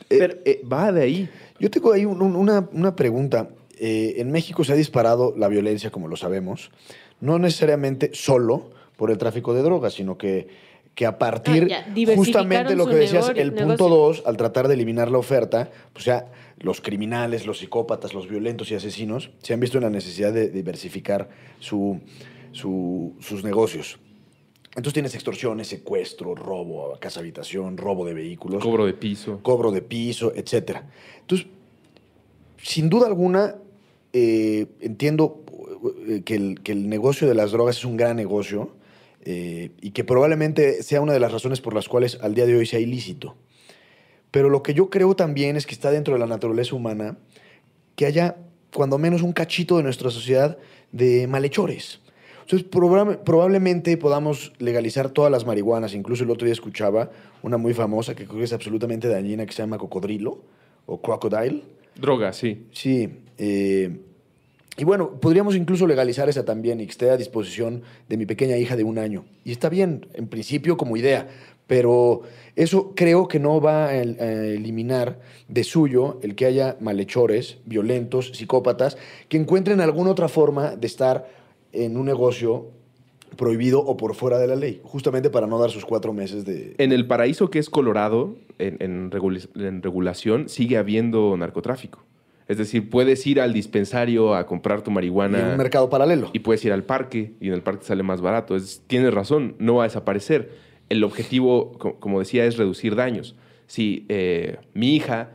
Eh, 0.09 0.17
Pero- 0.19 0.35
eh, 0.47 0.63
va 0.71 0.91
de 0.91 1.03
ahí. 1.03 1.29
Yo 1.61 1.71
tengo 1.71 1.93
ahí 1.93 2.07
un- 2.07 2.23
un- 2.23 2.37
una, 2.37 2.67
una 2.73 2.97
pregunta. 2.97 3.51
Eh, 3.79 4.15
en 4.17 4.31
México 4.33 4.65
se 4.65 4.73
ha 4.73 4.77
disparado 4.77 5.35
la 5.37 5.49
violencia, 5.49 5.91
como 5.91 6.09
lo 6.09 6.17
sabemos, 6.17 6.71
no 7.21 7.39
necesariamente 7.39 8.11
solo 8.15 8.71
por 8.97 9.11
el 9.11 9.19
tráfico 9.19 9.53
de 9.53 9.61
drogas, 9.63 9.93
sino 9.93 10.17
que, 10.17 10.49
que 10.95 11.05
a 11.07 11.19
partir 11.19 11.69
Ah, 11.73 11.85
justamente 12.17 12.75
lo 12.75 12.87
que 12.87 12.95
decías, 12.97 13.27
negocio- 13.29 13.43
el 13.43 13.51
punto 13.53 13.67
negocio. 13.85 13.89
dos, 13.89 14.23
al 14.27 14.37
tratar 14.39 14.67
de 14.69 14.75
eliminar 14.75 15.11
la 15.11 15.19
oferta, 15.19 15.71
pues 15.93 16.05
ya 16.07 16.27
los 16.61 16.81
criminales, 16.81 17.47
los 17.47 17.59
psicópatas, 17.59 18.15
los 18.15 18.29
violentos 18.29 18.71
y 18.71 18.75
asesinos 18.75 19.31
se 19.43 19.55
han 19.55 19.61
visto 19.61 19.79
en 19.79 19.85
la 19.85 19.91
necesidad 19.91 20.33
de 20.33 20.49
diversificar 20.51 21.29
su, 21.61 22.01
su- 22.53 23.15
sus 23.21 23.45
negocios. 23.45 23.99
Entonces 24.71 24.93
tienes 24.95 25.15
extorsiones, 25.15 25.67
secuestro, 25.69 26.35
robo 26.35 26.95
a 26.95 27.01
casa 27.01 27.21
habitación, 27.21 27.77
robo 27.77 28.05
de 28.05 28.15
vehículos 28.15 28.63
Cobro 28.63 28.87
de 28.87 28.93
piso. 28.95 29.41
cobro 29.43 29.71
de 29.73 29.83
piso, 29.83 30.33
etcétera. 30.37 30.89
Entonces, 31.21 31.47
sin 32.63 32.89
duda 32.89 33.07
alguna, 33.07 33.57
eh, 34.13 34.67
entiendo 34.81 35.43
eh, 36.09 36.23
que 36.25 36.35
el, 36.35 36.61
que 36.63 36.73
el 36.73 36.89
negocio 36.89 37.29
de 37.29 37.35
las 37.35 37.51
drogas 37.53 37.79
es 37.79 37.85
un 37.85 37.97
gran 37.97 38.17
negocio 38.17 38.77
eh, 39.25 39.71
y 39.81 39.91
que 39.91 40.05
probablemente 40.05 40.83
sea 40.83 41.01
una 41.01 41.13
de 41.13 41.21
las 41.21 41.33
razones 41.33 41.61
por 41.61 41.75
las 41.75 41.89
cuales 41.89 42.19
al 42.21 42.35
día 42.35 42.47
de 42.47 42.57
hoy 42.57 42.67
sea 42.67 42.79
ilícito. 42.81 43.37
Pero 44.31 44.49
lo 44.51 44.63
que 44.63 44.75
yo 44.75 44.91
creo 44.91 45.15
también 45.17 45.57
es 45.57 45.67
que 45.67 45.75
está 45.75 45.91
dentro 45.91 46.15
de 46.15 46.21
la 46.21 46.27
naturaleza 46.27 46.75
humana 46.77 47.17
que 47.97 48.07
haya, 48.07 48.37
cuando 48.75 48.99
menos, 48.99 49.23
un 49.23 49.33
cachito 49.33 49.77
de 49.79 49.83
nuestra 49.83 50.11
sociedad 50.11 50.59
de 50.93 51.27
malhechores. 51.27 52.01
Entonces, 52.43 52.71
proba- 52.71 53.19
probablemente 53.25 53.97
podamos 53.97 54.53
legalizar 54.59 55.11
todas 55.11 55.31
las 55.31 55.45
marihuanas. 55.45 55.95
Incluso 55.95 56.25
el 56.25 56.31
otro 56.31 56.47
día 56.47 56.53
escuchaba 56.53 57.11
una 57.43 57.59
muy 57.59 57.75
famosa 57.75 58.15
que 58.15 58.25
creo 58.25 58.39
que 58.39 58.45
es 58.45 58.53
absolutamente 58.53 59.09
dañina 59.09 59.45
que 59.47 59.53
se 59.53 59.63
llama 59.63 59.77
cocodrilo 59.79 60.43
o 60.87 61.01
crocodile. 61.03 61.63
Droga, 61.95 62.33
sí. 62.33 62.67
Sí. 62.73 63.09
eh, 63.39 63.99
y 64.77 64.85
bueno, 64.85 65.19
podríamos 65.21 65.57
incluso 65.57 65.89
legalizar 65.89 66.29
esa 66.29 66.45
también 66.45 66.81
y 66.81 66.85
que 66.85 66.93
esté 66.93 67.11
a 67.11 67.17
disposición 67.17 67.83
de 68.09 68.17
mi 68.17 68.27
pequeña 68.27 68.57
hija 68.57 68.77
de 68.77 68.85
un 68.85 68.97
año. 68.99 69.25
Y 69.45 69.51
está 69.51 69.69
bien, 69.69 70.07
en 70.15 70.29
principio, 70.29 70.77
como 70.77 70.97
idea. 70.97 71.27
Pero 71.69 72.23
eso 72.57 72.93
creo 72.97 73.29
que 73.29 73.39
no 73.39 73.61
va 73.61 73.87
a, 73.87 73.95
el- 73.95 74.19
a 74.21 74.25
eliminar 74.47 75.21
de 75.47 75.63
suyo 75.63 76.19
el 76.23 76.35
que 76.35 76.47
haya 76.47 76.77
malhechores, 76.81 77.59
violentos, 77.67 78.33
psicópatas, 78.35 78.99
que 79.29 79.37
encuentren 79.37 79.81
alguna 79.81 80.11
otra 80.11 80.29
forma 80.29 80.75
de 80.75 80.87
estar 80.89 81.29
en 81.73 81.97
un 81.97 82.07
negocio 82.07 82.67
prohibido 83.37 83.81
o 83.81 83.97
por 83.97 84.15
fuera 84.15 84.39
de 84.39 84.47
la 84.49 84.57
ley, 84.57 84.81
justamente 84.83 85.31
para 85.31 85.47
no 85.47 85.59
dar 85.61 85.71
sus 85.71 85.85
cuatro 85.85 86.13
meses 86.13 86.45
de... 86.45 86.75
En 86.79 86.91
el 86.93 87.07
paraíso 87.07 87.51
que 87.51 87.59
es 87.59 87.69
Colorado, 87.71 88.35
en, 88.59 88.79
en 88.81 89.11
regula- 89.11 89.41
en 89.55 89.83
regulación, 89.83 90.49
sigue 90.49 90.79
habiendo 90.79 91.37
narcotráfico. 91.37 92.01
Es 92.49 92.57
decir, 92.57 92.89
puedes 92.89 93.27
ir 93.27 93.43
al 93.43 93.53
dispensario 93.53 94.35
a 94.35 94.47
comprar 94.47 94.81
tu 94.81 94.89
en 94.91 94.95
marihuana 94.95 95.51
un 95.51 95.59
mercado 95.59 95.91
paralelo. 95.91 96.31
y 96.33 96.39
puedes 96.39 96.65
ir 96.65 96.73
al 96.73 96.83
parque 96.85 97.35
y 97.41 97.49
en 97.49 97.53
el 97.55 97.61
parque 97.61 97.85
sale 97.85 98.03
más 98.03 98.23
barato. 98.23 98.57
Es, 98.57 98.83
tienes 98.87 99.13
razón, 99.13 99.55
no 99.59 99.75
va 99.77 99.85
a 99.85 99.87
desaparecer. 99.89 100.67
El 100.89 101.05
objetivo, 101.05 101.73
co- 101.79 101.97
como 102.01 102.19
decía, 102.19 102.45
es 102.45 102.57
reducir 102.57 102.95
daños. 102.97 103.35
Si 103.67 104.07
eh, 104.09 104.59
mi 104.75 104.95
hija 104.97 105.31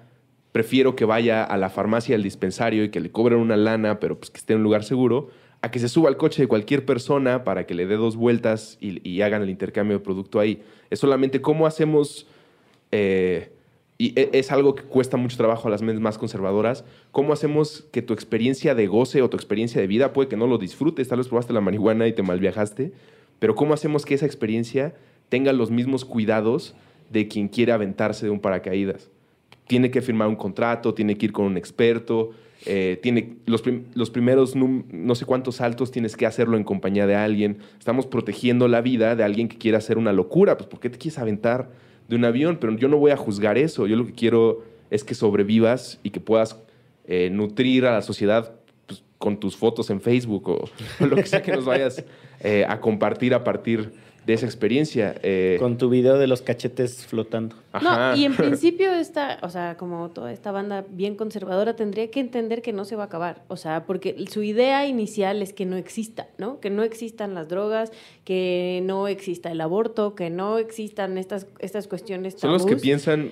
prefiero 0.51 0.95
que 0.95 1.05
vaya 1.05 1.43
a 1.43 1.57
la 1.57 1.69
farmacia, 1.69 2.15
al 2.15 2.23
dispensario 2.23 2.83
y 2.83 2.89
que 2.89 2.99
le 2.99 3.11
cobren 3.11 3.39
una 3.39 3.57
lana, 3.57 3.99
pero 3.99 4.17
pues 4.19 4.29
que 4.31 4.37
esté 4.37 4.53
en 4.53 4.57
un 4.59 4.63
lugar 4.63 4.83
seguro, 4.83 5.29
a 5.61 5.71
que 5.71 5.79
se 5.79 5.87
suba 5.89 6.09
al 6.09 6.17
coche 6.17 6.41
de 6.41 6.47
cualquier 6.47 6.85
persona 6.85 7.43
para 7.43 7.65
que 7.65 7.73
le 7.73 7.85
dé 7.85 7.95
dos 7.95 8.15
vueltas 8.17 8.77
y, 8.81 9.07
y 9.07 9.21
hagan 9.21 9.41
el 9.41 9.49
intercambio 9.49 9.97
de 9.97 10.03
producto 10.03 10.39
ahí. 10.39 10.61
Es 10.89 10.99
solamente 10.99 11.41
cómo 11.41 11.65
hacemos, 11.65 12.27
eh, 12.91 13.51
y 13.97 14.19
e- 14.19 14.29
es 14.33 14.51
algo 14.51 14.75
que 14.75 14.83
cuesta 14.83 15.17
mucho 15.17 15.37
trabajo 15.37 15.67
a 15.67 15.71
las 15.71 15.81
mentes 15.81 16.01
más 16.01 16.17
conservadoras, 16.17 16.83
cómo 17.11 17.33
hacemos 17.33 17.85
que 17.91 18.01
tu 18.01 18.13
experiencia 18.13 18.75
de 18.75 18.87
goce 18.87 19.21
o 19.21 19.29
tu 19.29 19.37
experiencia 19.37 19.79
de 19.81 19.87
vida, 19.87 20.13
puede 20.13 20.27
que 20.29 20.37
no 20.37 20.47
lo 20.47 20.57
disfrutes, 20.57 21.07
tal 21.07 21.19
vez 21.19 21.27
probaste 21.27 21.53
la 21.53 21.61
marihuana 21.61 22.07
y 22.07 22.13
te 22.13 22.23
malviajaste, 22.23 22.91
pero 23.39 23.55
cómo 23.55 23.73
hacemos 23.73 24.05
que 24.05 24.13
esa 24.15 24.25
experiencia 24.25 24.93
tenga 25.33 25.51
los 25.51 25.71
mismos 25.71 26.05
cuidados 26.05 26.75
de 27.09 27.27
quien 27.27 27.47
quiere 27.47 27.71
aventarse 27.71 28.27
de 28.27 28.29
un 28.29 28.39
paracaídas 28.39 29.09
tiene 29.67 29.91
que 29.91 30.01
firmar 30.01 30.27
un 30.27 30.35
contrato, 30.35 30.93
tiene 30.93 31.17
que 31.17 31.27
ir 31.27 31.31
con 31.31 31.45
un 31.45 31.57
experto, 31.57 32.31
eh, 32.65 32.99
tiene 33.01 33.37
los, 33.45 33.63
los 33.93 34.09
primeros 34.09 34.55
no 34.55 35.15
sé 35.15 35.25
cuántos 35.25 35.55
saltos 35.57 35.91
tienes 35.91 36.15
que 36.15 36.25
hacerlo 36.25 36.57
en 36.57 36.63
compañía 36.63 37.07
de 37.07 37.15
alguien. 37.15 37.57
Estamos 37.79 38.05
protegiendo 38.05 38.67
la 38.67 38.81
vida 38.81 39.15
de 39.15 39.23
alguien 39.23 39.47
que 39.47 39.57
quiera 39.57 39.77
hacer 39.77 39.97
una 39.97 40.13
locura. 40.13 40.57
Pues, 40.57 40.67
¿por 40.67 40.79
qué 40.79 40.89
te 40.89 40.97
quieres 40.97 41.17
aventar 41.17 41.69
de 42.07 42.15
un 42.15 42.25
avión? 42.25 42.57
Pero 42.59 42.75
yo 42.75 42.87
no 42.87 42.97
voy 42.97 43.11
a 43.11 43.17
juzgar 43.17 43.57
eso. 43.57 43.87
Yo 43.87 43.95
lo 43.95 44.05
que 44.05 44.13
quiero 44.13 44.63
es 44.89 45.03
que 45.03 45.15
sobrevivas 45.15 45.99
y 46.03 46.11
que 46.11 46.19
puedas 46.19 46.59
eh, 47.07 47.29
nutrir 47.31 47.85
a 47.85 47.93
la 47.93 48.01
sociedad 48.01 48.53
pues, 48.85 49.03
con 49.17 49.39
tus 49.39 49.57
fotos 49.57 49.89
en 49.89 50.01
Facebook 50.01 50.49
o, 50.49 50.69
o 50.99 51.05
lo 51.05 51.15
que 51.15 51.25
sea 51.25 51.41
que 51.41 51.51
nos 51.51 51.65
vayas 51.65 52.03
eh, 52.41 52.65
a 52.67 52.79
compartir 52.79 53.33
a 53.33 53.43
partir 53.43 53.91
de 54.25 54.33
esa 54.33 54.45
experiencia. 54.45 55.15
Eh, 55.23 55.57
Con 55.59 55.77
tu 55.77 55.89
video 55.89 56.17
de 56.17 56.27
los 56.27 56.41
cachetes 56.41 57.05
flotando. 57.05 57.55
ajá. 57.73 58.11
No, 58.11 58.15
y 58.17 58.25
en 58.25 58.35
principio 58.37 58.91
esta, 58.93 59.39
o 59.41 59.49
sea, 59.49 59.75
como 59.77 60.09
toda 60.11 60.31
esta 60.31 60.51
banda 60.51 60.85
bien 60.89 61.15
conservadora 61.15 61.75
tendría 61.75 62.09
que 62.09 62.19
entender 62.19 62.61
que 62.61 62.71
no 62.73 62.85
se 62.85 62.95
va 62.95 63.03
a 63.03 63.05
acabar, 63.07 63.43
o 63.47 63.57
sea, 63.57 63.85
porque 63.85 64.15
su 64.29 64.43
idea 64.43 64.87
inicial 64.87 65.41
es 65.41 65.51
que 65.53 65.65
no 65.65 65.75
exista, 65.75 66.27
¿no? 66.37 66.59
Que 66.59 66.69
no 66.69 66.83
existan 66.83 67.33
las 67.33 67.49
drogas, 67.49 67.91
que 68.23 68.81
no 68.83 69.07
exista 69.07 69.51
el 69.51 69.59
aborto, 69.61 70.15
que 70.15 70.29
no 70.29 70.57
existan 70.57 71.17
estas, 71.17 71.47
estas 71.59 71.87
cuestiones 71.87 72.35
Son 72.37 72.51
los 72.53 72.63
que 72.63 72.71
tabús. 72.71 72.81
piensan 72.81 73.31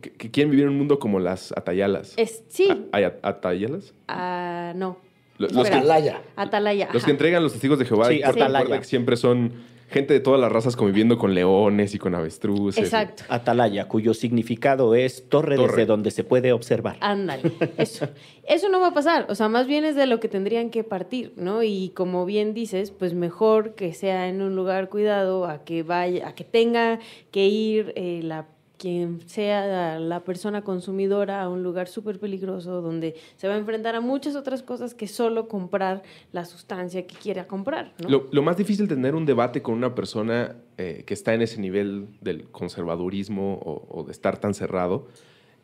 que, 0.00 0.10
que 0.12 0.30
quieren 0.30 0.50
vivir 0.50 0.64
en 0.64 0.70
un 0.72 0.78
mundo 0.78 0.98
como 0.98 1.20
las 1.20 1.52
atayalas. 1.56 2.14
Es, 2.16 2.42
sí, 2.48 2.68
A- 2.70 2.96
¿Hay 2.96 3.04
at- 3.04 3.18
atayalas? 3.22 3.94
ah, 4.08 4.72
no. 4.74 4.98
Lo- 5.38 5.48
Los, 5.48 5.52
que, 5.54 5.60
Espera. 5.62 5.78
Atalaya. 5.78 6.22
Atalaya. 6.36 6.86
los 6.92 6.96
ajá. 6.96 7.04
que 7.06 7.10
entregan 7.10 7.42
los 7.42 7.52
testigos 7.52 7.78
de 7.78 7.84
Jehová. 7.86 8.08
Sí, 8.08 8.18
y 8.18 8.22
atalaya. 8.22 8.78
que 8.78 8.84
siempre 8.84 9.16
son 9.16 9.52
gente 9.92 10.14
de 10.14 10.20
todas 10.20 10.40
las 10.40 10.50
razas 10.50 10.74
conviviendo 10.74 11.18
con 11.18 11.34
leones 11.34 11.94
y 11.94 11.98
con 11.98 12.14
avestruces. 12.14 12.82
Exacto. 12.82 13.24
Atalaya, 13.28 13.86
cuyo 13.86 14.14
significado 14.14 14.94
es 14.94 15.28
torre, 15.28 15.56
Torre. 15.56 15.68
desde 15.68 15.86
donde 15.86 16.10
se 16.10 16.24
puede 16.24 16.52
observar. 16.52 16.96
Ándale, 17.00 17.52
eso. 17.76 18.08
Eso 18.44 18.68
no 18.68 18.80
va 18.80 18.88
a 18.88 18.94
pasar, 18.94 19.26
o 19.28 19.34
sea, 19.36 19.48
más 19.48 19.66
bien 19.66 19.84
es 19.84 19.94
de 19.94 20.06
lo 20.06 20.18
que 20.18 20.28
tendrían 20.28 20.70
que 20.70 20.82
partir, 20.82 21.32
¿no? 21.36 21.62
Y 21.62 21.90
como 21.94 22.26
bien 22.26 22.54
dices, 22.54 22.90
pues 22.90 23.14
mejor 23.14 23.74
que 23.74 23.94
sea 23.94 24.28
en 24.28 24.42
un 24.42 24.56
lugar 24.56 24.88
cuidado, 24.88 25.46
a 25.46 25.64
que 25.64 25.82
vaya, 25.84 26.26
a 26.26 26.34
que 26.34 26.44
tenga 26.44 26.98
que 27.30 27.46
ir 27.46 27.92
eh, 27.94 28.20
la 28.22 28.46
quien 28.78 29.20
sea 29.26 29.98
la 29.98 30.20
persona 30.20 30.62
consumidora 30.62 31.42
a 31.42 31.48
un 31.48 31.62
lugar 31.62 31.88
súper 31.88 32.18
peligroso 32.18 32.80
donde 32.82 33.14
se 33.36 33.46
va 33.48 33.54
a 33.54 33.58
enfrentar 33.58 33.94
a 33.94 34.00
muchas 34.00 34.34
otras 34.34 34.62
cosas 34.62 34.94
que 34.94 35.06
solo 35.06 35.48
comprar 35.48 36.02
la 36.32 36.44
sustancia 36.44 37.06
que 37.06 37.14
quiera 37.14 37.46
comprar, 37.46 37.92
¿no? 38.02 38.08
Lo, 38.08 38.28
lo 38.32 38.42
más 38.42 38.56
difícil 38.56 38.88
de 38.88 38.96
tener 38.96 39.14
un 39.14 39.24
debate 39.24 39.62
con 39.62 39.74
una 39.74 39.94
persona 39.94 40.56
eh, 40.78 41.04
que 41.06 41.14
está 41.14 41.34
en 41.34 41.42
ese 41.42 41.60
nivel 41.60 42.08
del 42.20 42.44
conservadurismo 42.50 43.54
o, 43.64 43.86
o 43.88 44.04
de 44.04 44.12
estar 44.12 44.38
tan 44.38 44.54
cerrado 44.54 45.06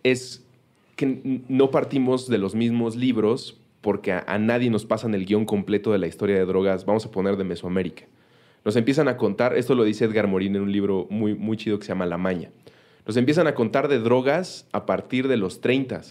es 0.02 0.44
que 0.96 1.42
no 1.48 1.70
partimos 1.70 2.28
de 2.28 2.38
los 2.38 2.54
mismos 2.54 2.96
libros 2.96 3.60
porque 3.80 4.12
a, 4.12 4.24
a 4.26 4.38
nadie 4.38 4.70
nos 4.70 4.84
pasan 4.84 5.14
el 5.14 5.24
guion 5.24 5.44
completo 5.44 5.92
de 5.92 5.98
la 5.98 6.06
historia 6.06 6.36
de 6.36 6.44
drogas, 6.44 6.84
vamos 6.84 7.06
a 7.06 7.10
poner 7.10 7.36
de 7.36 7.44
Mesoamérica. 7.44 8.04
Nos 8.64 8.76
empiezan 8.76 9.08
a 9.08 9.16
contar, 9.16 9.56
esto 9.56 9.74
lo 9.74 9.84
dice 9.84 10.04
Edgar 10.04 10.26
Morin 10.26 10.56
en 10.56 10.62
un 10.62 10.72
libro 10.72 11.06
muy, 11.10 11.34
muy 11.34 11.56
chido 11.56 11.78
que 11.78 11.84
se 11.84 11.88
llama 11.88 12.06
La 12.06 12.18
Maña. 12.18 12.50
Nos 13.08 13.16
empiezan 13.16 13.46
a 13.46 13.54
contar 13.54 13.88
de 13.88 14.00
drogas 14.00 14.68
a 14.70 14.84
partir 14.84 15.28
de 15.28 15.38
los 15.38 15.62
30, 15.62 16.02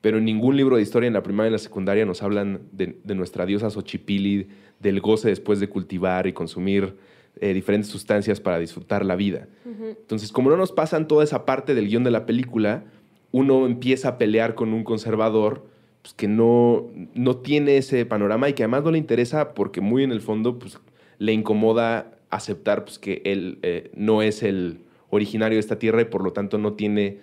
pero 0.00 0.16
en 0.16 0.24
ningún 0.24 0.56
libro 0.56 0.76
de 0.76 0.82
historia 0.82 1.06
en 1.06 1.12
la 1.12 1.22
primaria 1.22 1.48
y 1.48 1.50
en 1.50 1.52
la 1.52 1.58
secundaria 1.58 2.06
nos 2.06 2.22
hablan 2.22 2.62
de, 2.72 2.98
de 3.04 3.14
nuestra 3.14 3.44
diosa 3.44 3.68
Xochipilli, 3.68 4.48
del 4.78 5.00
goce 5.02 5.28
después 5.28 5.60
de 5.60 5.68
cultivar 5.68 6.26
y 6.26 6.32
consumir 6.32 6.96
eh, 7.42 7.52
diferentes 7.52 7.90
sustancias 7.90 8.40
para 8.40 8.58
disfrutar 8.58 9.04
la 9.04 9.16
vida. 9.16 9.48
Entonces, 9.66 10.32
como 10.32 10.48
no 10.48 10.56
nos 10.56 10.72
pasan 10.72 11.06
toda 11.06 11.24
esa 11.24 11.44
parte 11.44 11.74
del 11.74 11.88
guion 11.88 12.04
de 12.04 12.10
la 12.10 12.24
película, 12.24 12.84
uno 13.32 13.66
empieza 13.66 14.08
a 14.08 14.16
pelear 14.16 14.54
con 14.54 14.72
un 14.72 14.82
conservador 14.82 15.66
pues, 16.00 16.14
que 16.14 16.26
no, 16.26 16.86
no 17.12 17.36
tiene 17.36 17.76
ese 17.76 18.06
panorama 18.06 18.48
y 18.48 18.54
que 18.54 18.62
además 18.62 18.82
no 18.82 18.92
le 18.92 18.98
interesa 18.98 19.52
porque 19.52 19.82
muy 19.82 20.04
en 20.04 20.10
el 20.10 20.22
fondo 20.22 20.58
pues, 20.58 20.80
le 21.18 21.34
incomoda 21.34 22.12
aceptar 22.30 22.84
pues, 22.84 22.98
que 22.98 23.20
él 23.26 23.58
eh, 23.60 23.90
no 23.94 24.22
es 24.22 24.42
el 24.42 24.80
originario 25.10 25.56
de 25.56 25.60
esta 25.60 25.78
tierra 25.78 26.00
y 26.02 26.06
por 26.06 26.24
lo 26.24 26.32
tanto 26.32 26.58
no 26.58 26.74
tiene 26.74 27.18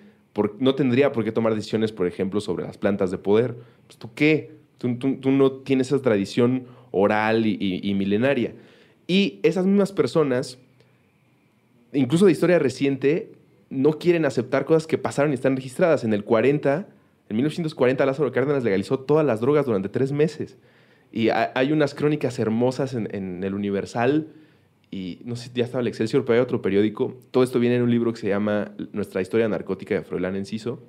no 0.59 0.75
tendría 0.75 1.11
por 1.11 1.23
qué 1.23 1.31
tomar 1.31 1.55
decisiones, 1.55 1.91
por 1.91 2.05
ejemplo, 2.05 2.41
sobre 2.41 2.63
las 2.63 2.77
plantas 2.77 3.09
de 3.11 3.17
poder. 3.17 3.55
Pues, 3.87 3.97
¿Tú 3.97 4.11
qué? 4.13 4.51
Tú, 4.77 4.89
no 5.31 5.51
tienes 5.51 5.87
esa 5.87 6.01
tradición 6.01 6.65
oral 6.91 7.47
y, 7.47 7.93
milenaria. 7.95 8.53
Y 9.07 9.39
esas 9.41 9.65
mismas 9.65 9.91
personas, 9.91 10.59
incluso 11.91 12.25
de 12.27 12.31
historia 12.31 12.59
reciente, 12.59 13.31
no 13.69 13.93
quieren 13.93 14.25
aceptar 14.25 14.65
cosas 14.65 14.85
que 14.85 14.97
pasaron 14.97 15.31
y 15.31 15.35
están 15.35 15.55
registradas. 15.55 16.03
En 16.03 16.13
el 16.13 16.23
40, 16.23 16.87
en 17.29 17.35
1940, 17.35 18.05
Lázaro 18.05 18.31
Cárdenas 18.31 18.63
legalizó 18.63 18.99
todas 18.99 19.25
las 19.25 19.41
drogas 19.41 19.65
durante 19.65 19.89
tres 19.89 20.11
meses. 20.11 20.57
Y 21.11 21.29
ha- 21.29 21.51
hay 21.55 21.71
unas 21.71 21.95
crónicas 21.95 22.37
hermosas 22.37 22.93
en 22.93 23.43
el 23.43 23.55
Universal 23.55 24.27
y 24.89 25.19
no 25.25 25.35
sé 25.35 25.49
si 25.49 25.51
ya 25.55 25.65
estaba 25.65 25.81
el 25.81 25.87
Excelsior, 25.87 26.23
pero 26.25 26.35
hay 26.39 26.43
otro 26.43 26.61
periódico. 26.61 27.17
Todo 27.31 27.43
esto 27.43 27.59
viene 27.59 27.75
en 27.75 27.81
un 27.83 27.91
libro 27.91 28.13
que 28.13 28.19
se 28.19 28.29
llama 28.29 28.71
Nuestra 28.93 29.21
historia 29.21 29.47
narcótica 29.49 29.95
de 29.95 30.03
Froilán 30.03 30.35
Enciso, 30.35 30.79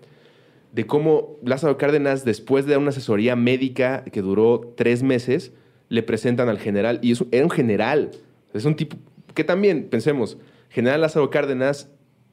de 0.72 0.86
cómo 0.86 1.36
Lázaro 1.44 1.78
Cárdenas, 1.78 2.24
después 2.24 2.66
de 2.66 2.76
una 2.76 2.90
asesoría 2.90 3.34
médica 3.36 4.04
que 4.04 4.22
duró 4.22 4.74
tres 4.76 5.02
meses, 5.02 5.52
le 5.88 6.02
presentan 6.02 6.48
al 6.48 6.58
general, 6.58 7.00
y 7.02 7.12
es 7.12 7.20
un- 7.22 7.28
era 7.32 7.44
un 7.44 7.50
general, 7.50 8.10
es 8.52 8.64
un 8.64 8.76
tipo 8.76 8.96
que 9.34 9.44
también, 9.44 9.84
pensemos, 9.88 10.36
general 10.68 11.00
Lázaro 11.00 11.30
Cárdenas 11.30 11.90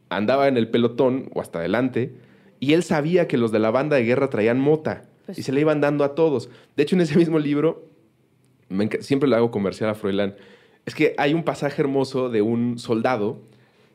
andaba 0.10 0.48
en 0.48 0.58
el 0.58 0.70
pelotón 0.70 1.30
o 1.34 1.42
hasta 1.42 1.60
adelante, 1.60 2.14
y 2.60 2.74
él 2.74 2.84
sabía 2.84 3.28
que 3.28 3.38
los 3.38 3.52
de 3.52 3.60
la 3.60 3.72
banda 3.72 3.96
de 3.96 4.04
guerra 4.04 4.30
traían 4.30 4.60
mota, 4.60 5.06
Pues 5.26 5.40
y 5.40 5.44
se 5.44 5.52
le 5.52 5.62
iban 5.62 5.82
dando 5.82 6.04
a 6.04 6.14
todos. 6.16 6.50
De 6.76 6.84
hecho, 6.84 6.96
en 6.96 7.02
ese 7.02 7.18
mismo 7.18 7.40
libro, 7.40 7.86
me 8.70 8.90
siempre 9.02 9.30
le 9.30 9.36
hago 9.36 9.52
comercial 9.52 9.90
a 9.90 9.96
Froilán, 9.96 10.36
es 10.86 10.96
que 10.96 11.14
hay 11.18 11.34
un 11.34 11.44
pasaje 11.44 11.82
hermoso 11.82 12.30
de 12.30 12.42
un 12.42 12.78
soldado 12.80 13.40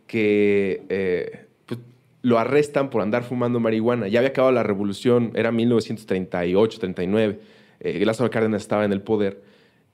que 0.06 0.82
eh, 0.88 1.46
pues, 1.66 1.80
lo 2.22 2.38
arrestan 2.38 2.90
por 2.90 3.02
andar 3.02 3.22
fumando 3.22 3.60
marihuana. 3.60 4.08
Ya 4.08 4.18
había 4.20 4.30
acabado 4.30 4.52
la 4.52 4.62
revolución, 4.62 5.30
era 5.34 5.52
1938, 5.52 6.78
39. 6.80 7.38
Eh, 7.80 8.04
Lázaro 8.04 8.30
Cárdenas 8.30 8.62
estaba 8.62 8.84
en 8.84 8.92
el 8.92 9.02
poder. 9.02 9.42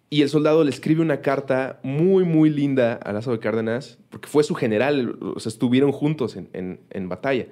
Y 0.08 0.22
el 0.22 0.28
soldado 0.28 0.62
le 0.64 0.70
escribe 0.70 1.02
una 1.02 1.20
carta 1.20 1.80
muy, 1.82 2.24
muy 2.24 2.48
linda 2.48 2.94
a 2.94 3.12
Lázaro 3.12 3.40
Cárdenas, 3.40 3.98
porque 4.08 4.28
fue 4.28 4.44
su 4.44 4.54
general, 4.54 5.18
o 5.20 5.40
sea, 5.40 5.50
estuvieron 5.50 5.90
juntos 5.92 6.36
en, 6.36 6.48
en- 6.52 6.80
en 6.90 7.08
batalla. 7.08 7.46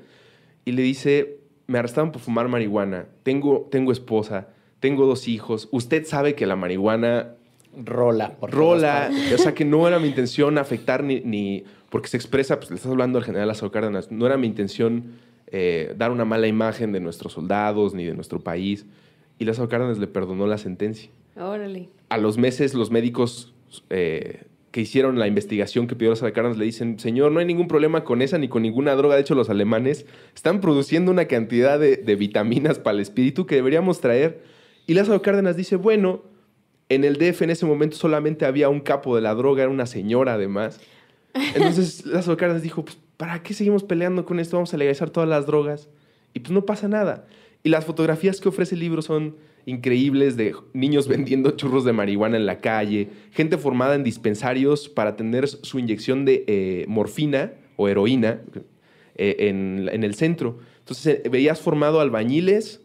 Y 0.65 0.73
le 0.73 0.83
dice, 0.83 1.39
me 1.67 1.79
arrestaron 1.79 2.13
por 2.13 2.23
fumar 2.23 2.49
marihuana, 2.49 3.07
tengo, 3.25 3.69
tengo 3.71 3.91
esposa, 3.93 4.49
tengo 4.81 5.05
dos 5.05 5.27
hijos, 5.29 5.69
usted 5.73 6.07
sabe 6.07 6.35
que 6.35 6.47
la 6.47 6.57
marihuana 6.57 7.35
Rola. 7.83 8.33
por 8.33 8.51
rola, 8.51 9.11
o 9.35 9.39
sea 9.39 9.55
que 9.55 9.65
no 9.65 9.87
era 9.89 9.99
mi 9.99 10.09
intención 10.09 10.59
afectar 10.59 11.03
ni, 11.03 11.21
ni- 11.21 11.65
porque 11.91 12.09
se 12.09 12.17
expresa, 12.17 12.57
pues 12.59 12.71
le 12.71 12.77
estás 12.77 12.91
hablando 12.91 13.19
al 13.19 13.25
general 13.25 13.49
Lázaro 13.49 13.71
Cárdenas, 13.73 14.11
no 14.11 14.27
era 14.27 14.37
mi 14.37 14.47
intención 14.47 15.05
eh, 15.49 15.95
dar 15.97 16.11
una 16.11 16.25
mala 16.25 16.47
imagen 16.49 16.91
de 16.93 17.01
nuestros 17.01 17.33
soldados 17.35 17.95
ni 17.95 18.05
de 18.05 18.15
nuestro 18.15 18.41
país. 18.41 18.87
Y 19.39 19.45
Lázaro 19.45 19.69
Cárdenas 19.69 19.99
le 19.99 20.07
perdonó 20.09 20.47
la 20.47 20.59
sentencia. 20.59 21.11
Órale. 21.37 21.89
A 22.09 22.19
los 22.19 22.39
meses 22.39 22.75
los 22.75 22.91
médicos 22.91 23.53
eh, 23.91 24.43
que 24.73 24.81
hicieron 24.81 25.19
la 25.21 25.29
investigación 25.29 25.87
que 25.87 25.95
pidió 25.95 26.11
Lázaro 26.11 26.33
Cárdenas 26.33 26.59
le 26.59 26.65
dicen, 26.65 26.99
señor, 26.99 27.31
no 27.31 27.39
hay 27.39 27.47
ningún 27.47 27.69
problema 27.69 28.03
con 28.03 28.23
esa 28.23 28.39
ni 28.39 28.49
con 28.49 28.63
ninguna 28.63 28.95
droga. 28.97 29.15
De 29.15 29.21
hecho, 29.21 29.37
los 29.37 29.49
alemanes 29.51 30.07
están 30.35 30.61
produciendo 30.61 31.13
una 31.13 31.27
cantidad 31.27 31.79
de, 31.79 31.97
de 31.97 32.17
vitaminas 32.17 32.79
para 32.81 32.95
el 32.97 33.01
espíritu 33.03 33.47
que 33.47 33.55
deberíamos 33.57 34.01
traer. 34.01 34.43
Y 34.89 34.95
Lázaro 34.95 35.23
Cárdenas 35.23 35.57
dice, 35.57 35.77
bueno, 35.77 36.23
en 36.89 37.05
el 37.05 37.17
DF 37.17 37.43
en 37.43 37.51
ese 37.51 37.67
momento 37.67 37.97
solamente 37.97 38.45
había 38.45 38.69
un 38.69 38.81
capo 38.81 39.17
de 39.17 39.23
la 39.23 39.35
droga, 39.35 39.63
era 39.63 39.71
una 39.71 39.87
señora 39.87 40.35
además. 40.35 40.81
Entonces 41.33 42.05
Lázaro 42.07 42.37
Cárdenas 42.37 42.63
dijo, 42.63 42.85
pues, 42.85 42.99
¿para 43.17 43.43
qué 43.43 43.55
seguimos 43.55 43.83
peleando 43.85 44.25
con 44.25 44.41
esto? 44.41 44.57
Vamos 44.57 44.75
a 44.75 44.77
legalizar 44.77 45.11
todas 45.11 45.29
las 45.29 45.47
drogas. 45.47 45.89
Y 46.33 46.41
pues 46.41 46.53
no 46.53 46.67
pasa 46.67 46.89
nada. 46.89 47.27
Y 47.63 47.71
las 47.71 47.85
fotografías 47.85 48.41
que 48.41 48.49
ofrece 48.49 48.75
el 48.75 48.81
libro 48.81 49.03
son 49.03 49.37
increíbles 49.67 50.37
de 50.37 50.55
niños 50.73 51.09
vendiendo 51.09 51.53
churros 51.53 51.85
de 51.85 51.93
marihuana 51.93 52.37
en 52.37 52.47
la 52.47 52.61
calle, 52.61 53.09
gente 53.31 53.57
formada 53.57 53.95
en 53.95 54.05
dispensarios 54.05 54.89
para 54.89 55.17
tener 55.17 55.49
su 55.49 55.79
inyección 55.79 56.25
de 56.25 56.45
eh, 56.47 56.85
morfina 56.89 57.53
o 57.77 57.89
heroína 57.89 58.41
eh, 59.15 59.37
en, 59.39 59.89
en 59.91 60.05
el 60.05 60.15
centro. 60.15 60.59
Entonces 60.81 61.21
eh, 61.25 61.29
veías 61.31 61.61
formado 61.61 62.01
albañiles, 62.01 62.83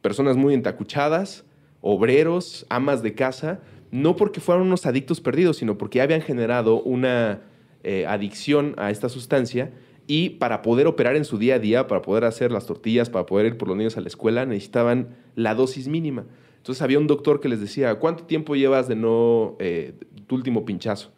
personas 0.00 0.36
muy 0.36 0.54
entacuchadas, 0.54 1.45
obreros, 1.86 2.66
amas 2.68 3.02
de 3.02 3.14
casa, 3.14 3.60
no 3.92 4.16
porque 4.16 4.40
fueran 4.40 4.66
unos 4.66 4.86
adictos 4.86 5.20
perdidos, 5.20 5.58
sino 5.58 5.78
porque 5.78 5.98
ya 5.98 6.02
habían 6.02 6.20
generado 6.20 6.82
una 6.82 7.42
eh, 7.84 8.04
adicción 8.08 8.74
a 8.76 8.90
esta 8.90 9.08
sustancia 9.08 9.70
y 10.08 10.30
para 10.30 10.62
poder 10.62 10.88
operar 10.88 11.14
en 11.14 11.24
su 11.24 11.38
día 11.38 11.54
a 11.54 11.58
día, 11.60 11.86
para 11.86 12.02
poder 12.02 12.24
hacer 12.24 12.50
las 12.50 12.66
tortillas, 12.66 13.08
para 13.08 13.26
poder 13.26 13.46
ir 13.46 13.56
por 13.56 13.68
los 13.68 13.76
niños 13.76 13.96
a 13.96 14.00
la 14.00 14.08
escuela, 14.08 14.44
necesitaban 14.46 15.16
la 15.36 15.54
dosis 15.54 15.86
mínima. 15.86 16.24
Entonces 16.56 16.82
había 16.82 16.98
un 16.98 17.06
doctor 17.06 17.38
que 17.38 17.48
les 17.48 17.60
decía, 17.60 17.94
¿cuánto 17.96 18.24
tiempo 18.24 18.56
llevas 18.56 18.88
de 18.88 18.96
no, 18.96 19.54
eh, 19.60 19.94
tu 20.26 20.34
último 20.34 20.64
pinchazo? 20.64 21.12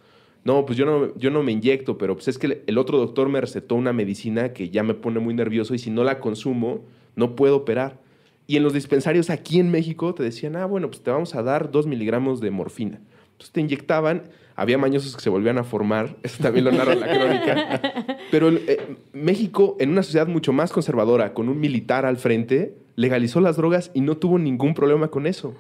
No, 0.45 0.67
pues 0.67 0.77
yo 0.77 0.85
no, 0.85 1.17
yo 1.17 1.31
no 1.31 1.43
me 1.43 1.53
inyecto, 1.53 1.97
pero 1.97 2.15
pues 2.15 2.29
es 2.29 2.37
que 2.37 2.63
el 2.67 2.77
otro 2.77 2.99
doctor 2.99 3.31
me 3.31 3.41
recetó 3.41 3.75
una 3.75 3.95
medicina 3.95 4.53
que 4.53 4.69
ya 4.69 4.83
me 4.83 4.93
pone 4.93 5.19
muy 5.19 5.33
nervioso 5.33 5.75
y 5.75 5.79
si 5.79 5.91
no 5.91 6.05
la 6.05 6.21
consumo, 6.21 6.85
no 7.17 7.37
puedo 7.37 7.57
operar. 7.57 8.07
Y 8.51 8.57
en 8.57 8.63
los 8.63 8.73
dispensarios 8.73 9.29
aquí 9.29 9.61
en 9.61 9.71
México 9.71 10.15
te 10.15 10.23
decían, 10.23 10.57
ah, 10.57 10.65
bueno, 10.65 10.89
pues 10.89 11.03
te 11.03 11.11
vamos 11.11 11.35
a 11.35 11.43
dar 11.43 11.71
dos 11.71 11.87
miligramos 11.87 12.41
de 12.41 12.51
morfina. 12.51 12.99
Entonces 13.33 13.53
te 13.53 13.61
inyectaban, 13.61 14.23
había 14.57 14.79
mañosos 14.79 15.15
que 15.15 15.21
se 15.21 15.29
volvían 15.29 15.59
a 15.59 15.65
formar, 15.65 16.17
eso 16.23 16.43
también 16.43 16.65
lo 16.65 16.73
narra 16.73 16.95
la 16.95 17.09
crónica. 17.09 18.17
Pero 18.31 18.49
eh, 18.49 18.97
México, 19.13 19.77
en 19.79 19.91
una 19.91 20.03
sociedad 20.03 20.27
mucho 20.27 20.55
más 20.55 20.73
conservadora, 20.73 21.35
con 21.35 21.51
un 21.51 21.61
militar 21.61 22.07
al 22.07 22.17
frente, 22.17 22.75
legalizó 22.97 23.43
las 23.43 23.59
drogas 23.59 23.91
y 23.93 24.01
no 24.01 24.17
tuvo 24.17 24.39
ningún 24.39 24.73
problema 24.73 25.09
con 25.09 25.27
eso. 25.27 25.55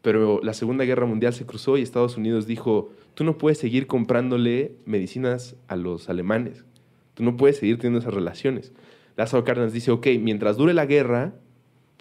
Pero 0.00 0.40
la 0.42 0.54
Segunda 0.54 0.86
Guerra 0.86 1.04
Mundial 1.04 1.34
se 1.34 1.44
cruzó 1.44 1.76
y 1.76 1.82
Estados 1.82 2.16
Unidos 2.16 2.46
dijo, 2.46 2.92
tú 3.12 3.24
no 3.24 3.36
puedes 3.36 3.58
seguir 3.58 3.86
comprándole 3.86 4.72
medicinas 4.86 5.54
a 5.68 5.76
los 5.76 6.08
alemanes. 6.08 6.64
Tú 7.12 7.24
no 7.24 7.36
puedes 7.36 7.58
seguir 7.58 7.76
teniendo 7.76 7.98
esas 7.98 8.14
relaciones. 8.14 8.72
Lázaro 9.16 9.44
Cárdenas 9.44 9.74
dice, 9.74 9.90
ok, 9.90 10.06
mientras 10.18 10.56
dure 10.56 10.72
la 10.72 10.86
guerra, 10.86 11.34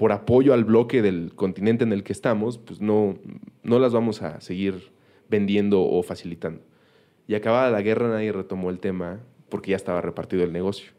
por 0.01 0.13
apoyo 0.13 0.55
al 0.55 0.63
bloque 0.63 1.03
del 1.03 1.31
continente 1.35 1.83
en 1.83 1.93
el 1.93 2.01
que 2.03 2.11
estamos, 2.11 2.57
pues 2.57 2.81
no, 2.81 3.19
no 3.61 3.77
las 3.77 3.93
vamos 3.93 4.23
a 4.23 4.41
seguir 4.41 4.91
vendiendo 5.29 5.83
o 5.83 6.01
facilitando. 6.01 6.63
Y 7.27 7.35
acabada 7.35 7.69
la 7.69 7.83
guerra 7.83 8.09
nadie 8.09 8.31
retomó 8.31 8.71
el 8.71 8.79
tema 8.79 9.19
porque 9.47 9.69
ya 9.69 9.75
estaba 9.75 10.01
repartido 10.01 10.43
el 10.43 10.53
negocio. 10.53 10.89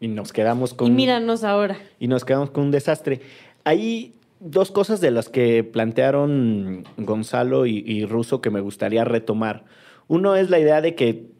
Y 0.00 0.08
nos 0.08 0.34
quedamos 0.34 0.74
con... 0.74 0.88
Y 0.88 0.90
míranos 0.90 1.44
ahora. 1.44 1.78
y 1.98 2.08
nos 2.08 2.26
quedamos 2.26 2.50
con 2.50 2.64
un 2.64 2.70
desastre. 2.72 3.22
Hay 3.64 4.12
dos 4.40 4.70
cosas 4.70 5.00
de 5.00 5.12
las 5.12 5.30
que 5.30 5.64
plantearon 5.64 6.84
Gonzalo 6.98 7.64
y, 7.64 7.82
y 7.86 8.04
Russo 8.04 8.42
que 8.42 8.50
me 8.50 8.60
gustaría 8.60 9.06
retomar. 9.06 9.64
Uno 10.08 10.36
es 10.36 10.50
la 10.50 10.58
idea 10.58 10.82
de 10.82 10.94
que 10.94 11.30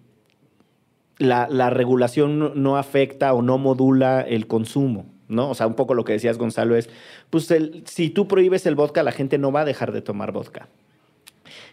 la, 1.19 1.47
la 1.51 1.69
regulación 1.69 2.39
no, 2.39 2.55
no 2.55 2.79
afecta 2.79 3.35
o 3.35 3.43
no 3.43 3.59
modula 3.59 4.23
el 4.23 4.47
consumo. 4.47 5.15
¿No? 5.29 5.51
O 5.51 5.55
sea, 5.55 5.67
un 5.67 5.75
poco 5.75 5.95
lo 5.95 6.05
que 6.05 6.13
decías, 6.13 6.39
Gonzalo, 6.39 6.77
es, 6.77 6.89
pues 7.31 7.51
el- 7.51 7.83
si 7.87 8.11
tú 8.11 8.29
prohíbes 8.29 8.67
el 8.67 8.75
vodka, 8.75 9.03
la 9.03 9.13
gente 9.13 9.39
no 9.39 9.53
va 9.53 9.61
a 9.63 9.65
dejar 9.65 9.93
de 9.93 10.03
tomar 10.03 10.33
vodka. 10.33 10.69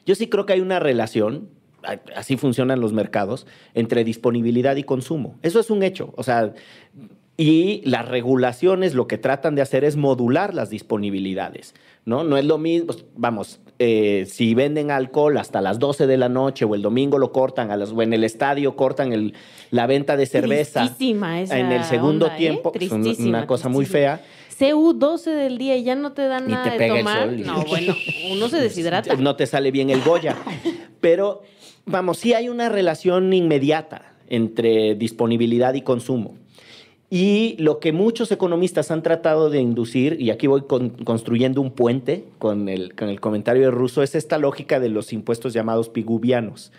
Yo 0.06 0.16
sí 0.16 0.28
creo 0.28 0.46
que 0.46 0.54
hay 0.54 0.60
una 0.62 0.80
relación, 0.80 1.50
así 2.16 2.38
funcionan 2.38 2.80
los 2.80 2.94
mercados, 2.94 3.48
entre 3.74 4.04
disponibilidad 4.04 4.76
y 4.76 4.84
consumo. 4.84 5.36
Eso 5.42 5.60
es 5.60 5.70
un 5.70 5.84
hecho. 5.84 6.14
O 6.18 6.24
sea, 6.24 6.54
y 7.36 7.82
las 7.86 8.08
regulaciones 8.08 8.94
lo 8.94 9.08
que 9.08 9.18
tratan 9.18 9.56
de 9.56 9.62
hacer 9.64 9.84
es 9.84 9.96
modular 9.98 10.54
las 10.54 10.70
disponibilidades, 10.70 11.74
¿no? 12.06 12.24
No 12.24 12.38
es 12.38 12.46
lo 12.46 12.60
mismo, 12.60 12.88
pues, 12.88 13.06
vamos, 13.16 13.60
eh, 13.80 14.26
si 14.30 14.54
venden 14.54 14.92
alcohol 14.92 15.38
hasta 15.38 15.60
las 15.60 15.80
12 15.80 16.06
de 16.06 16.18
la 16.18 16.30
noche 16.30 16.64
o 16.66 16.76
el 16.76 16.84
domingo 16.84 17.18
lo 17.18 17.32
cortan, 17.32 17.72
a 17.72 17.78
las, 17.78 17.92
o 17.92 18.02
en 18.04 18.14
el 18.14 18.24
estadio 18.24 18.76
cortan 18.76 19.14
el- 19.14 19.34
la 19.72 19.88
venta 19.88 20.16
de 20.16 20.28
cerveza 20.28 20.84
esa 20.86 21.60
en 21.60 21.72
el 21.72 21.84
segundo 21.86 22.26
onda, 22.28 22.36
¿eh? 22.36 22.40
tiempo, 22.40 22.72
es 22.80 22.92
un- 22.92 23.16
una 23.28 23.48
cosa 23.48 23.68
muy 23.68 23.86
fea. 23.86 24.22
CU 24.60 24.94
12 24.94 25.32
del 25.32 25.58
día 25.58 25.76
y 25.76 25.84
ya 25.84 25.96
no 25.96 26.12
te 26.14 26.28
dan 26.28 26.48
Y 26.48 26.52
nada 26.52 26.64
te 26.66 26.70
de 26.72 26.78
pega 26.78 26.94
el 26.94 27.00
tomar. 27.00 27.24
sol 27.30 27.42
No, 27.44 27.66
bueno, 27.68 27.96
uno 28.32 28.48
se 28.48 28.58
deshidrata. 28.62 29.16
No 29.16 29.36
te 29.36 29.48
sale 29.48 29.72
bien 29.72 29.90
el 29.90 30.02
Goya. 30.04 30.36
Pero, 31.02 31.42
vamos, 31.86 32.20
sí 32.20 32.34
hay 32.36 32.48
una 32.48 32.70
relación 32.70 33.34
inmediata 33.34 34.14
entre 34.30 34.94
disponibilidad 34.96 35.74
y 35.74 35.82
consumo. 35.82 36.36
Y 37.16 37.56
lo 37.60 37.80
que 37.80 37.92
muchos 37.92 38.32
economistas 38.32 38.90
han 38.90 39.04
tratado 39.04 39.52
de 39.52 39.62
inducir, 39.62 40.20
y 40.20 40.32
aquí 40.32 40.48
voy 40.48 40.64
con- 40.64 40.90
construyendo 40.90 41.62
un 41.62 41.70
puente 41.70 42.26
con 42.40 42.70
el, 42.70 42.96
con 42.96 43.08
el 43.08 43.20
comentario 43.22 43.62
de 43.66 43.70
Russo, 43.70 44.02
es 44.02 44.16
esta 44.16 44.40
lógica 44.40 44.80
de 44.80 44.90
los 44.90 45.14
impuestos 45.14 45.54
llamados 45.54 45.90
piguvianos, 45.90 46.72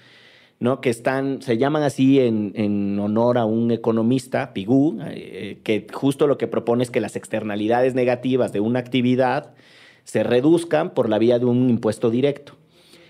¿no? 0.58 0.80
que 0.80 0.90
están, 0.90 1.40
se 1.40 1.56
llaman 1.56 1.84
así 1.84 2.18
en, 2.18 2.50
en 2.56 2.98
honor 2.98 3.38
a 3.38 3.44
un 3.44 3.70
economista, 3.70 4.52
Pigou, 4.52 4.98
eh, 5.06 5.60
que 5.62 5.86
justo 5.92 6.26
lo 6.26 6.36
que 6.36 6.48
propone 6.48 6.82
es 6.82 6.90
que 6.90 7.00
las 7.00 7.14
externalidades 7.14 7.94
negativas 7.94 8.52
de 8.52 8.58
una 8.58 8.80
actividad 8.80 9.54
se 10.02 10.24
reduzcan 10.24 10.94
por 10.94 11.08
la 11.08 11.18
vía 11.18 11.38
de 11.38 11.44
un 11.44 11.70
impuesto 11.70 12.10
directo. 12.10 12.54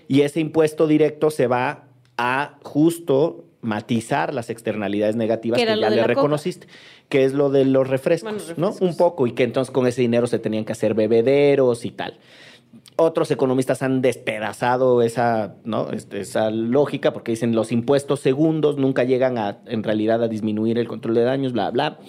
Y 0.07 0.21
ese 0.21 0.41
impuesto 0.41 0.85
directo 0.85 1.31
se 1.31 1.47
va 1.47 1.85
a 2.19 2.59
justo 2.61 3.45
matizar 3.65 4.33
las 4.33 4.49
externalidades 4.49 5.15
negativas 5.15 5.59
Que 5.59 5.65
ya 5.65 5.75
le 5.75 5.81
la 5.81 5.89
coca. 5.89 6.07
reconociste, 6.07 6.67
que 7.09 7.25
es 7.25 7.33
lo 7.33 7.49
de 7.49 7.65
los 7.65 7.87
refrescos, 7.87 8.31
Bueno, 8.31 8.53
¿no? 8.57 8.67
refrescos. 8.69 8.89
Un 8.89 8.97
poco, 8.97 9.27
y 9.27 9.31
que 9.33 9.43
entonces 9.43 9.71
con 9.71 9.87
ese 9.87 10.01
dinero 10.01 10.27
se 10.27 10.39
tenían 10.39 10.63
que 10.65 10.71
hacer 10.71 10.93
bebederos 10.93 11.83
y 11.85 11.91
tal. 11.91 12.17
Otros 12.97 13.29
economistas 13.31 13.81
han 13.81 14.01
despedazado 14.01 15.01
esa, 15.01 15.55
¿no? 15.65 15.91
Este, 15.91 16.21
esa 16.21 16.49
lógica 16.49 17.11
porque 17.11 17.31
dicen 17.31 17.53
los 17.53 17.71
impuestos 17.73 18.21
segundos 18.21 18.77
nunca 18.77 19.03
llegan 19.03 19.37
a, 19.37 19.59
en 19.65 19.83
realidad, 19.83 20.23
a 20.23 20.27
disminuir 20.29 20.77
el 20.77 20.87
control 20.87 21.15
de 21.15 21.23
daños, 21.23 21.51
bla, 21.51 21.71
bla. 21.71 21.99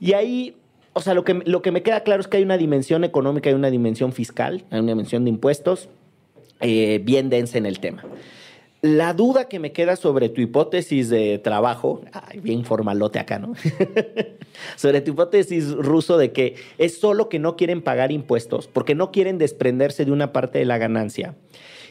Y 0.00 0.14
ahí, 0.14 0.56
o 0.94 1.00
sea, 1.00 1.12
lo 1.14 1.24
que, 1.24 1.34
lo 1.44 1.60
que 1.60 1.70
me 1.70 1.82
queda 1.82 2.00
claro 2.00 2.20
es 2.20 2.28
que 2.28 2.38
hay 2.38 2.42
una 2.44 2.56
dimensión 2.56 3.04
económica 3.04 3.50
y 3.50 3.54
una 3.54 3.70
dimensión 3.70 4.12
fiscal, 4.12 4.64
hay 4.70 4.80
una 4.80 4.92
dimensión 4.92 5.24
de 5.24 5.30
impuestos 5.30 5.88
eh, 6.60 7.00
bien 7.04 7.28
densa 7.28 7.58
en 7.58 7.66
el 7.66 7.78
tema. 7.80 8.04
La 8.84 9.14
duda 9.14 9.48
que 9.48 9.60
me 9.60 9.70
queda 9.70 9.94
sobre 9.94 10.28
tu 10.28 10.40
hipótesis 10.40 11.08
de 11.08 11.38
trabajo, 11.38 12.00
ay, 12.10 12.40
bien 12.40 12.64
formalote 12.64 13.20
acá, 13.20 13.38
¿no? 13.38 13.54
sobre 14.76 15.00
tu 15.00 15.12
hipótesis 15.12 15.70
ruso 15.70 16.18
de 16.18 16.32
que 16.32 16.56
es 16.78 16.98
solo 16.98 17.28
que 17.28 17.38
no 17.38 17.54
quieren 17.56 17.80
pagar 17.80 18.10
impuestos 18.10 18.66
porque 18.66 18.96
no 18.96 19.12
quieren 19.12 19.38
desprenderse 19.38 20.04
de 20.04 20.10
una 20.10 20.32
parte 20.32 20.58
de 20.58 20.64
la 20.64 20.78
ganancia, 20.78 21.36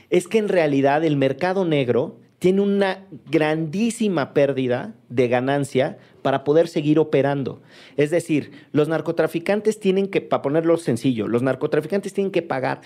es 0.09 0.27
que 0.27 0.37
en 0.37 0.49
realidad 0.49 1.05
el 1.05 1.15
mercado 1.15 1.63
negro 1.63 2.17
tiene 2.41 2.61
una 2.61 3.05
grandísima 3.29 4.33
pérdida 4.33 4.95
de 5.09 5.27
ganancia 5.27 5.99
para 6.23 6.43
poder 6.43 6.67
seguir 6.67 6.97
operando. 6.97 7.61
Es 7.97 8.09
decir, 8.09 8.51
los 8.71 8.87
narcotraficantes 8.87 9.79
tienen 9.79 10.07
que, 10.07 10.21
para 10.21 10.41
ponerlo 10.41 10.77
sencillo, 10.77 11.27
los 11.27 11.43
narcotraficantes 11.43 12.13
tienen 12.13 12.31
que 12.31 12.41
pagar 12.41 12.81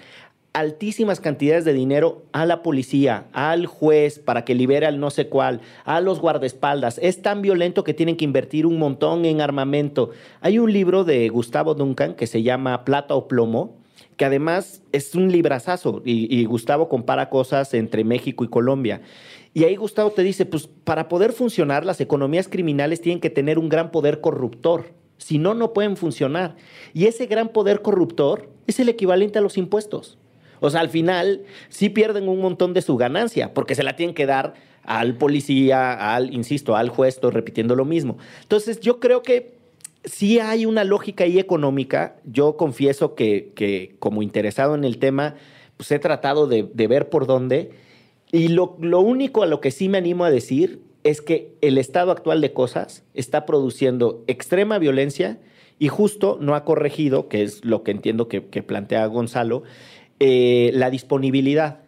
altísimas 0.55 1.19
cantidades 1.19 1.65
de 1.65 1.73
dinero 1.73 2.23
a 2.31 2.45
la 2.45 2.63
policía, 2.63 3.25
al 3.33 3.65
juez 3.65 4.19
para 4.19 4.45
que 4.45 4.55
libere 4.55 4.85
al 4.85 5.01
no 5.01 5.09
sé 5.09 5.27
cuál, 5.27 5.59
a 5.83 5.99
los 5.99 6.21
guardaespaldas. 6.21 6.97
Es 7.03 7.21
tan 7.21 7.41
violento 7.41 7.83
que 7.83 7.93
tienen 7.93 8.15
que 8.15 8.23
invertir 8.23 8.65
un 8.65 8.79
montón 8.79 9.25
en 9.25 9.41
armamento. 9.41 10.11
Hay 10.39 10.57
un 10.57 10.71
libro 10.71 11.03
de 11.03 11.27
Gustavo 11.27 11.75
Duncan 11.75 12.15
que 12.15 12.25
se 12.25 12.41
llama 12.41 12.85
Plata 12.85 13.15
o 13.15 13.27
Plomo, 13.27 13.75
que 14.15 14.23
además 14.23 14.81
es 14.93 15.13
un 15.13 15.29
librazazo 15.29 16.01
y, 16.05 16.45
Gustavo 16.45 16.87
compara 16.87 17.29
cosas 17.29 17.73
entre 17.73 18.05
México 18.05 18.45
y 18.45 18.47
Colombia. 18.47 19.01
Y 19.53 19.65
ahí 19.65 19.75
Gustavo 19.75 20.11
te 20.11 20.23
dice, 20.23 20.45
pues 20.45 20.67
para 20.67 21.09
poder 21.09 21.33
funcionar 21.33 21.85
las 21.85 21.99
economías 21.99 22.47
criminales 22.47 23.01
tienen 23.01 23.19
que 23.19 23.29
tener 23.29 23.59
un 23.59 23.67
gran 23.67 23.91
poder 23.91 24.21
corruptor. 24.21 24.93
Si 25.17 25.37
no, 25.37 25.53
no 25.53 25.73
pueden 25.73 25.97
funcionar. 25.97 26.55
Y 26.93 27.07
ese 27.07 27.25
gran 27.25 27.49
poder 27.49 27.81
corruptor 27.81 28.49
es 28.67 28.79
el 28.79 28.87
equivalente 28.87 29.37
a 29.39 29.41
los 29.41 29.57
impuestos. 29.57 30.17
O 30.59 30.69
sea, 30.69 30.81
al 30.81 30.89
final 30.89 31.43
sí 31.69 31.89
pierden 31.89 32.27
un 32.27 32.39
montón 32.39 32.73
de 32.73 32.81
su 32.81 32.97
ganancia 32.97 33.53
porque 33.53 33.75
se 33.75 33.83
la 33.83 33.95
tienen 33.95 34.15
que 34.15 34.25
dar 34.25 34.53
al 34.85 35.15
policía, 35.15 36.15
al, 36.15 36.33
insisto, 36.33 36.75
al 36.75 36.89
juez, 36.89 37.19
repitiendo 37.21 37.75
lo 37.75 37.85
mismo. 37.85 38.17
Entonces, 38.43 38.79
yo 38.79 38.99
creo 38.99 39.23
que 39.23 39.55
sí 40.03 40.39
hay 40.39 40.65
una 40.65 40.83
lógica 40.83 41.23
ahí 41.23 41.39
económica. 41.39 42.17
Yo 42.23 42.55
confieso 42.55 43.15
que, 43.15 43.95
como 43.99 44.21
interesado 44.21 44.75
en 44.75 44.83
el 44.83 44.97
tema, 44.99 45.35
pues 45.77 45.91
he 45.91 45.99
tratado 45.99 46.47
de, 46.47 46.63
ver 46.63 47.09
por 47.09 47.25
dónde. 47.25 47.71
Y 48.31 48.49
lo, 48.49 48.77
único 48.99 49.43
a 49.43 49.47
lo 49.47 49.59
que 49.59 49.71
sí 49.71 49.89
me 49.89 49.97
animo 49.97 50.23
a 50.25 50.31
decir 50.31 50.81
es 51.03 51.21
que 51.21 51.55
el 51.61 51.77
estado 51.77 52.11
actual 52.11 52.41
de 52.41 52.53
cosas 52.53 53.03
está 53.13 53.45
produciendo 53.45 54.23
extrema 54.27 54.79
violencia 54.79 55.39
y 55.77 55.87
justo 55.89 56.37
no 56.39 56.55
ha 56.55 56.63
corregido, 56.63 57.27
que 57.27 57.43
es 57.43 57.63
lo 57.63 57.83
que 57.83 57.91
entiendo 57.91 58.27
que 58.27 58.41
plantea 58.41 59.05
Gonzalo, 59.07 59.63
eh, 60.19 60.71
la 60.73 60.89
disponibilidad. 60.89 61.79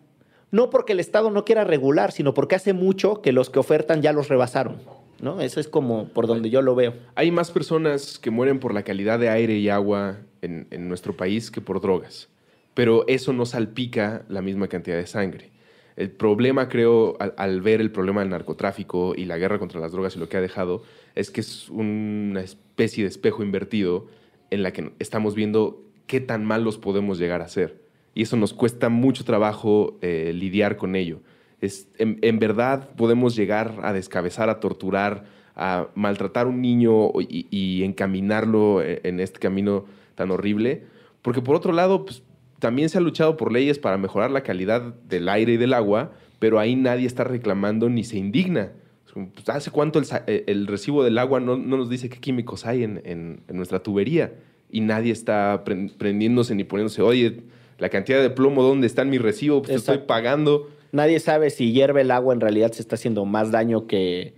No 0.52 0.70
porque 0.70 0.94
el 0.94 1.00
Estado 1.00 1.30
no 1.30 1.46
quiera 1.46 1.64
regular, 1.64 2.12
sino 2.12 2.34
porque 2.34 2.56
hace 2.56 2.74
mucho 2.74 3.22
que 3.22 3.32
los 3.32 3.50
que 3.50 3.60
ofertan 3.60 4.02
ya 4.02 4.14
los 4.14 4.30
rebasaron. 4.30 4.78
¿no? 5.22 5.42
Eso 5.42 5.60
es 5.60 5.68
como 5.68 6.10
por 6.10 6.28
donde 6.28 6.50
yo 6.50 6.62
lo 6.62 6.76
veo. 6.76 6.94
Hay 7.16 7.32
más 7.32 7.52
personas 7.52 8.20
que 8.20 8.32
mueren 8.32 8.60
por 8.60 8.74
la 8.74 8.84
calidad 8.84 9.20
de 9.20 9.30
aire 9.30 9.58
y 9.58 9.70
agua 9.70 10.20
en, 10.42 10.68
nuestro 10.88 11.16
país 11.16 11.52
que 11.52 11.62
por 11.62 11.82
drogas, 11.82 12.30
pero 12.74 13.06
eso 13.08 13.34
no 13.34 13.46
salpica 13.46 14.24
la 14.30 14.42
misma 14.42 14.68
cantidad 14.68 14.98
de 14.98 15.08
sangre. 15.08 15.52
El 15.96 16.12
problema, 16.12 16.70
creo, 16.70 17.18
al, 17.20 17.34
al 17.38 17.62
ver 17.62 17.82
el 17.82 17.92
problema 17.92 18.22
del 18.22 18.30
narcotráfico 18.30 19.16
y 19.16 19.26
la 19.26 19.38
guerra 19.38 19.58
contra 19.58 19.82
las 19.82 19.92
drogas 19.92 20.16
y 20.16 20.20
lo 20.20 20.30
que 20.30 20.38
ha 20.38 20.42
dejado, 20.42 20.84
es 21.16 21.32
que 21.32 21.42
es 21.42 21.70
una 21.70 22.42
especie 22.42 23.04
de 23.04 23.10
espejo 23.10 23.42
invertido 23.42 24.06
en 24.52 24.62
la 24.62 24.72
que 24.72 24.92
estamos 25.00 25.34
viendo 25.34 25.82
qué 26.06 26.22
tan 26.22 26.46
malos 26.46 26.78
podemos 26.78 27.18
llegar 27.18 27.42
a 27.42 27.48
ser. 27.48 27.87
Y 28.18 28.24
eso 28.24 28.36
nos 28.36 28.52
cuesta 28.52 28.90
mucho 28.90 29.24
trabajo 29.26 30.00
eh, 30.02 30.32
lidiar 30.34 30.76
con 30.76 30.96
ello. 30.96 31.20
Es, 31.62 31.88
en, 32.00 32.40
verdad 32.40 32.90
podemos 32.96 33.36
llegar 33.36 33.76
a 33.84 33.94
descabezar, 33.94 34.50
a 34.50 34.60
torturar, 34.60 35.26
a 35.56 35.90
maltratar 35.94 36.48
a 36.48 36.50
un 36.50 36.60
niño 36.60 37.12
y, 37.20 37.84
encaminarlo 37.84 38.82
en 38.82 39.20
este 39.20 39.38
camino 39.38 39.86
tan 40.16 40.32
horrible. 40.32 40.86
Porque 41.22 41.44
por 41.44 41.56
otro 41.56 41.74
lado, 41.74 42.06
pues, 42.06 42.24
también 42.58 42.90
se 42.90 42.98
ha 42.98 43.02
luchado 43.02 43.38
por 43.38 43.52
leyes 43.52 43.78
para 43.78 44.00
mejorar 44.00 44.32
la 44.32 44.42
calidad 44.42 44.96
del 45.08 45.30
aire 45.30 45.54
y 45.54 45.58
del 45.58 45.76
agua, 45.76 46.12
pero 46.40 46.58
ahí 46.58 46.76
nadie 46.76 47.06
está 47.06 47.24
reclamando 47.24 47.88
ni 47.88 48.04
se 48.04 48.18
indigna. 48.18 48.72
Pues, 49.14 49.48
¿Hace 49.48 49.70
cuánto 49.70 50.00
el, 50.00 50.08
el, 50.48 50.66
recibo 50.66 51.04
del 51.04 51.20
agua 51.20 51.40
no, 51.40 51.56
no, 51.56 51.78
nos 51.78 51.88
dice 51.88 52.10
qué 52.10 52.18
químicos 52.18 52.66
hay 52.66 52.84
en, 52.84 53.00
en, 53.06 53.42
en 53.48 53.58
nuestra 53.58 53.84
tubería? 53.84 54.34
Y 54.72 54.82
nadie 54.82 55.12
está 55.12 55.64
prendiéndose 55.64 56.56
ni 56.56 56.64
poniéndose, 56.64 57.04
oye, 57.04 57.44
la 57.78 57.90
cantidad 57.90 58.22
de 58.22 58.30
plomo, 58.30 58.64
¿dónde 58.64 58.88
está 58.88 59.04
en 59.04 59.10
mi 59.10 59.18
recibo? 59.18 59.62
Pues 59.62 59.76
estoy 59.78 60.00
pagando. 60.00 60.70
Nadie 60.92 61.20
sabe 61.20 61.50
si 61.50 61.72
hierve 61.72 62.02
el 62.02 62.12
agua 62.12 62.34
en 62.34 62.42
realidad 62.42 62.72
se 62.72 62.82
está 62.82 62.96
haciendo 62.96 63.26
más 63.26 63.52
daño 63.52 63.88
que, 63.88 64.34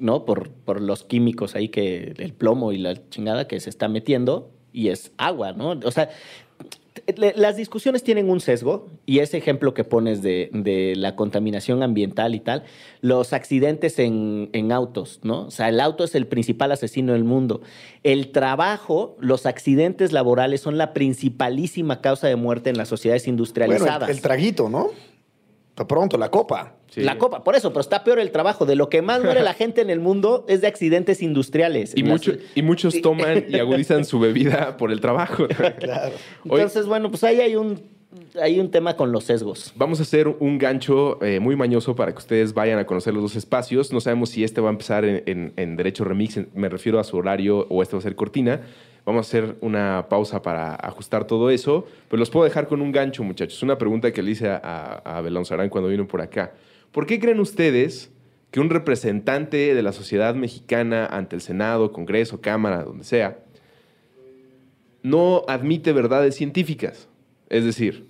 ¿no? 0.00 0.24
Por, 0.24 0.50
por 0.50 0.80
los 0.80 1.04
químicos 1.04 1.54
ahí 1.54 1.68
que 1.68 2.14
el 2.16 2.32
plomo 2.32 2.72
y 2.72 2.78
la 2.78 3.08
chingada 3.08 3.46
que 3.46 3.60
se 3.60 3.70
está 3.70 3.88
metiendo 3.88 4.50
y 4.72 4.88
es 4.88 5.12
agua, 5.18 5.52
¿no? 5.52 5.78
O 5.84 5.90
sea, 5.90 6.10
las 7.16 7.56
discusiones 7.56 8.02
tienen 8.02 8.28
un 8.28 8.40
sesgo 8.40 8.90
y 9.06 9.20
ese 9.20 9.38
ejemplo 9.38 9.74
que 9.74 9.84
pones 9.84 10.22
de, 10.22 10.50
de 10.52 10.94
la 10.96 11.16
contaminación 11.16 11.82
ambiental 11.82 12.34
y 12.34 12.40
tal, 12.40 12.64
los 13.00 13.32
accidentes 13.32 13.98
en, 13.98 14.50
en, 14.52 14.72
autos, 14.72 15.20
¿no? 15.22 15.46
O 15.46 15.50
sea, 15.50 15.68
el 15.68 15.80
auto 15.80 16.04
es 16.04 16.14
el 16.14 16.26
principal 16.26 16.70
asesino 16.72 17.14
del 17.14 17.24
mundo. 17.24 17.62
El 18.02 18.30
trabajo, 18.30 19.16
los 19.20 19.46
accidentes 19.46 20.12
laborales 20.12 20.60
son 20.60 20.76
la 20.76 20.92
principalísima 20.92 22.00
causa 22.00 22.28
de 22.28 22.36
muerte 22.36 22.70
en 22.70 22.76
las 22.76 22.88
sociedades 22.88 23.26
industrializadas. 23.26 23.98
Bueno, 23.98 24.06
el, 24.06 24.16
el 24.16 24.22
traguito, 24.22 24.68
¿no? 24.68 24.90
Pronto, 25.74 26.18
la 26.18 26.30
copa. 26.30 26.74
Sí. 26.90 27.00
La 27.00 27.16
copa, 27.16 27.42
por 27.42 27.56
eso, 27.56 27.70
pero 27.70 27.80
está 27.80 28.04
peor 28.04 28.18
el 28.18 28.30
trabajo. 28.30 28.66
De 28.66 28.76
lo 28.76 28.88
que 28.90 29.00
más 29.00 29.22
muere 29.24 29.42
la 29.42 29.54
gente 29.62 29.80
en 29.80 29.88
el 29.90 30.00
mundo 30.00 30.44
es 30.48 30.60
de 30.60 30.66
accidentes 30.66 31.22
industriales. 31.22 31.94
Y, 31.96 32.02
mucho, 32.02 32.32
y 32.54 32.62
muchos 32.62 33.00
toman 33.00 33.46
y 33.48 33.58
agudizan 33.58 34.04
su 34.04 34.20
bebida 34.20 34.76
por 34.76 34.92
el 34.92 35.00
trabajo. 35.00 35.46
claro. 35.78 36.12
Entonces, 36.44 36.86
bueno, 36.86 37.10
pues 37.10 37.24
ahí 37.24 37.40
hay 37.40 37.56
un 37.56 37.80
hay 38.38 38.60
un 38.60 38.70
tema 38.70 38.94
con 38.94 39.10
los 39.10 39.24
sesgos. 39.24 39.72
Vamos 39.74 39.98
a 39.98 40.02
hacer 40.02 40.28
un 40.28 40.58
gancho 40.58 41.18
eh, 41.24 41.40
muy 41.40 41.56
mañoso 41.56 41.96
para 41.96 42.12
que 42.12 42.18
ustedes 42.18 42.52
vayan 42.52 42.78
a 42.78 42.84
conocer 42.84 43.14
los 43.14 43.22
dos 43.22 43.36
espacios. 43.36 43.90
No 43.90 44.02
sabemos 44.02 44.28
si 44.28 44.44
este 44.44 44.60
va 44.60 44.68
a 44.68 44.72
empezar 44.72 45.06
en, 45.06 45.22
en- 45.24 45.52
en 45.56 45.76
Derecho 45.76 46.04
Remix, 46.04 46.36
en- 46.36 46.50
me 46.54 46.68
refiero 46.68 47.00
a 47.00 47.04
su 47.04 47.16
horario, 47.16 47.66
o 47.70 47.82
este 47.82 47.96
va 47.96 48.00
a 48.00 48.02
ser 48.02 48.14
Cortina. 48.14 48.60
Vamos 49.04 49.26
a 49.26 49.28
hacer 49.28 49.56
una 49.60 50.06
pausa 50.08 50.42
para 50.42 50.74
ajustar 50.76 51.26
todo 51.26 51.50
eso, 51.50 51.86
pero 52.08 52.20
los 52.20 52.30
puedo 52.30 52.44
dejar 52.44 52.68
con 52.68 52.80
un 52.80 52.92
gancho, 52.92 53.24
muchachos. 53.24 53.60
Una 53.62 53.76
pregunta 53.76 54.12
que 54.12 54.22
le 54.22 54.30
hice 54.30 54.48
a, 54.48 55.02
a, 55.04 55.20
Belón 55.22 55.44
Sarán 55.44 55.70
cuando 55.70 55.90
vino 55.90 56.06
por 56.06 56.20
acá. 56.20 56.52
¿Por 56.92 57.06
qué 57.06 57.18
creen 57.18 57.40
ustedes 57.40 58.12
que 58.52 58.60
un 58.60 58.70
representante 58.70 59.74
de 59.74 59.82
la 59.82 59.92
sociedad 59.92 60.36
mexicana 60.36 61.06
ante 61.06 61.34
el 61.34 61.42
Senado, 61.42 61.90
Congreso, 61.90 62.40
Cámara, 62.40 62.84
donde 62.84 63.02
sea, 63.02 63.38
no 65.02 65.44
admite 65.48 65.92
verdades 65.92 66.36
científicas? 66.36 67.08
Es 67.48 67.64
decir, 67.64 68.06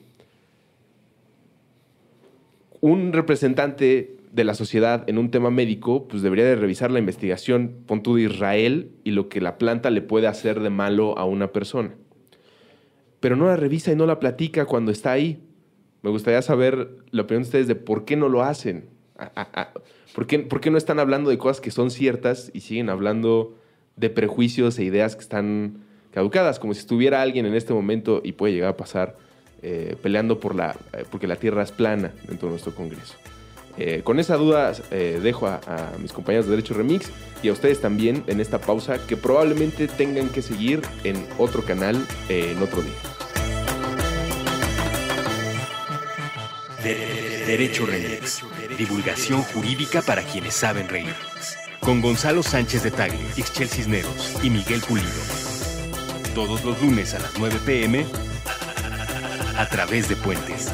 un 2.82 3.14
representante 3.14 4.16
de 4.32 4.44
la 4.44 4.54
sociedad 4.54 5.04
en 5.08 5.18
un 5.18 5.30
tema 5.30 5.50
médico, 5.50 6.08
pues 6.08 6.22
debería 6.22 6.46
de 6.46 6.56
revisar 6.56 6.90
la 6.90 6.98
investigación, 6.98 7.84
pon 7.86 8.02
de 8.02 8.22
Israel, 8.22 8.92
y 9.04 9.10
lo 9.10 9.28
que 9.28 9.42
la 9.42 9.58
planta 9.58 9.90
le 9.90 10.00
puede 10.00 10.26
hacer 10.26 10.60
de 10.60 10.70
malo 10.70 11.18
a 11.18 11.26
una 11.26 11.52
persona. 11.52 11.94
Pero 13.20 13.36
no 13.36 13.46
la 13.46 13.56
revisa 13.56 13.92
y 13.92 13.96
no 13.96 14.06
la 14.06 14.18
platica 14.18 14.64
cuando 14.64 14.90
está 14.90 15.12
ahí. 15.12 15.44
Me 16.00 16.08
gustaría 16.08 16.40
saber 16.40 16.96
la 17.10 17.22
opinión 17.22 17.42
de 17.42 17.48
ustedes 17.48 17.68
de 17.68 17.74
por 17.74 18.06
qué 18.06 18.16
no 18.16 18.30
lo 18.30 18.42
hacen. 18.42 18.88
¿Por 20.14 20.26
qué, 20.26 20.38
por 20.38 20.60
qué 20.60 20.70
no 20.70 20.78
están 20.78 20.98
hablando 20.98 21.28
de 21.28 21.36
cosas 21.36 21.60
que 21.60 21.70
son 21.70 21.90
ciertas 21.90 22.50
y 22.54 22.60
siguen 22.60 22.88
hablando 22.88 23.54
de 23.96 24.08
prejuicios 24.08 24.78
e 24.78 24.84
ideas 24.84 25.14
que 25.14 25.22
están 25.22 25.84
caducadas? 26.10 26.58
Como 26.58 26.72
si 26.72 26.80
estuviera 26.80 27.20
alguien 27.20 27.44
en 27.44 27.54
este 27.54 27.74
momento, 27.74 28.22
y 28.24 28.32
puede 28.32 28.54
llegar 28.54 28.70
a 28.70 28.76
pasar, 28.78 29.18
eh, 29.60 29.94
peleando 30.02 30.40
por 30.40 30.54
la, 30.54 30.74
eh, 30.94 31.04
porque 31.10 31.26
la 31.26 31.36
Tierra 31.36 31.62
es 31.62 31.70
plana 31.70 32.12
dentro 32.26 32.48
de 32.48 32.52
nuestro 32.52 32.74
Congreso. 32.74 33.14
Eh, 33.78 34.02
con 34.04 34.20
esa 34.20 34.36
duda 34.36 34.72
eh, 34.90 35.18
dejo 35.22 35.46
a, 35.46 35.60
mis 35.98 36.12
compañeros 36.12 36.46
de 36.46 36.50
Derecho 36.52 36.74
Remix 36.74 37.10
y 37.42 37.48
a 37.48 37.52
ustedes 37.52 37.80
también 37.80 38.22
en 38.26 38.40
esta 38.40 38.58
pausa 38.60 38.98
que 39.06 39.16
probablemente 39.16 39.88
tengan 39.88 40.28
que 40.28 40.42
seguir 40.42 40.82
en 41.04 41.26
otro 41.38 41.64
canal 41.64 42.06
eh, 42.28 42.52
en 42.54 42.62
otro 42.62 42.82
día. 42.82 42.92
De- 46.82 46.94
de- 46.94 47.32
Derecho 47.46 47.86
Remix. 47.86 48.42
Divulgación 48.78 49.42
jurídica 49.42 50.00
para 50.02 50.22
quienes 50.22 50.54
saben 50.54 50.88
reír. 50.88 51.14
Con 51.80 52.00
Gonzalo 52.00 52.42
Sánchez 52.42 52.82
de 52.84 52.90
Tagle, 52.90 53.18
Ixchel 53.36 53.68
Cisneros 53.68 54.36
y 54.42 54.50
Miguel 54.50 54.80
Pulido. 54.80 55.08
Todos 56.34 56.64
los 56.64 56.80
lunes 56.80 57.14
a 57.14 57.18
las 57.18 57.32
9 57.38 57.58
pm 57.66 58.06
a 59.56 59.68
través 59.68 60.08
de 60.08 60.16
Puentes. 60.16 60.72